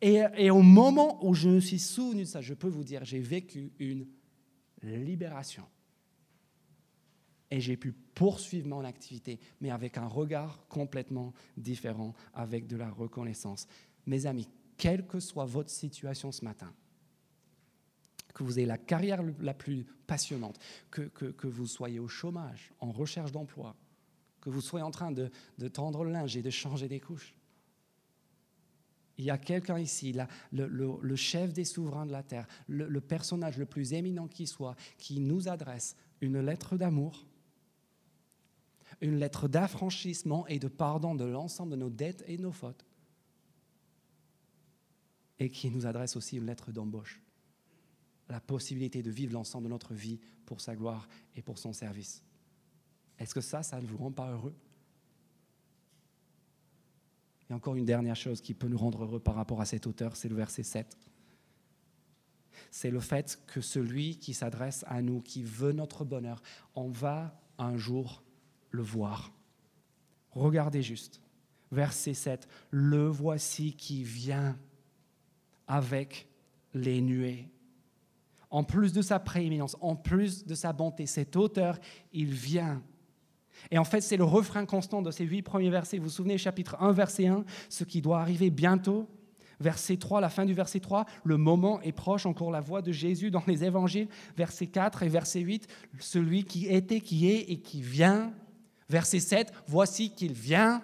Et, 0.00 0.50
au 0.50 0.62
moment 0.62 1.24
où 1.26 1.34
je 1.34 1.48
me 1.48 1.60
suis 1.60 1.78
souvenu 1.78 2.22
de 2.22 2.28
ça, 2.28 2.40
je 2.40 2.54
peux 2.54 2.68
vous 2.68 2.84
dire, 2.84 3.04
j'ai 3.04 3.18
vécu 3.18 3.72
une 3.78 4.06
libération 4.82 5.64
et 7.50 7.60
j'ai 7.60 7.76
pu 7.76 7.92
poursuivre 7.92 8.68
mon 8.68 8.84
activité, 8.84 9.40
mais 9.60 9.70
avec 9.70 9.96
un 9.96 10.06
regard 10.06 10.66
complètement 10.68 11.32
différent, 11.56 12.14
avec 12.34 12.66
de 12.66 12.76
la 12.76 12.90
reconnaissance. 12.90 13.66
Mes 14.06 14.26
amis, 14.26 14.48
quelle 14.76 15.06
que 15.06 15.18
soit 15.18 15.46
votre 15.46 15.70
situation 15.70 16.30
ce 16.30 16.44
matin, 16.44 16.72
que 18.34 18.44
vous 18.44 18.58
ayez 18.58 18.66
la 18.66 18.78
carrière 18.78 19.22
la 19.40 19.54
plus 19.54 19.84
passionnante, 20.06 20.58
que, 20.90 21.02
que, 21.02 21.46
vous 21.46 21.66
soyez 21.66 21.98
au 21.98 22.08
chômage, 22.08 22.72
en 22.80 22.92
recherche 22.92 23.32
d'emploi, 23.32 23.74
que 24.40 24.50
vous 24.50 24.60
soyez 24.60 24.84
en 24.84 24.90
train 24.90 25.10
de, 25.10 25.30
de, 25.58 25.68
tendre 25.68 26.04
le 26.04 26.12
linge 26.12 26.36
et 26.36 26.42
de 26.42 26.50
changer 26.50 26.86
des 26.86 27.00
couches. 27.00 27.34
Il 29.18 29.24
y 29.24 29.30
a 29.30 29.38
quelqu'un 29.38 29.78
ici, 29.78 30.16
le, 30.52 31.16
chef 31.16 31.52
des 31.52 31.64
souverains 31.64 32.06
de 32.06 32.12
la 32.12 32.22
terre, 32.22 32.46
le 32.68 33.00
personnage 33.00 33.58
le 33.58 33.66
plus 33.66 33.92
éminent 33.92 34.28
qui 34.28 34.46
soit, 34.46 34.76
qui 34.96 35.20
nous 35.20 35.48
adresse 35.48 35.96
une 36.20 36.40
lettre 36.40 36.76
d'amour 36.76 37.24
une 39.00 39.16
lettre 39.16 39.48
d'affranchissement 39.48 40.46
et 40.46 40.58
de 40.58 40.68
pardon 40.68 41.14
de 41.14 41.24
l'ensemble 41.24 41.72
de 41.72 41.76
nos 41.76 41.90
dettes 41.90 42.24
et 42.26 42.38
nos 42.38 42.52
fautes. 42.52 42.84
Et 45.38 45.50
qui 45.50 45.70
nous 45.70 45.86
adresse 45.86 46.16
aussi 46.16 46.36
une 46.36 46.46
lettre 46.46 46.72
d'embauche. 46.72 47.20
la 48.30 48.40
possibilité 48.40 49.02
de 49.02 49.10
vivre 49.10 49.32
l'ensemble 49.32 49.64
de 49.64 49.70
notre 49.70 49.94
vie 49.94 50.20
pour 50.44 50.60
sa 50.60 50.76
gloire 50.76 51.08
et 51.34 51.40
pour 51.40 51.56
son 51.56 51.72
service. 51.72 52.22
Est-ce 53.18 53.34
que 53.34 53.40
ça, 53.40 53.62
ça 53.62 53.80
ne 53.80 53.86
vous 53.86 53.96
rend 53.96 54.12
pas 54.12 54.30
heureux? 54.30 54.54
Et 57.50 57.54
encore 57.54 57.76
une 57.76 57.84
dernière 57.84 58.16
chose 58.16 58.40
qui 58.40 58.54
peut 58.54 58.68
nous 58.68 58.78
rendre 58.78 59.04
heureux 59.04 59.20
par 59.20 59.34
rapport 59.34 59.60
à 59.60 59.64
cet 59.64 59.86
auteur, 59.86 60.16
c'est 60.16 60.28
le 60.28 60.36
verset 60.36 60.62
7. 60.62 60.98
C'est 62.70 62.90
le 62.90 63.00
fait 63.00 63.40
que 63.46 63.60
celui 63.60 64.18
qui 64.18 64.34
s'adresse 64.34 64.84
à 64.88 65.00
nous, 65.00 65.20
qui 65.20 65.42
veut 65.42 65.72
notre 65.72 66.04
bonheur, 66.04 66.42
on 66.74 66.88
va 66.88 67.40
un 67.56 67.76
jour 67.76 68.22
le 68.70 68.82
voir. 68.82 69.32
Regardez 70.32 70.82
juste. 70.82 71.22
Verset 71.70 72.14
7. 72.14 72.48
Le 72.70 73.06
voici 73.06 73.74
qui 73.74 74.04
vient 74.04 74.58
avec 75.66 76.28
les 76.74 77.00
nuées 77.00 77.48
en 78.50 78.64
plus 78.64 78.92
de 78.92 79.02
sa 79.02 79.18
prééminence, 79.18 79.76
en 79.80 79.94
plus 79.94 80.46
de 80.46 80.54
sa 80.54 80.72
bonté, 80.72 81.06
cet 81.06 81.36
auteur, 81.36 81.78
il 82.12 82.32
vient. 82.32 82.82
Et 83.70 83.78
en 83.78 83.84
fait, 83.84 84.00
c'est 84.00 84.16
le 84.16 84.24
refrain 84.24 84.66
constant 84.66 85.02
de 85.02 85.10
ces 85.10 85.24
huit 85.24 85.42
premiers 85.42 85.70
versets. 85.70 85.98
Vous 85.98 86.04
vous 86.04 86.10
souvenez, 86.10 86.38
chapitre 86.38 86.76
1, 86.80 86.92
verset 86.92 87.26
1, 87.26 87.44
ce 87.68 87.84
qui 87.84 88.00
doit 88.00 88.20
arriver 88.20 88.50
bientôt. 88.50 89.08
Verset 89.60 89.96
3, 89.96 90.20
la 90.20 90.28
fin 90.28 90.44
du 90.44 90.54
verset 90.54 90.78
3, 90.78 91.04
le 91.24 91.36
moment 91.36 91.80
est 91.80 91.92
proche, 91.92 92.26
encore 92.26 92.52
la 92.52 92.60
voix 92.60 92.80
de 92.80 92.92
Jésus 92.92 93.30
dans 93.30 93.42
les 93.46 93.64
évangiles. 93.64 94.08
Verset 94.36 94.68
4 94.68 95.02
et 95.02 95.08
verset 95.08 95.40
8, 95.40 95.66
celui 95.98 96.44
qui 96.44 96.66
était, 96.66 97.00
qui 97.00 97.28
est 97.28 97.50
et 97.50 97.60
qui 97.60 97.82
vient. 97.82 98.32
Verset 98.88 99.20
7, 99.20 99.52
voici 99.66 100.10
qu'il 100.10 100.32
vient. 100.32 100.82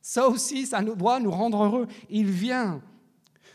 Ça 0.00 0.26
aussi, 0.28 0.66
ça 0.66 0.82
doit 0.82 1.20
nous 1.20 1.30
rendre 1.30 1.62
heureux. 1.62 1.86
Il 2.08 2.30
vient 2.30 2.80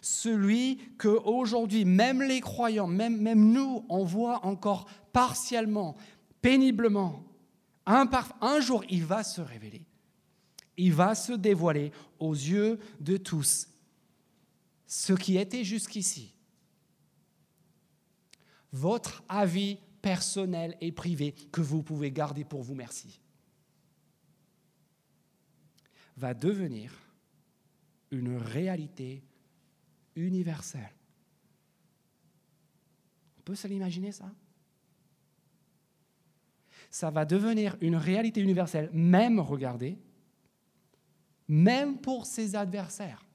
celui 0.01 0.77
que 0.97 1.07
aujourd'hui, 1.07 1.85
même 1.85 2.21
les 2.21 2.41
croyants, 2.41 2.87
même, 2.87 3.17
même 3.17 3.51
nous, 3.51 3.85
on 3.89 4.03
voit 4.03 4.45
encore 4.45 4.85
partiellement, 5.13 5.95
péniblement. 6.41 7.23
Un, 7.85 8.59
jour, 8.61 8.83
il 8.89 9.05
va 9.05 9.23
se 9.23 9.41
révéler. 9.41 9.85
Il 10.77 10.93
va 10.93 11.15
se 11.15 11.33
dévoiler 11.33 11.91
aux 12.19 12.33
yeux 12.33 12.79
de 12.99 13.17
tous. 13.17 13.67
Ce 14.87 15.13
qui 15.13 15.37
était 15.37 15.63
jusqu'ici. 15.63 16.33
Votre 18.71 19.23
avis 19.27 19.77
personnel 20.01 20.75
et 20.81 20.91
privé 20.91 21.33
que 21.51 21.61
vous 21.61 21.83
pouvez 21.83 22.11
garder 22.11 22.43
pour 22.43 22.63
vous, 22.63 22.75
merci, 22.75 23.19
va 26.17 26.33
devenir 26.33 26.93
une 28.11 28.37
réalité 28.37 29.23
universel. 30.15 30.91
On 33.39 33.41
peut 33.41 33.55
se 33.55 33.67
l'imaginer 33.67 34.11
ça? 34.11 34.31
Ça 36.93 37.09
va 37.09 37.25
devenir 37.25 37.75
une 37.81 37.95
réalité 37.95 38.39
universelle, 38.39 38.87
même, 38.93 39.39
regardez, 39.39 39.97
même 41.47 41.97
pour 41.97 42.27
ses 42.27 42.55
adversaires. 42.55 43.25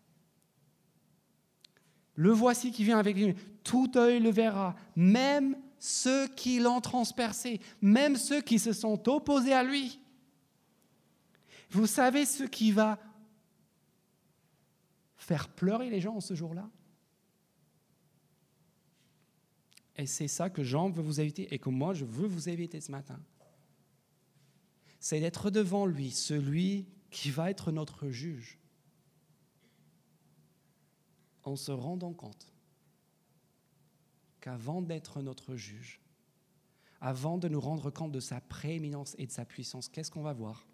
Le 2.15 2.31
voici 2.31 2.71
qui 2.71 2.85
vient 2.85 3.01
avec 3.01 3.17
lui. 3.17 3.35
Tout 3.65 3.91
œil 3.97 4.21
le 4.21 4.31
verra, 4.31 4.77
même 4.95 5.57
ceux 5.81 6.29
qui 6.29 6.61
l'ont 6.61 6.81
transpercé, 6.81 7.61
même 7.83 8.15
ceux 8.15 8.43
qui 8.43 8.61
se 8.61 8.73
sont 8.73 9.09
opposés 9.09 9.55
à 9.55 9.65
lui. 9.65 9.99
Vous 11.71 11.89
savez 11.89 12.27
ce 12.27 12.45
qui 12.45 12.71
va 12.71 12.97
faire 15.17 15.49
pleurer 15.49 15.91
les 15.91 16.01
gens 16.01 16.15
en 16.15 16.21
ce 16.21 16.35
jour-là? 16.35 16.71
Et 19.97 20.07
c'est 20.07 20.29
ça 20.29 20.49
que 20.49 20.63
Jean 20.63 20.91
veut 20.91 21.03
vous 21.03 21.21
éviter 21.21 21.53
et 21.53 21.59
que 21.59 21.71
moi 21.71 21.93
je 21.93 22.05
veux 22.05 22.29
vous 22.29 22.49
éviter 22.49 22.81
ce 22.81 22.93
matin. 22.93 23.19
C'est 25.09 25.21
d'être 25.21 25.49
devant 25.49 25.87
lui, 25.87 26.11
celui 26.11 26.87
qui 27.11 27.31
va 27.31 27.51
être 27.51 27.73
notre 27.73 28.11
juge, 28.11 28.59
en 31.45 31.57
se 31.57 31.73
rendant 31.73 32.13
compte 32.13 32.53
qu'avant 34.43 34.83
d'être 34.83 35.23
notre 35.23 35.57
juge, 35.57 35.99
avant 37.01 37.39
de 37.39 37.49
nous 37.49 37.59
rendre 37.59 37.91
compte 37.91 38.13
de 38.13 38.21
sa 38.21 38.43
prééminence 38.43 39.15
et 39.17 39.27
de 39.27 39.33
sa 39.33 39.47
puissance, 39.47 39.89
qu'est-ce 39.89 40.11
qu'on 40.11 40.21
va 40.21 40.35
voir? 40.35 40.67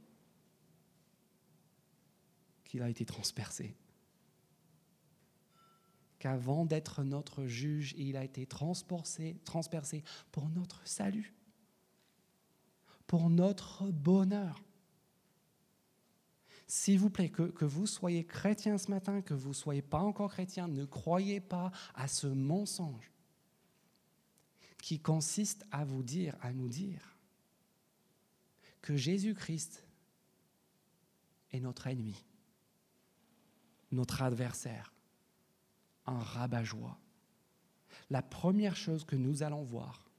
Qu'il 2.65 2.83
a 2.83 2.91
été 2.91 3.05
transpercé. 3.05 3.77
Qu'avant 6.19 6.65
d'être 6.67 7.05
notre 7.05 7.47
juge, 7.47 7.95
il 7.97 8.17
a 8.17 8.25
été 8.25 8.47
transpercé, 8.47 9.37
transpercé 9.45 10.03
pour 10.33 10.49
notre 10.49 10.85
salut, 10.85 11.33
pour 13.07 13.31
notre 13.31 13.91
bonheur. 13.91 14.63
S'il 16.67 16.99
vous 16.99 17.11
plaît, 17.11 17.29
que, 17.29 17.43
que, 17.43 17.65
vous 17.65 17.87
soyez 17.87 18.25
chrétien 18.25 18.79
ce 18.79 18.91
matin, 18.91 19.21
que 19.21 19.35
vous 19.35 19.51
ne 19.51 19.55
soyez 19.55 19.83
pas 19.83 19.99
encore 19.99 20.33
chrétien, 20.33 20.67
ne 20.67 20.85
croyez 20.85 21.41
pas 21.41 21.71
à 21.95 22.09
ce 22.09 22.27
mensonge 22.27 23.13
qui 24.79 25.01
consiste 25.01 25.65
à 25.71 25.85
vous 25.85 26.03
dire, 26.03 26.37
à 26.41 26.53
nous 26.53 26.69
dire 26.69 27.17
que 28.83 28.97
Jésus-Christ 28.97 29.83
est 31.53 31.61
notre 31.61 31.87
ennemi, 31.87 32.23
notre 33.93 34.21
adversaire, 34.21 34.93
un 36.05 36.19
rabat-joie. 36.19 36.99
La 38.11 38.21
première 38.21 38.77
chose 38.77 39.05
que 39.05 39.17
nous 39.17 39.43
allons 39.43 39.63
voir 39.63 40.11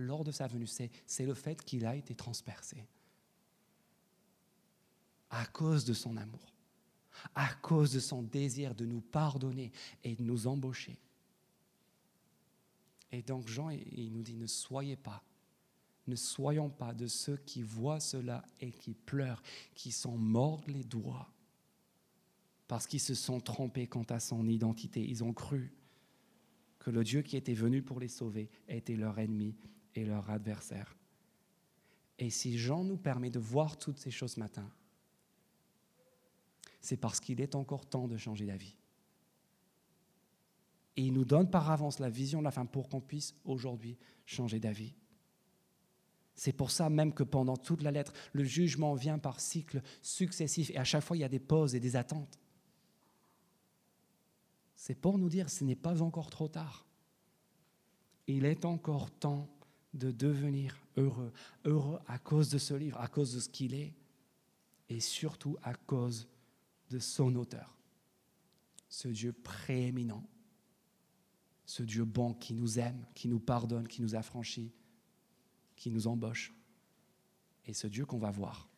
lors 0.00 0.24
de 0.24 0.32
sa 0.32 0.46
venue, 0.46 0.66
c'est 0.66 1.26
le 1.26 1.34
fait 1.34 1.62
qu'il 1.64 1.86
a 1.86 1.96
été 1.96 2.14
transpercé 2.14 2.86
à 5.30 5.44
cause 5.46 5.84
de 5.84 5.92
son 5.92 6.16
amour, 6.16 6.54
à 7.34 7.52
cause 7.54 7.92
de 7.92 8.00
son 8.00 8.22
désir 8.22 8.74
de 8.74 8.86
nous 8.86 9.00
pardonner 9.00 9.72
et 10.04 10.14
de 10.14 10.22
nous 10.22 10.46
embaucher. 10.46 10.98
Et 13.12 13.22
donc 13.22 13.48
Jean, 13.48 13.70
il 13.70 14.12
nous 14.12 14.22
dit, 14.22 14.36
ne 14.36 14.46
soyez 14.46 14.96
pas, 14.96 15.22
ne 16.06 16.16
soyons 16.16 16.70
pas 16.70 16.94
de 16.94 17.06
ceux 17.06 17.36
qui 17.36 17.62
voient 17.62 18.00
cela 18.00 18.44
et 18.60 18.70
qui 18.70 18.94
pleurent, 18.94 19.42
qui 19.74 19.92
s'en 19.92 20.16
mordent 20.16 20.68
les 20.68 20.84
doigts 20.84 21.30
parce 22.66 22.86
qu'ils 22.86 23.00
se 23.00 23.14
sont 23.14 23.40
trompés 23.40 23.86
quant 23.86 24.04
à 24.10 24.20
son 24.20 24.46
identité. 24.46 25.02
Ils 25.02 25.24
ont 25.24 25.32
cru 25.32 25.72
que 26.78 26.90
le 26.90 27.02
Dieu 27.02 27.22
qui 27.22 27.36
était 27.36 27.54
venu 27.54 27.82
pour 27.82 27.98
les 27.98 28.08
sauver 28.08 28.50
était 28.68 28.94
leur 28.94 29.18
ennemi 29.18 29.56
et 29.94 30.04
leur 30.04 30.30
adversaire. 30.30 30.96
Et 32.18 32.30
si 32.30 32.58
Jean 32.58 32.84
nous 32.84 32.96
permet 32.96 33.30
de 33.30 33.38
voir 33.38 33.78
toutes 33.78 33.98
ces 33.98 34.10
choses 34.10 34.32
ce 34.32 34.40
matin, 34.40 34.68
c'est 36.80 36.96
parce 36.96 37.20
qu'il 37.20 37.40
est 37.40 37.54
encore 37.54 37.86
temps 37.86 38.08
de 38.08 38.16
changer 38.16 38.46
d'avis. 38.46 38.76
Et 40.96 41.02
il 41.02 41.12
nous 41.12 41.24
donne 41.24 41.50
par 41.50 41.70
avance 41.70 42.00
la 42.00 42.10
vision 42.10 42.40
de 42.40 42.44
la 42.44 42.50
fin 42.50 42.66
pour 42.66 42.88
qu'on 42.88 43.00
puisse 43.00 43.34
aujourd'hui 43.44 43.96
changer 44.26 44.58
d'avis. 44.58 44.94
C'est 46.34 46.52
pour 46.52 46.70
ça 46.70 46.88
même 46.88 47.12
que 47.12 47.22
pendant 47.24 47.56
toute 47.56 47.82
la 47.82 47.90
lettre, 47.90 48.12
le 48.32 48.44
jugement 48.44 48.94
vient 48.94 49.18
par 49.18 49.40
cycles 49.40 49.82
successifs 50.02 50.70
et 50.70 50.78
à 50.78 50.84
chaque 50.84 51.04
fois 51.04 51.16
il 51.16 51.20
y 51.20 51.24
a 51.24 51.28
des 51.28 51.40
pauses 51.40 51.74
et 51.74 51.80
des 51.80 51.96
attentes 51.96 52.38
c'est 54.78 54.94
pour 54.94 55.18
nous 55.18 55.28
dire 55.28 55.50
ce 55.50 55.64
n'est 55.64 55.74
pas 55.74 56.02
encore 56.02 56.30
trop 56.30 56.46
tard. 56.46 56.86
Il 58.28 58.44
est 58.44 58.64
encore 58.64 59.10
temps 59.10 59.48
de 59.98 60.10
devenir 60.10 60.76
heureux. 60.96 61.32
Heureux 61.64 62.00
à 62.06 62.18
cause 62.18 62.50
de 62.50 62.58
ce 62.58 62.74
livre, 62.74 63.00
à 63.00 63.08
cause 63.08 63.34
de 63.34 63.40
ce 63.40 63.48
qu'il 63.48 63.74
est, 63.74 63.94
et 64.88 65.00
surtout 65.00 65.56
à 65.62 65.74
cause 65.74 66.28
de 66.90 66.98
son 66.98 67.34
auteur. 67.36 67.76
Ce 68.88 69.08
Dieu 69.08 69.32
prééminent, 69.32 70.26
ce 71.66 71.82
Dieu 71.82 72.04
bon 72.04 72.32
qui 72.32 72.54
nous 72.54 72.78
aime, 72.78 73.04
qui 73.14 73.28
nous 73.28 73.40
pardonne, 73.40 73.86
qui 73.86 74.00
nous 74.00 74.14
affranchit, 74.14 74.72
qui 75.76 75.90
nous 75.90 76.06
embauche, 76.06 76.54
et 77.66 77.74
ce 77.74 77.86
Dieu 77.86 78.06
qu'on 78.06 78.18
va 78.18 78.30
voir. 78.30 78.68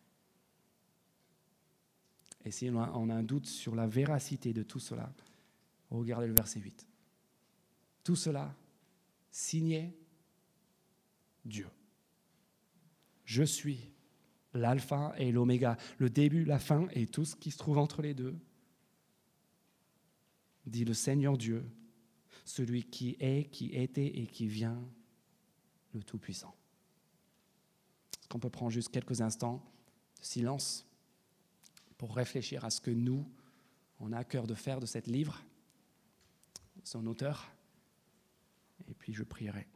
Et 2.44 2.50
si 2.50 2.70
on 2.70 3.10
a 3.10 3.14
un 3.14 3.22
doute 3.22 3.46
sur 3.46 3.76
la 3.76 3.86
véracité 3.86 4.52
de 4.52 4.62
tout 4.62 4.80
cela, 4.80 5.12
Regardez 5.90 6.28
le 6.28 6.32
verset 6.32 6.60
8. 6.60 6.86
Tout 8.04 8.16
cela 8.16 8.54
signé 9.30 9.96
Dieu. 11.44 11.68
Je 13.24 13.42
suis 13.42 13.92
l'alpha 14.54 15.14
et 15.18 15.30
l'oméga, 15.30 15.76
le 15.98 16.10
début, 16.10 16.44
la 16.44 16.58
fin 16.58 16.88
et 16.92 17.06
tout 17.06 17.24
ce 17.24 17.36
qui 17.36 17.50
se 17.50 17.58
trouve 17.58 17.78
entre 17.78 18.02
les 18.02 18.14
deux. 18.14 18.36
Dit 20.66 20.84
le 20.84 20.94
Seigneur 20.94 21.38
Dieu, 21.38 21.64
celui 22.44 22.84
qui 22.84 23.16
est, 23.20 23.50
qui 23.50 23.74
était 23.74 24.06
et 24.06 24.26
qui 24.26 24.46
vient, 24.46 24.82
le 25.92 26.02
Tout-Puissant. 26.02 26.54
Est-ce 28.20 28.28
qu'on 28.28 28.38
peut 28.38 28.50
prendre 28.50 28.70
juste 28.70 28.90
quelques 28.90 29.20
instants 29.20 29.64
de 30.20 30.24
silence 30.24 30.86
pour 31.98 32.14
réfléchir 32.14 32.64
à 32.64 32.70
ce 32.70 32.80
que 32.80 32.90
nous, 32.90 33.26
on 33.98 34.12
a 34.12 34.18
à 34.18 34.24
cœur 34.24 34.46
de 34.46 34.54
faire 34.54 34.80
de 34.80 34.86
cette 34.86 35.06
livre 35.06 35.42
son 36.84 37.06
auteur? 37.06 37.52
puis 38.98 39.12
je 39.14 39.22
prierai. 39.22 39.66